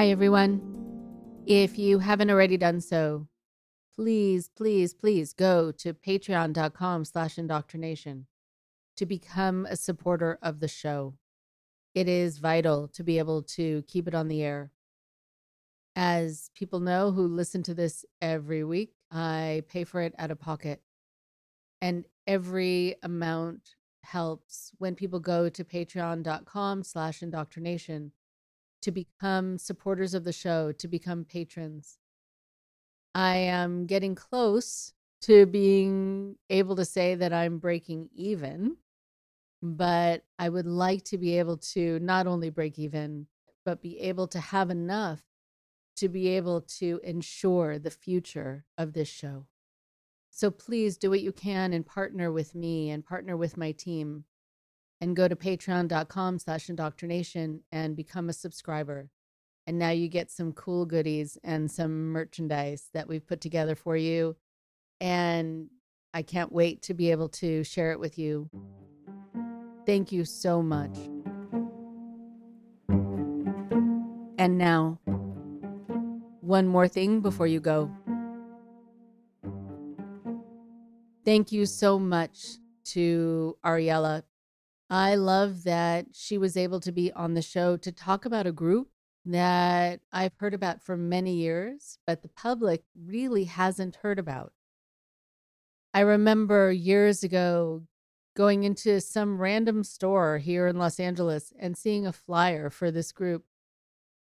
Hi, 0.01 0.07
everyone. 0.09 0.70
If 1.47 1.79
you 1.79 1.99
haven't 1.99 2.29
already 2.29 2.55
done 2.55 2.81
so, 2.81 3.27
please, 3.95 4.49
please, 4.55 4.93
please 4.93 5.33
go 5.33 5.71
to 5.71 5.93
patreon.com 5.93 7.05
slash 7.05 7.37
indoctrination 7.37 8.27
to 8.97 9.05
become 9.05 9.65
a 9.65 9.75
supporter 9.75 10.37
of 10.41 10.59
the 10.59 10.67
show. 10.67 11.15
It 11.95 12.07
is 12.07 12.37
vital 12.37 12.87
to 12.89 13.03
be 13.03 13.17
able 13.17 13.41
to 13.43 13.83
keep 13.87 14.07
it 14.07 14.15
on 14.15 14.27
the 14.27 14.43
air. 14.43 14.71
As 15.95 16.51
people 16.55 16.79
know 16.79 17.11
who 17.11 17.27
listen 17.27 17.63
to 17.63 17.73
this 17.73 18.05
every 18.21 18.63
week, 18.63 18.93
I 19.11 19.63
pay 19.67 19.83
for 19.83 20.01
it 20.01 20.13
out 20.17 20.31
of 20.31 20.39
pocket. 20.39 20.81
And 21.81 22.05
every 22.27 22.95
amount 23.01 23.75
helps 24.03 24.71
when 24.77 24.95
people 24.95 25.19
go 25.19 25.49
to 25.49 25.63
patreon.com 25.63 26.83
slash 26.83 27.21
indoctrination 27.23 28.11
to 28.81 28.91
become 28.91 29.57
supporters 29.57 30.13
of 30.13 30.23
the 30.23 30.33
show, 30.33 30.71
to 30.73 30.87
become 30.87 31.25
patrons. 31.25 31.97
I 33.13 33.35
am 33.37 33.85
getting 33.85 34.15
close 34.15 34.93
to 35.21 35.45
being 35.45 36.35
able 36.49 36.75
to 36.75 36.85
say 36.85 37.15
that 37.15 37.33
I'm 37.33 37.59
breaking 37.59 38.09
even, 38.15 38.77
but 39.61 40.23
I 40.39 40.49
would 40.49 40.65
like 40.65 41.03
to 41.05 41.17
be 41.17 41.37
able 41.37 41.57
to 41.57 41.99
not 41.99 42.25
only 42.25 42.49
break 42.49 42.79
even, 42.79 43.27
but 43.63 43.81
be 43.81 43.99
able 43.99 44.27
to 44.29 44.39
have 44.39 44.69
enough 44.69 45.21
to 45.97 46.09
be 46.09 46.29
able 46.29 46.61
to 46.61 46.99
ensure 47.03 47.77
the 47.77 47.91
future 47.91 48.65
of 48.77 48.93
this 48.93 49.09
show. 49.09 49.45
So 50.31 50.49
please 50.49 50.97
do 50.97 51.09
what 51.09 51.21
you 51.21 51.31
can 51.31 51.73
and 51.73 51.85
partner 51.85 52.31
with 52.31 52.55
me 52.55 52.89
and 52.89 53.05
partner 53.05 53.35
with 53.37 53.57
my 53.57 53.73
team 53.73 54.23
and 55.01 55.15
go 55.15 55.27
to 55.27 55.35
patreon.com 55.35 56.39
slash 56.39 56.69
indoctrination 56.69 57.61
and 57.71 57.95
become 57.95 58.29
a 58.29 58.33
subscriber. 58.33 59.09
And 59.67 59.77
now 59.77 59.89
you 59.89 60.07
get 60.07 60.31
some 60.31 60.53
cool 60.53 60.85
goodies 60.85 61.37
and 61.43 61.69
some 61.69 62.09
merchandise 62.11 62.89
that 62.93 63.07
we've 63.07 63.25
put 63.25 63.41
together 63.41 63.75
for 63.75 63.97
you. 63.97 64.35
And 64.99 65.69
I 66.13 66.21
can't 66.21 66.51
wait 66.51 66.83
to 66.83 66.93
be 66.93 67.09
able 67.11 67.29
to 67.29 67.63
share 67.63 67.91
it 67.91 67.99
with 67.99 68.19
you. 68.19 68.49
Thank 69.85 70.11
you 70.11 70.23
so 70.23 70.61
much. 70.61 70.95
And 74.37 74.57
now, 74.57 74.99
one 76.41 76.67
more 76.67 76.87
thing 76.87 77.21
before 77.21 77.47
you 77.47 77.59
go. 77.59 77.91
Thank 81.23 81.51
you 81.51 81.65
so 81.65 81.99
much 81.99 82.57
to 82.85 83.57
Ariella. 83.63 84.23
I 84.91 85.15
love 85.15 85.63
that 85.63 86.07
she 86.11 86.37
was 86.37 86.57
able 86.57 86.81
to 86.81 86.91
be 86.91 87.13
on 87.13 87.33
the 87.33 87.41
show 87.41 87.77
to 87.77 87.93
talk 87.93 88.25
about 88.25 88.45
a 88.45 88.51
group 88.51 88.89
that 89.23 90.01
I've 90.11 90.35
heard 90.35 90.53
about 90.53 90.81
for 90.81 90.97
many 90.97 91.35
years, 91.35 91.97
but 92.05 92.21
the 92.21 92.27
public 92.27 92.83
really 93.01 93.45
hasn't 93.45 93.95
heard 93.97 94.19
about. 94.19 94.51
I 95.93 96.01
remember 96.01 96.73
years 96.73 97.23
ago 97.23 97.83
going 98.35 98.65
into 98.65 98.99
some 98.99 99.39
random 99.39 99.85
store 99.85 100.39
here 100.39 100.67
in 100.67 100.77
Los 100.77 100.99
Angeles 100.99 101.53
and 101.57 101.77
seeing 101.77 102.05
a 102.05 102.11
flyer 102.11 102.69
for 102.69 102.91
this 102.91 103.13
group. 103.13 103.45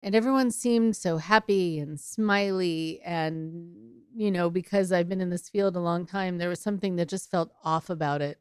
And 0.02 0.14
everyone 0.14 0.50
seemed 0.50 0.96
so 0.96 1.18
happy 1.18 1.78
and 1.78 2.00
smiley. 2.00 3.02
And, 3.04 3.74
you 4.14 4.30
know, 4.30 4.48
because 4.48 4.92
I've 4.92 5.10
been 5.10 5.20
in 5.20 5.28
this 5.28 5.50
field 5.50 5.76
a 5.76 5.80
long 5.80 6.06
time, 6.06 6.38
there 6.38 6.48
was 6.48 6.60
something 6.60 6.96
that 6.96 7.08
just 7.10 7.30
felt 7.30 7.52
off 7.62 7.90
about 7.90 8.22
it. 8.22 8.38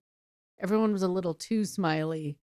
Everyone 0.60 0.91
was 0.91 1.04
a 1.04 1.08
little 1.08 1.34
too 1.34 1.66
smiley. 1.66 2.38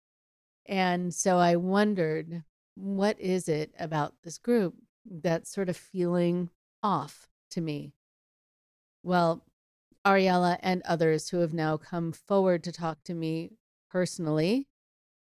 And 0.66 1.12
so 1.14 1.38
I 1.38 1.56
wondered, 1.56 2.44
what 2.74 3.18
is 3.18 3.48
it 3.48 3.72
about 3.78 4.14
this 4.22 4.38
group 4.38 4.74
that's 5.04 5.52
sort 5.52 5.68
of 5.68 5.76
feeling 5.76 6.50
off 6.82 7.28
to 7.50 7.61
me? 7.61 7.94
Well, 9.02 9.44
Ariella 10.04 10.58
and 10.62 10.82
others 10.82 11.28
who 11.28 11.38
have 11.38 11.54
now 11.54 11.76
come 11.76 12.12
forward 12.12 12.62
to 12.64 12.72
talk 12.72 13.02
to 13.04 13.14
me 13.14 13.52
personally, 13.90 14.68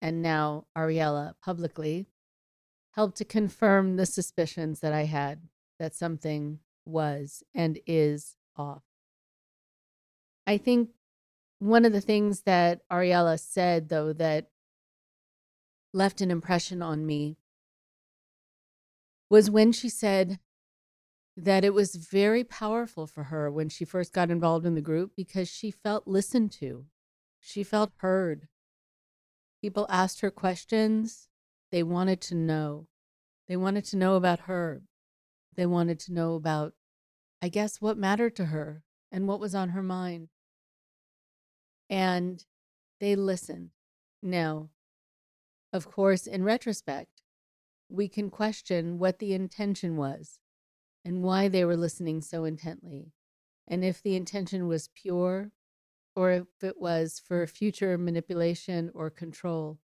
and 0.01 0.21
now 0.21 0.65
Ariella 0.77 1.33
publicly, 1.41 2.07
helped 2.91 3.17
to 3.17 3.25
confirm 3.25 3.95
the 3.95 4.05
suspicions 4.05 4.79
that 4.79 4.93
I 4.93 5.03
had 5.03 5.41
that 5.79 5.95
something 5.95 6.59
was 6.85 7.43
and 7.53 7.79
is 7.85 8.35
off. 8.55 8.83
I 10.45 10.57
think 10.57 10.89
one 11.59 11.85
of 11.85 11.93
the 11.93 12.01
things 12.01 12.41
that 12.41 12.81
Ariella 12.91 13.39
said, 13.39 13.89
though, 13.89 14.13
that 14.13 14.49
left 15.93 16.21
an 16.21 16.29
impression 16.29 16.81
on 16.81 17.05
me 17.05 17.37
was 19.29 19.49
when 19.49 19.71
she 19.71 19.89
said 19.89 20.39
that 21.35 21.63
it 21.63 21.73
was 21.73 21.95
very 21.95 22.43
powerful 22.43 23.05
for 23.05 23.25
her 23.25 23.51
when 23.51 23.69
she 23.69 23.85
first 23.85 24.13
got 24.13 24.31
involved 24.31 24.65
in 24.65 24.75
the 24.75 24.81
group 24.81 25.11
because 25.15 25.47
she 25.47 25.69
felt 25.69 26.07
listened 26.07 26.51
to. 26.51 26.85
She 27.39 27.63
felt 27.63 27.91
heard. 27.97 28.47
People 29.61 29.85
asked 29.89 30.21
her 30.21 30.31
questions. 30.31 31.27
They 31.71 31.83
wanted 31.83 32.21
to 32.21 32.35
know. 32.35 32.87
They 33.47 33.57
wanted 33.57 33.85
to 33.85 33.97
know 33.97 34.15
about 34.15 34.41
her. 34.41 34.83
They 35.55 35.65
wanted 35.65 35.99
to 36.01 36.13
know 36.13 36.35
about, 36.35 36.73
I 37.41 37.49
guess, 37.49 37.81
what 37.81 37.97
mattered 37.97 38.35
to 38.37 38.45
her 38.45 38.83
and 39.11 39.27
what 39.27 39.39
was 39.39 39.55
on 39.55 39.69
her 39.69 39.83
mind. 39.83 40.29
And 41.89 42.43
they 42.99 43.15
listened. 43.15 43.71
Now, 44.21 44.69
of 45.71 45.89
course, 45.89 46.27
in 46.27 46.43
retrospect, 46.43 47.21
we 47.89 48.07
can 48.07 48.29
question 48.29 48.99
what 48.99 49.19
the 49.19 49.33
intention 49.33 49.95
was 49.95 50.39
and 51.05 51.23
why 51.23 51.47
they 51.47 51.63
were 51.63 51.77
listening 51.77 52.21
so 52.21 52.43
intently, 52.43 53.13
and 53.67 53.85
if 53.85 54.01
the 54.01 54.15
intention 54.15 54.67
was 54.67 54.89
pure 54.93 55.51
or 56.15 56.31
if 56.31 56.47
it 56.61 56.81
was 56.81 57.21
for 57.25 57.45
future 57.45 57.97
manipulation 57.97 58.91
or 58.93 59.09
control. 59.09 59.77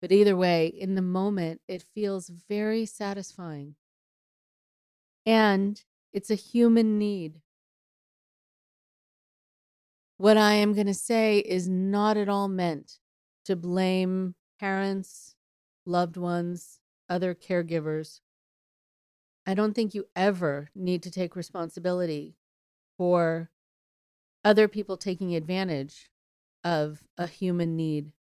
But 0.00 0.12
either 0.12 0.36
way, 0.36 0.66
in 0.66 0.94
the 0.94 1.02
moment, 1.02 1.62
it 1.66 1.82
feels 1.94 2.28
very 2.28 2.84
satisfying. 2.84 3.76
And 5.24 5.82
it's 6.12 6.30
a 6.30 6.34
human 6.34 6.98
need. 6.98 7.40
What 10.16 10.36
I 10.36 10.54
am 10.54 10.74
going 10.74 10.86
to 10.86 10.94
say 10.94 11.38
is 11.38 11.68
not 11.68 12.16
at 12.16 12.28
all 12.28 12.48
meant 12.48 12.98
to 13.44 13.56
blame 13.56 14.34
parents, 14.60 15.34
loved 15.84 16.16
ones, 16.16 16.80
other 17.08 17.34
caregivers 17.34 18.20
I 19.46 19.54
don't 19.54 19.74
think 19.74 19.94
you 19.94 20.06
ever 20.16 20.70
need 20.74 21.02
to 21.02 21.10
take 21.10 21.36
responsibility 21.36 22.36
for 22.96 23.50
other 24.42 24.68
people 24.68 24.96
taking 24.96 25.34
advantage 25.34 26.10
of 26.62 27.04
a 27.18 27.26
human 27.26 27.76
need 27.76 28.12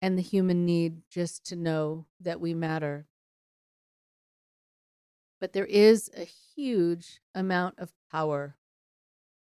and 0.00 0.16
the 0.16 0.22
human 0.22 0.64
need 0.64 1.02
just 1.10 1.44
to 1.46 1.56
know 1.56 2.06
that 2.20 2.40
we 2.40 2.54
matter. 2.54 3.06
But 5.40 5.54
there 5.54 5.66
is 5.66 6.08
a 6.16 6.24
huge 6.24 7.20
amount 7.34 7.78
of 7.78 7.92
power 8.12 8.56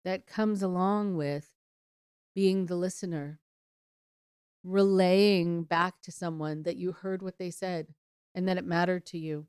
that 0.05 0.27
comes 0.27 0.63
along 0.63 1.17
with 1.17 1.55
being 2.35 2.67
the 2.67 2.77
listener, 2.77 3.41
relaying 4.63 5.65
back 5.65 6.01
to 6.03 6.13
someone 6.13 6.63
that 6.63 6.77
you 6.77 6.93
heard 6.93 7.23
what 7.23 7.39
they 7.39 7.51
said 7.51 7.95
and 8.35 8.47
that 8.49 8.59
it 8.59 8.65
mattered 8.65 9.07
to 9.07 9.19
you. 9.19 9.47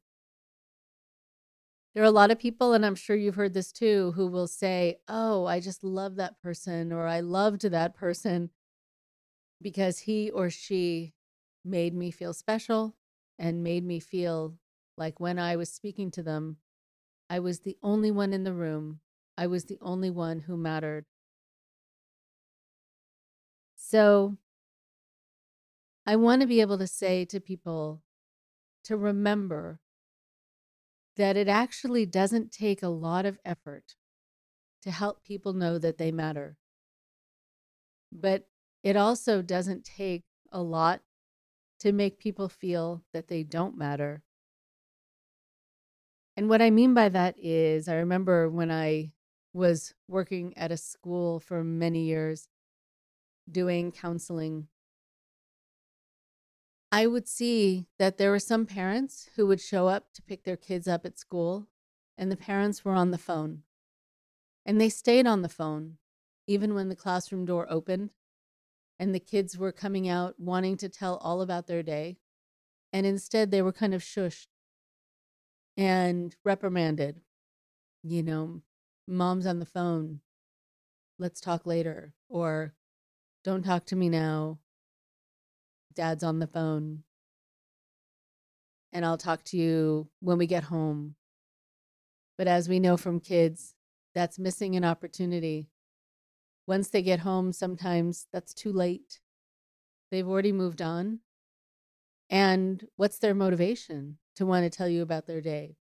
There 1.94 2.04
are 2.04 2.08
a 2.08 2.12
lot 2.12 2.32
of 2.32 2.40
people, 2.40 2.74
and 2.74 2.86
I'm 2.86 2.96
sure 2.96 3.18
you've 3.18 3.36
heard 3.36 3.54
this 3.54 3.72
too, 3.74 4.14
who 4.14 4.28
will 4.28 4.48
say, 4.48 5.00
Oh, 5.10 5.46
I 5.46 5.60
just 5.60 5.84
love 5.84 6.16
that 6.16 6.42
person, 6.42 6.94
or 6.94 7.06
I 7.06 7.20
loved 7.20 7.62
that 7.64 7.96
person 7.96 8.50
because 9.62 10.00
he 10.00 10.32
or 10.32 10.50
she 10.50 11.14
made 11.64 11.94
me 11.94 12.12
feel 12.12 12.34
special 12.34 12.96
and 13.38 13.64
made 13.64 13.84
me 13.84 14.00
feel 14.00 14.58
like 14.98 15.20
when 15.20 15.38
I 15.38 15.56
was 15.56 15.72
speaking 15.72 16.12
to 16.12 16.24
them, 16.24 16.58
I 17.30 17.40
was 17.40 17.60
the 17.60 17.78
only 17.84 18.12
one 18.12 18.34
in 18.34 18.44
the 18.44 18.54
room. 18.54 19.01
I 19.38 19.48
was 19.48 19.66
the 19.66 19.80
only 19.82 20.10
one 20.10 20.42
who 20.42 20.58
mattered. 20.58 21.06
So 23.76 24.38
I 26.06 26.16
want 26.16 26.42
to 26.42 26.48
be 26.48 26.62
able 26.62 26.78
to 26.78 26.88
say 26.88 27.26
to 27.26 27.40
people 27.40 28.04
to 28.84 28.98
remember 28.98 29.80
that 31.16 31.38
it 31.38 31.48
actually 31.48 32.06
doesn't 32.06 32.52
take 32.52 32.82
a 32.82 32.88
lot 32.88 33.26
of 33.26 33.40
effort 33.46 33.96
to 34.82 34.92
help 34.92 35.24
people 35.24 35.54
know 35.54 35.78
that 35.78 35.98
they 35.98 36.12
matter. 36.12 36.58
But 38.12 38.48
it 38.84 38.96
also 38.96 39.42
doesn't 39.42 39.86
take 39.86 40.24
a 40.52 40.62
lot 40.62 41.02
to 41.80 41.92
make 41.92 42.20
people 42.20 42.50
feel 42.50 43.04
that 43.14 43.28
they 43.28 43.44
don't 43.44 43.78
matter. 43.78 44.24
And 46.36 46.50
what 46.50 46.62
I 46.62 46.70
mean 46.70 46.94
by 46.94 47.10
that 47.10 47.36
is, 47.38 47.88
I 47.88 47.96
remember 47.96 48.50
when 48.50 48.72
I 48.72 49.12
was 49.54 49.94
working 50.08 50.58
at 50.58 50.72
a 50.72 50.78
school 50.78 51.40
for 51.40 51.64
many 51.64 52.04
years 52.04 52.48
doing 53.50 53.92
counseling. 53.92 54.68
I 56.92 57.08
would 57.08 57.28
see 57.28 57.88
that 58.00 58.18
there 58.18 58.32
were 58.32 58.40
some 58.40 58.66
parents 58.66 59.30
who 59.36 59.48
would 59.48 59.62
show 59.62 59.88
up 59.88 60.14
to 60.14 60.22
pick 60.22 60.44
their 60.44 60.58
kids 60.58 60.88
up 60.88 61.06
at 61.06 61.18
school, 61.18 61.68
and 62.18 62.32
the 62.32 62.38
parents 62.38 62.84
were 62.84 62.94
on 62.94 63.12
the 63.12 63.18
phone. 63.18 63.64
And 64.66 64.80
they 64.80 64.90
stayed 64.90 65.26
on 65.26 65.42
the 65.42 65.50
phone, 65.50 65.98
even 66.48 66.74
when 66.74 66.90
the 66.90 66.96
classroom 66.96 67.46
door 67.46 67.66
opened 67.70 68.12
and 69.02 69.16
the 69.16 69.20
kids 69.20 69.58
were 69.58 69.72
coming 69.72 70.08
out 70.08 70.36
wanting 70.40 70.78
to 70.78 70.88
tell 70.88 71.18
all 71.18 71.42
about 71.42 71.66
their 71.66 71.82
day. 71.82 72.18
And 72.94 73.04
instead, 73.04 73.50
they 73.50 73.64
were 73.64 73.72
kind 73.72 73.96
of 73.96 74.04
shushed 74.04 74.46
and 75.76 76.36
reprimanded. 76.46 77.22
You 78.04 78.22
know, 78.22 78.62
mom's 79.12 79.46
on 79.46 79.60
the 79.60 79.66
phone. 79.66 80.22
Let's 81.20 81.42
talk 81.42 81.66
later. 81.66 82.14
Or 82.30 82.74
don't 83.44 83.64
talk 83.64 83.86
to 83.88 83.96
me 83.96 84.10
now. 84.10 84.60
Dad's 85.94 86.24
on 86.24 86.40
the 86.40 86.48
phone. 86.48 87.04
And 88.94 89.06
I'll 89.06 89.18
talk 89.18 89.44
to 89.46 89.58
you 89.58 90.10
when 90.20 90.38
we 90.38 90.48
get 90.48 90.64
home. 90.64 91.16
But 92.38 92.48
as 92.48 92.68
we 92.68 92.80
know 92.80 92.98
from 92.98 93.20
kids, 93.20 93.76
that's 94.16 94.40
missing 94.40 94.76
an 94.76 94.84
opportunity. 94.84 95.70
Once 96.68 96.90
they 96.90 97.02
get 97.02 97.20
home, 97.20 97.54
sometimes 97.54 98.28
that's 98.34 98.54
too 98.54 98.72
late. 98.72 99.20
They've 100.10 100.28
already 100.28 100.52
moved 100.52 100.82
on. 100.82 101.20
And 102.30 102.88
what's 102.96 103.20
their 103.20 103.36
motivation 103.36 104.18
to 104.38 104.46
want 104.46 104.64
to 104.64 104.76
tell 104.76 104.88
you 104.88 105.02
about 105.02 105.28
their 105.28 105.42
day? 105.42 105.76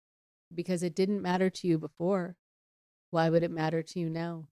Because 0.54 0.82
it 0.84 0.96
didn't 0.96 1.22
matter 1.22 1.50
to 1.50 1.68
you 1.68 1.78
before. 1.78 2.36
Why 3.12 3.30
would 3.30 3.44
it 3.44 3.52
matter 3.52 3.82
to 3.82 4.00
you 4.00 4.10
now? 4.10 4.48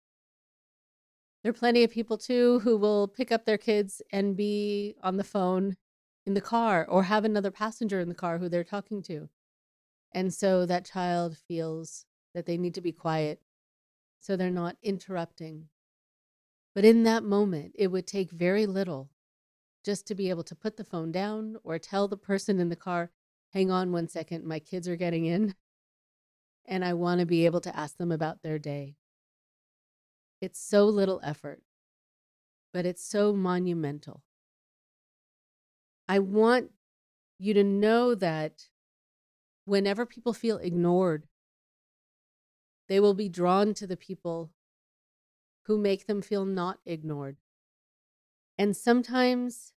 There 1.43 1.51
are 1.51 1.53
plenty 1.53 1.84
of 1.84 1.91
people 1.91 2.18
too 2.18 2.60
who 2.60 2.78
will 2.78 3.08
pick 3.08 3.32
up 3.32 3.45
their 3.45 3.58
kids 3.58 4.01
and 4.12 4.36
be 4.36 4.95
on 5.01 5.18
the 5.18 5.24
phone 5.24 5.78
in 6.26 6.34
the 6.34 6.41
car 6.41 6.86
or 6.89 7.03
have 7.03 7.24
another 7.24 7.51
passenger 7.51 7.99
in 7.99 8.10
the 8.10 8.16
car 8.16 8.38
who 8.38 8.49
they're 8.49 8.64
talking 8.64 9.01
to. 9.03 9.30
And 10.14 10.34
so 10.34 10.66
that 10.66 10.86
child 10.86 11.38
feels 11.38 12.05
that 12.34 12.45
they 12.45 12.58
need 12.58 12.74
to 12.74 12.82
be 12.82 12.91
quiet 12.91 13.41
so 14.20 14.36
they're 14.36 14.51
not 14.51 14.78
interrupting. 14.82 15.70
But 16.74 16.86
in 16.86 17.03
that 17.03 17.24
moment, 17.24 17.74
it 17.76 17.88
would 17.88 18.08
take 18.08 18.32
very 18.32 18.66
little 18.66 19.10
just 19.86 20.05
to 20.08 20.16
be 20.16 20.30
able 20.30 20.43
to 20.43 20.55
put 20.55 20.76
the 20.76 20.84
phone 20.84 21.12
down 21.12 21.55
or 21.64 21.80
tell 21.80 22.08
the 22.08 22.18
person 22.18 22.60
in 22.60 22.70
the 22.70 22.76
car, 22.76 23.12
hang 23.53 23.72
on 23.72 23.91
one 23.91 24.08
second, 24.10 24.43
my 24.43 24.60
kids 24.60 24.88
are 24.88 24.97
getting 24.97 25.26
in. 25.26 25.55
And 26.68 26.84
I 26.84 26.93
want 26.93 27.20
to 27.20 27.26
be 27.26 27.45
able 27.45 27.61
to 27.61 27.76
ask 27.76 27.97
them 27.97 28.11
about 28.11 28.41
their 28.41 28.59
day. 28.59 28.95
It's 30.41 30.59
so 30.59 30.86
little 30.86 31.20
effort, 31.24 31.61
but 32.74 32.86
it's 32.86 33.03
so 33.03 33.34
monumental. 33.34 34.22
I 36.09 36.20
want 36.20 36.72
you 37.39 37.53
to 37.53 37.63
know 37.63 38.15
that 38.15 38.70
whenever 39.65 40.05
people 40.05 40.34
feel 40.34 40.57
ignored 40.57 41.28
they 42.88 42.99
will 42.99 43.13
be 43.13 43.30
drawn 43.30 43.74
to 43.74 43.86
the 43.86 43.97
people 43.97 44.51
who 45.63 45.78
make 45.78 46.07
them 46.07 46.22
feel 46.22 46.45
not 46.45 46.80
ignored. 46.86 47.38
And 48.57 48.76
sometimes 48.76 49.74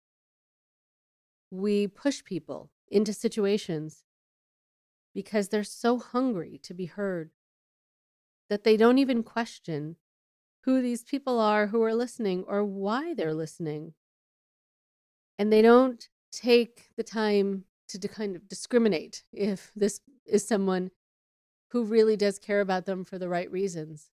we 1.50 1.88
push 1.88 2.24
people 2.24 2.70
into 2.90 3.14
situations 3.14 4.04
because 5.18 5.47
they're 5.47 5.63
so 5.63 5.97
hungry 5.97 6.59
to 6.61 6.76
be 6.76 6.86
heard 6.86 7.32
that 8.51 8.63
they 8.63 8.78
don't 8.78 8.99
even 8.99 9.24
question 9.24 9.95
who 10.63 10.80
these 10.80 11.03
people 11.03 11.39
are 11.39 11.65
who 11.65 11.82
are 11.82 11.95
listening 11.95 12.43
or 12.47 12.63
why 12.63 13.15
they're 13.15 13.34
listening. 13.34 13.95
And 15.39 15.51
they 15.51 15.63
don't 15.63 16.07
take 16.32 16.91
the 16.97 17.01
time 17.01 17.63
to 17.88 18.07
kind 18.07 18.36
of 18.36 18.47
discriminate 18.47 19.24
if 19.34 19.72
this 19.76 20.01
is 20.28 20.47
someone 20.47 20.91
who 21.72 21.84
really 21.84 22.15
does 22.15 22.38
care 22.38 22.61
about 22.61 22.86
them 22.86 23.03
for 23.03 23.18
the 23.18 23.28
right 23.28 23.51
reasons. 23.51 24.11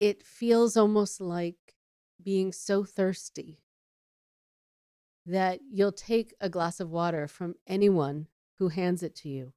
It 0.00 0.22
feels 0.22 0.74
almost 0.74 1.20
like 1.20 1.74
being 2.24 2.50
so 2.50 2.82
thirsty 2.82 3.58
that 5.26 5.60
you'll 5.70 5.92
take 5.92 6.32
a 6.40 6.48
glass 6.48 6.80
of 6.80 6.88
water 6.88 7.28
from 7.28 7.56
anyone 7.66 8.28
who 8.62 8.68
hands 8.68 9.02
it 9.02 9.16
to 9.16 9.28
you. 9.28 9.52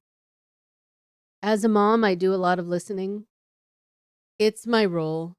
As 1.40 1.62
a 1.62 1.68
mom, 1.68 2.02
I 2.02 2.16
do 2.16 2.34
a 2.34 2.42
lot 2.46 2.58
of 2.58 2.66
listening. 2.66 3.26
It's 4.36 4.66
my 4.66 4.84
role 4.84 5.36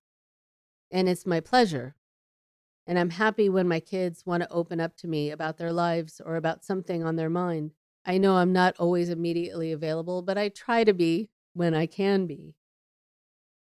and 0.89 1.09
it's 1.09 1.25
my 1.25 1.41
pleasure. 1.41 1.97
And 2.87 2.97
I'm 2.97 3.09
happy 3.09 3.49
when 3.49 3.67
my 3.67 3.81
kids 3.81 4.25
want 4.25 4.41
to 4.41 4.49
open 4.49 4.79
up 4.79 4.95
to 4.99 5.07
me 5.09 5.31
about 5.31 5.57
their 5.57 5.73
lives 5.73 6.21
or 6.25 6.37
about 6.37 6.63
something 6.63 7.03
on 7.03 7.17
their 7.17 7.29
mind. 7.29 7.71
I 8.05 8.19
know 8.19 8.37
I'm 8.37 8.53
not 8.53 8.77
always 8.79 9.09
immediately 9.09 9.73
available, 9.73 10.21
but 10.21 10.37
I 10.37 10.47
try 10.47 10.85
to 10.85 10.93
be 10.93 11.27
when 11.53 11.73
I 11.73 11.87
can 11.87 12.25
be. 12.25 12.55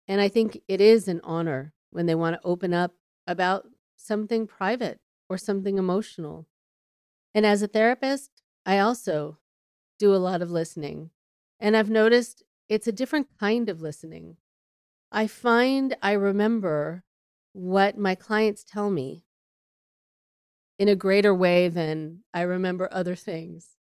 And 0.06 0.20
I 0.20 0.28
think 0.28 0.60
it 0.68 0.82
is 0.82 1.08
an 1.08 1.22
honor 1.24 1.72
when 1.92 2.04
they 2.04 2.14
want 2.14 2.34
to 2.34 2.46
open 2.46 2.74
up 2.74 2.92
about 3.26 3.64
something 3.96 4.46
private 4.46 5.00
or 5.30 5.38
something 5.38 5.78
emotional. 5.78 6.46
And 7.34 7.46
as 7.46 7.62
a 7.62 7.68
therapist, 7.68 8.42
I 8.66 8.78
also 8.78 9.38
do 10.04 10.14
a 10.14 10.16
lot 10.16 10.42
of 10.42 10.50
listening. 10.50 11.08
And 11.58 11.74
I've 11.74 11.88
noticed 11.88 12.42
it's 12.68 12.86
a 12.86 12.92
different 12.92 13.28
kind 13.40 13.70
of 13.70 13.80
listening. 13.80 14.36
I 15.10 15.26
find 15.26 15.96
I 16.02 16.12
remember 16.12 17.04
what 17.54 17.96
my 17.96 18.14
clients 18.14 18.64
tell 18.64 18.90
me 18.90 19.24
in 20.78 20.88
a 20.88 20.94
greater 20.96 21.34
way 21.34 21.68
than 21.68 22.22
I 22.34 22.42
remember 22.42 22.86
other 22.92 23.14
things. 23.14 23.78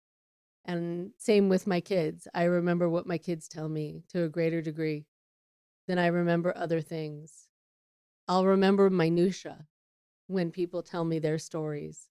And 0.63 1.11
same 1.17 1.49
with 1.49 1.65
my 1.65 1.82
kids. 1.82 2.28
I 2.36 2.43
remember 2.43 2.88
what 2.88 3.07
my 3.07 3.17
kids 3.17 3.47
tell 3.47 3.67
me 3.67 4.03
to 4.09 4.24
a 4.24 4.30
greater 4.30 4.61
degree 4.61 5.07
than 5.88 5.97
I 5.97 6.05
remember 6.07 6.55
other 6.55 6.82
things. 6.82 7.47
I'll 8.28 8.45
remember 8.45 8.91
minutia 8.91 9.65
when 10.28 10.51
people 10.51 10.84
tell 10.84 11.03
me 11.03 11.17
their 11.17 11.39
stories. 11.39 12.09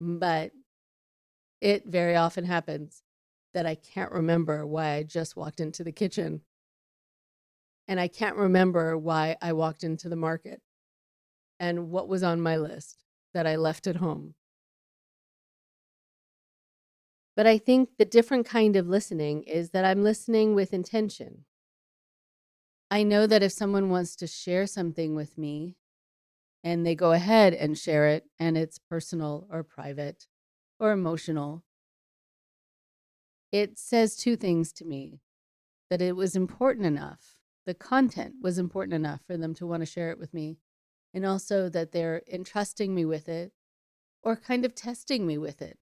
But 0.00 0.52
it 1.62 1.86
very 1.86 2.16
often 2.16 2.44
happens 2.44 3.04
that 3.54 3.66
I 3.66 3.76
can't 3.76 4.10
remember 4.10 4.66
why 4.66 4.94
I 4.94 5.02
just 5.04 5.36
walked 5.36 5.60
into 5.60 5.84
the 5.84 5.92
kitchen. 5.92 6.40
And 7.86 8.00
I 8.00 8.08
can't 8.08 8.36
remember 8.36 8.98
why 8.98 9.36
I 9.40 9.52
walked 9.52 9.84
into 9.84 10.08
the 10.08 10.16
market 10.16 10.60
and 11.60 11.90
what 11.90 12.08
was 12.08 12.24
on 12.24 12.40
my 12.40 12.56
list 12.56 13.04
that 13.32 13.46
I 13.46 13.54
left 13.54 13.86
at 13.86 13.96
home. 13.96 14.34
But 17.36 17.46
I 17.46 17.58
think 17.58 17.90
the 17.96 18.04
different 18.04 18.44
kind 18.44 18.74
of 18.74 18.88
listening 18.88 19.44
is 19.44 19.70
that 19.70 19.84
I'm 19.84 20.02
listening 20.02 20.56
with 20.56 20.74
intention. 20.74 21.44
I 22.90 23.04
know 23.04 23.28
that 23.28 23.42
if 23.42 23.52
someone 23.52 23.88
wants 23.88 24.16
to 24.16 24.26
share 24.26 24.66
something 24.66 25.14
with 25.14 25.38
me 25.38 25.76
and 26.64 26.84
they 26.84 26.96
go 26.96 27.12
ahead 27.12 27.54
and 27.54 27.78
share 27.78 28.08
it 28.08 28.24
and 28.40 28.58
it's 28.58 28.78
personal 28.78 29.46
or 29.48 29.62
private 29.62 30.26
or 30.82 30.90
emotional, 30.90 31.62
it 33.52 33.78
says 33.78 34.16
two 34.16 34.34
things 34.34 34.72
to 34.72 34.84
me 34.84 35.20
that 35.88 36.02
it 36.02 36.16
was 36.16 36.34
important 36.34 36.84
enough, 36.84 37.36
the 37.66 37.72
content 37.72 38.34
was 38.42 38.58
important 38.58 38.92
enough 38.92 39.20
for 39.24 39.36
them 39.36 39.54
to 39.54 39.64
want 39.64 39.80
to 39.80 39.86
share 39.86 40.10
it 40.10 40.18
with 40.18 40.34
me, 40.34 40.58
and 41.14 41.24
also 41.24 41.68
that 41.68 41.92
they're 41.92 42.22
entrusting 42.30 42.92
me 42.96 43.04
with 43.04 43.28
it 43.28 43.52
or 44.24 44.34
kind 44.34 44.64
of 44.64 44.74
testing 44.74 45.24
me 45.24 45.38
with 45.38 45.62
it 45.62 45.78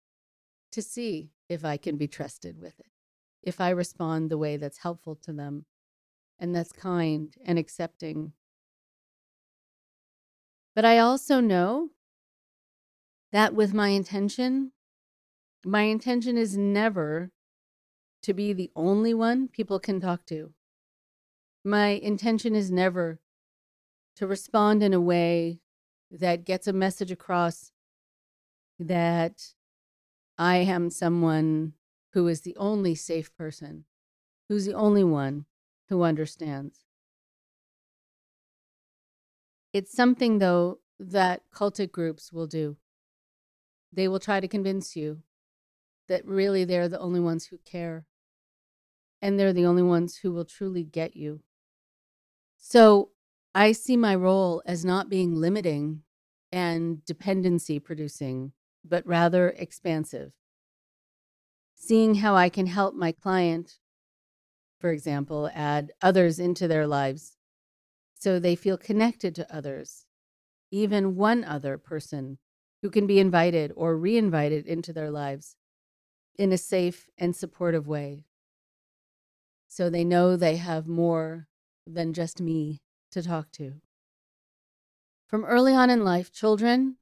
to 0.70 0.82
see 0.82 1.30
if 1.48 1.64
I 1.64 1.78
can 1.78 1.96
be 1.96 2.06
trusted 2.06 2.60
with 2.60 2.78
it, 2.78 2.90
if 3.42 3.58
I 3.58 3.70
respond 3.70 4.28
the 4.28 4.36
way 4.36 4.58
that's 4.58 4.78
helpful 4.78 5.14
to 5.22 5.32
them 5.32 5.64
and 6.38 6.54
that's 6.54 6.72
kind 6.72 7.34
and 7.42 7.58
accepting. 7.58 8.34
But 10.74 10.84
I 10.84 10.98
also 10.98 11.40
know 11.40 11.88
that 13.32 13.54
with 13.54 13.72
my 13.72 13.88
intention, 13.88 14.72
my 15.64 15.82
intention 15.82 16.36
is 16.38 16.56
never 16.56 17.30
to 18.22 18.34
be 18.34 18.52
the 18.52 18.70
only 18.74 19.14
one 19.14 19.48
people 19.48 19.78
can 19.78 20.00
talk 20.00 20.24
to. 20.26 20.52
My 21.64 21.88
intention 21.88 22.54
is 22.54 22.70
never 22.70 23.20
to 24.16 24.26
respond 24.26 24.82
in 24.82 24.94
a 24.94 25.00
way 25.00 25.60
that 26.10 26.44
gets 26.44 26.66
a 26.66 26.72
message 26.72 27.10
across 27.10 27.72
that 28.78 29.54
I 30.38 30.56
am 30.56 30.90
someone 30.90 31.74
who 32.12 32.26
is 32.28 32.40
the 32.40 32.56
only 32.56 32.94
safe 32.94 33.34
person, 33.36 33.84
who's 34.48 34.64
the 34.64 34.74
only 34.74 35.04
one 35.04 35.44
who 35.88 36.02
understands. 36.02 36.84
It's 39.72 39.92
something, 39.92 40.38
though, 40.38 40.80
that 40.98 41.42
cultic 41.54 41.92
groups 41.92 42.32
will 42.32 42.46
do. 42.46 42.76
They 43.92 44.08
will 44.08 44.18
try 44.18 44.40
to 44.40 44.48
convince 44.48 44.96
you 44.96 45.22
that 46.10 46.26
really 46.26 46.64
they're 46.64 46.88
the 46.88 46.98
only 46.98 47.20
ones 47.20 47.46
who 47.46 47.58
care, 47.64 48.04
and 49.22 49.38
they're 49.38 49.52
the 49.52 49.64
only 49.64 49.82
ones 49.82 50.16
who 50.16 50.32
will 50.32 50.44
truly 50.44 50.82
get 50.82 51.14
you. 51.16 51.40
So 52.58 53.10
I 53.54 53.70
see 53.70 53.96
my 53.96 54.16
role 54.16 54.60
as 54.66 54.84
not 54.84 55.08
being 55.08 55.36
limiting 55.36 56.02
and 56.50 57.04
dependency 57.04 57.78
producing 57.78 58.52
but 58.84 59.06
rather 59.06 59.50
expansive. 59.50 60.32
Seeing 61.74 62.16
how 62.16 62.34
I 62.34 62.48
can 62.48 62.66
help 62.66 62.94
my 62.94 63.12
client, 63.12 63.78
for 64.80 64.90
example, 64.90 65.48
add 65.54 65.92
others 66.02 66.40
into 66.40 66.66
their 66.66 66.88
lives 66.88 67.36
so 68.14 68.38
they 68.38 68.56
feel 68.56 68.76
connected 68.76 69.34
to 69.36 69.54
others, 69.54 70.06
even 70.72 71.14
one 71.14 71.44
other 71.44 71.78
person 71.78 72.38
who 72.82 72.90
can 72.90 73.06
be 73.06 73.20
invited 73.20 73.72
or 73.76 73.96
reinvited 73.96 74.66
into 74.66 74.92
their 74.92 75.10
lives 75.10 75.56
in 76.40 76.52
a 76.52 76.56
safe 76.56 77.10
and 77.18 77.36
supportive 77.36 77.86
way. 77.86 78.24
So 79.68 79.90
they 79.90 80.04
know 80.04 80.36
they 80.36 80.56
have 80.56 80.86
more 80.86 81.48
than 81.86 82.14
just 82.14 82.40
me 82.40 82.80
to 83.12 83.22
talk 83.22 83.52
to. 83.52 83.74
From 85.26 85.44
early 85.44 85.74
on 85.74 85.90
in 85.90 86.02
life, 86.02 86.32
children 86.32 86.96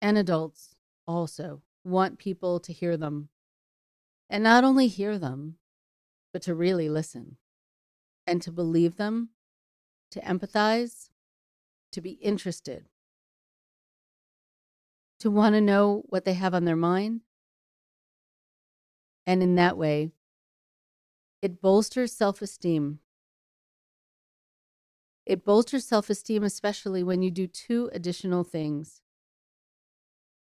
and 0.00 0.16
adults 0.16 0.76
also 1.04 1.62
want 1.82 2.20
people 2.20 2.60
to 2.60 2.72
hear 2.72 2.96
them. 2.96 3.28
And 4.30 4.44
not 4.44 4.62
only 4.62 4.86
hear 4.86 5.18
them, 5.18 5.56
but 6.32 6.42
to 6.42 6.54
really 6.54 6.88
listen 6.88 7.38
and 8.24 8.40
to 8.42 8.52
believe 8.52 8.98
them, 8.98 9.30
to 10.12 10.20
empathize, 10.20 11.10
to 11.90 12.00
be 12.00 12.12
interested, 12.12 12.86
to 15.18 15.28
want 15.28 15.56
to 15.56 15.60
know 15.60 16.04
what 16.06 16.24
they 16.24 16.34
have 16.34 16.54
on 16.54 16.66
their 16.66 16.76
mind. 16.76 17.22
And 19.26 19.42
in 19.42 19.56
that 19.56 19.76
way, 19.76 20.12
it 21.42 21.60
bolsters 21.62 22.12
self 22.12 22.42
esteem. 22.42 23.00
It 25.26 25.44
bolsters 25.44 25.84
self 25.84 26.08
esteem, 26.08 26.42
especially 26.42 27.02
when 27.02 27.20
you 27.20 27.30
do 27.30 27.46
two 27.46 27.90
additional 27.92 28.44
things. 28.44 29.02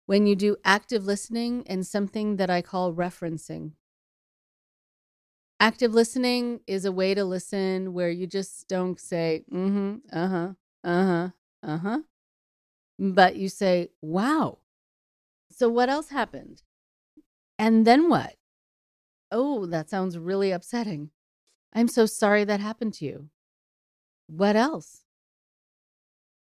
When 0.07 0.25
you 0.25 0.35
do 0.35 0.57
active 0.65 1.05
listening 1.05 1.65
and 1.67 1.85
something 1.87 2.35
that 2.35 2.49
I 2.49 2.61
call 2.61 2.93
referencing. 2.93 3.73
Active 5.59 5.93
listening 5.93 6.61
is 6.67 6.85
a 6.85 6.91
way 6.91 7.13
to 7.13 7.25
listen 7.25 7.93
where 7.93 8.09
you 8.09 8.25
just 8.27 8.67
don't 8.67 8.99
say, 8.99 9.43
mm 9.51 9.69
hmm, 9.69 10.17
uh 10.17 10.27
huh, 10.27 10.53
uh 10.83 11.05
huh, 11.05 11.29
uh 11.63 11.77
huh, 11.77 11.99
but 12.99 13.35
you 13.37 13.49
say, 13.49 13.89
wow. 14.01 14.59
So 15.51 15.69
what 15.69 15.89
else 15.89 16.09
happened? 16.09 16.63
And 17.59 17.87
then 17.87 18.09
what? 18.09 18.37
Oh, 19.31 19.65
that 19.67 19.89
sounds 19.89 20.17
really 20.17 20.51
upsetting. 20.51 21.11
I'm 21.73 21.87
so 21.87 22.05
sorry 22.05 22.43
that 22.45 22.59
happened 22.59 22.93
to 22.95 23.05
you. 23.05 23.29
What 24.27 24.55
else? 24.55 25.03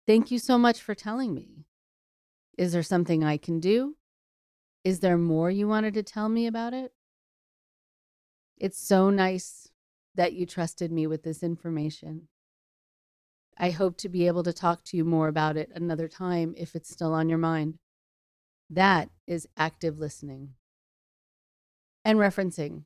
Thank 0.06 0.32
you 0.32 0.40
so 0.40 0.58
much 0.58 0.82
for 0.82 0.96
telling 0.96 1.34
me. 1.34 1.66
Is 2.58 2.72
there 2.72 2.84
something 2.84 3.24
I 3.24 3.38
can 3.38 3.60
do? 3.60 3.96
Is 4.84 5.00
there 5.00 5.18
more 5.18 5.52
you 5.52 5.68
wanted 5.68 5.94
to 5.96 6.04
tell 6.04 6.30
me 6.30 6.48
about 6.48 6.74
it? 6.74 6.94
It's 8.58 8.80
so 8.80 9.10
nice 9.10 9.70
that 10.16 10.34
you 10.34 10.46
trusted 10.46 10.92
me 10.92 11.06
with 11.08 11.24
this 11.24 11.44
information. 11.44 12.28
I 13.58 13.72
hope 13.72 13.98
to 13.98 14.10
be 14.10 14.28
able 14.28 14.44
to 14.44 14.54
talk 14.54 14.84
to 14.86 14.98
you 14.98 15.04
more 15.04 15.28
about 15.28 15.58
it 15.58 15.72
another 15.74 16.08
time 16.08 16.54
if 16.58 16.76
it's 16.76 16.90
still 16.90 17.14
on 17.14 17.28
your 17.28 17.38
mind. 17.38 17.80
That 18.70 19.10
is 19.26 19.48
active 19.58 20.00
listening. 20.00 20.54
And 22.08 22.20
referencing. 22.20 22.86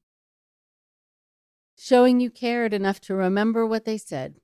Showing 1.78 2.20
you 2.20 2.32
cared 2.32 2.74
enough 2.74 3.00
to 3.02 3.14
remember 3.14 3.68
what 3.68 3.86
they 3.86 4.00
said 4.00 4.38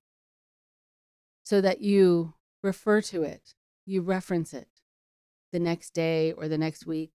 so 1.41 1.61
that 1.61 1.81
you 1.81 2.35
refer 2.61 3.01
to 3.01 3.23
it, 3.23 3.55
you 3.87 4.03
reference 4.03 4.53
it 4.53 4.67
the 5.51 5.57
next 5.57 5.95
day 5.95 6.31
or 6.31 6.47
the 6.47 6.59
next 6.59 6.85
week 6.85 7.09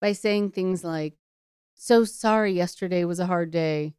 by 0.00 0.10
saying 0.10 0.50
things 0.50 0.82
like, 0.82 1.14
so 1.76 2.02
sorry 2.04 2.54
yesterday 2.54 3.04
was 3.04 3.20
a 3.20 3.26
hard 3.26 3.52
day. 3.52 3.94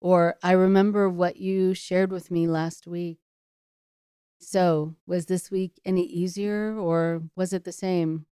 Or 0.00 0.34
I 0.42 0.50
remember 0.50 1.08
what 1.08 1.36
you 1.36 1.74
shared 1.74 2.10
with 2.10 2.28
me 2.28 2.48
last 2.48 2.88
week. 2.88 3.20
So, 4.40 4.96
was 5.06 5.26
this 5.26 5.48
week 5.48 5.80
any 5.84 6.04
easier 6.04 6.76
or 6.76 7.22
was 7.36 7.52
it 7.52 7.62
the 7.62 7.70
same? 7.70 8.26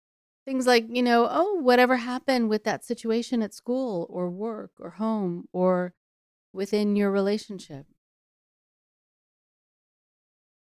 Things 0.50 0.66
like, 0.66 0.88
you 0.90 1.04
know, 1.04 1.28
oh, 1.30 1.60
whatever 1.62 1.98
happened 1.98 2.50
with 2.50 2.64
that 2.64 2.84
situation 2.84 3.44
at 3.44 3.54
school 3.54 4.08
or 4.10 4.32
work 4.32 4.72
or 4.80 4.90
home 4.90 5.48
or 5.54 5.94
within 6.52 6.96
your 6.96 7.12
relationship. 7.12 7.86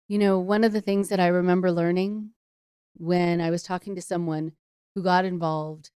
You 0.09 0.17
know, 0.17 0.39
one 0.39 0.65
of 0.65 0.73
the 0.73 0.81
things 0.81 1.11
that 1.11 1.21
I 1.21 1.27
remember 1.27 1.71
learning 1.71 2.31
when 2.95 3.43
I 3.43 3.51
was 3.51 3.63
talking 3.63 3.95
to 3.97 4.01
someone 4.01 4.53
who 4.95 5.03
got 5.03 5.27
involved 5.27 5.91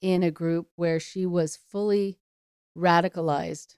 in 0.00 0.24
a 0.24 0.32
group 0.32 0.66
where 0.74 0.98
she 0.98 1.24
was 1.24 1.56
fully 1.70 2.18
radicalized. 2.76 3.76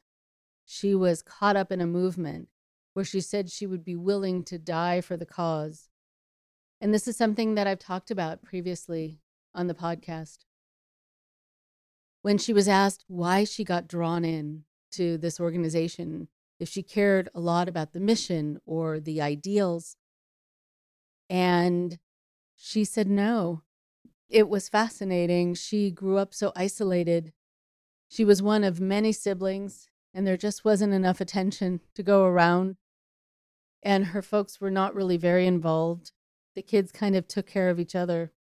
She 0.64 0.94
was 0.94 1.20
caught 1.20 1.54
up 1.54 1.70
in 1.70 1.82
a 1.82 1.86
movement 1.86 2.48
where 2.94 3.04
she 3.04 3.20
said 3.20 3.50
she 3.50 3.66
would 3.66 3.84
be 3.84 3.94
willing 3.94 4.42
to 4.44 4.58
die 4.58 5.02
for 5.02 5.18
the 5.18 5.26
cause. 5.26 5.90
And 6.80 6.94
this 6.94 7.06
is 7.06 7.18
something 7.18 7.56
that 7.56 7.66
I've 7.66 7.78
talked 7.78 8.10
about 8.10 8.42
previously 8.42 9.20
on 9.54 9.66
the 9.66 9.74
podcast. 9.74 10.38
When 12.22 12.38
she 12.38 12.52
was 12.52 12.68
asked 12.68 13.04
why 13.06 13.44
she 13.44 13.64
got 13.64 13.88
drawn 13.88 14.24
in 14.24 14.64
to 14.92 15.18
this 15.18 15.38
organization, 15.38 16.28
if 16.58 16.68
she 16.68 16.82
cared 16.82 17.28
a 17.34 17.40
lot 17.40 17.68
about 17.68 17.92
the 17.92 18.00
mission 18.00 18.60
or 18.64 19.00
the 19.00 19.20
ideals, 19.20 19.96
and 21.28 21.98
she 22.56 22.84
said 22.84 23.08
no 23.08 23.62
it 24.34 24.48
was 24.48 24.68
fascinating. 24.68 25.54
She 25.54 25.92
grew 25.92 26.18
up 26.18 26.34
so 26.34 26.52
isolated. 26.56 27.32
She 28.08 28.24
was 28.24 28.42
one 28.42 28.64
of 28.64 28.80
many 28.80 29.12
siblings, 29.12 29.88
and 30.12 30.26
there 30.26 30.36
just 30.36 30.64
wasn't 30.64 30.92
enough 30.92 31.20
attention 31.20 31.80
to 31.94 32.02
go 32.02 32.24
around. 32.24 32.76
And 33.82 34.06
her 34.06 34.22
folks 34.22 34.60
were 34.60 34.70
not 34.70 34.94
really 34.94 35.16
very 35.16 35.46
involved. 35.46 36.10
The 36.56 36.62
kids 36.62 36.90
kind 36.90 37.14
of 37.14 37.28
took 37.28 37.46
care 37.46 37.68
of 37.68 37.78
each 37.78 37.94
other. 37.94 38.32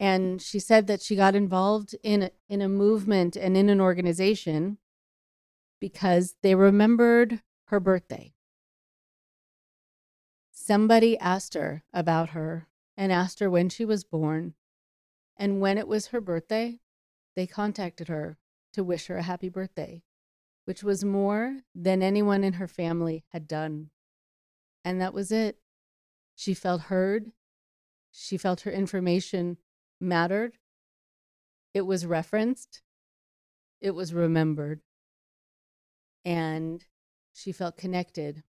And 0.00 0.42
she 0.42 0.58
said 0.58 0.86
that 0.88 1.02
she 1.02 1.16
got 1.16 1.34
involved 1.34 1.94
in 2.02 2.24
a, 2.24 2.30
in 2.48 2.60
a 2.60 2.68
movement 2.68 3.36
and 3.36 3.56
in 3.56 3.68
an 3.68 3.80
organization 3.80 4.78
because 5.80 6.34
they 6.42 6.54
remembered 6.54 7.42
her 7.66 7.80
birthday. 7.80 8.34
Somebody 10.50 11.18
asked 11.18 11.54
her 11.54 11.84
about 11.92 12.30
her 12.30 12.68
and 12.96 13.12
asked 13.12 13.40
her 13.40 13.50
when 13.50 13.68
she 13.68 13.84
was 13.84 14.04
born. 14.04 14.54
And 15.36 15.60
when 15.60 15.78
it 15.78 15.88
was 15.88 16.08
her 16.08 16.20
birthday, 16.20 16.80
they 17.36 17.46
contacted 17.46 18.08
her 18.08 18.38
to 18.72 18.84
wish 18.84 19.06
her 19.06 19.16
a 19.16 19.22
happy 19.22 19.48
birthday, 19.48 20.02
which 20.64 20.82
was 20.82 21.04
more 21.04 21.58
than 21.74 22.02
anyone 22.02 22.44
in 22.44 22.54
her 22.54 22.68
family 22.68 23.24
had 23.30 23.46
done. 23.46 23.90
And 24.84 25.00
that 25.00 25.14
was 25.14 25.30
it. 25.30 25.58
She 26.34 26.54
felt 26.54 26.82
heard. 26.82 27.32
She 28.10 28.36
felt 28.36 28.62
her 28.62 28.70
information 28.70 29.58
mattered. 30.04 30.58
It 31.72 31.82
was 31.82 32.06
referenced. 32.06 32.82
It 33.80 33.92
was 33.92 34.14
remembered. 34.14 34.80
And 36.24 36.84
she 37.32 37.52
felt 37.52 37.76
connected. 37.76 38.42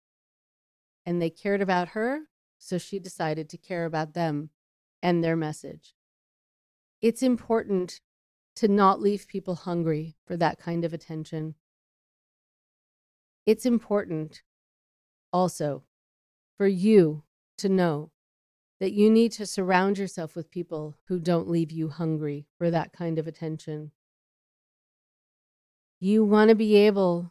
And 1.07 1.20
they 1.20 1.30
cared 1.30 1.61
about 1.61 1.88
her 1.88 2.22
so 2.62 2.78
she 2.78 3.00
decided 3.00 3.48
to 3.48 3.59
care 3.59 3.84
about 3.84 4.14
them 4.14 4.50
and 5.03 5.22
their 5.22 5.34
message. 5.34 5.96
It's 7.00 7.20
important 7.20 8.00
to 8.55 8.68
not 8.68 9.00
leave 9.00 9.26
people 9.26 9.57
hungry 9.57 10.14
for 10.24 10.36
that 10.36 10.61
kind 10.61 10.84
of 10.84 10.92
attention. 10.92 11.57
It's 13.46 13.66
important 13.66 14.42
also 15.32 15.82
for 16.57 16.68
you 16.68 17.24
to 17.59 17.68
know 17.68 18.12
that 18.83 18.93
you 18.93 19.09
need 19.09 19.30
to 19.30 19.47
surround 19.47 19.97
yourself 19.97 20.35
with 20.35 20.51
people 20.51 20.97
who 21.07 21.20
don't 21.20 21.49
leave 21.49 21.70
you 21.70 21.89
hungry 21.89 22.49
for 22.59 22.68
that 22.68 22.93
kind 22.93 23.16
of 23.16 23.28
attention. 23.28 23.93
You 26.01 26.24
want 26.24 26.49
to 26.49 26.57
be 26.57 26.74
able 26.74 27.30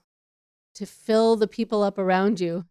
to 0.75 0.85
fill 0.85 1.35
the 1.35 1.49
people 1.49 1.83
up 1.83 1.97
around 1.97 2.39
you 2.39 2.67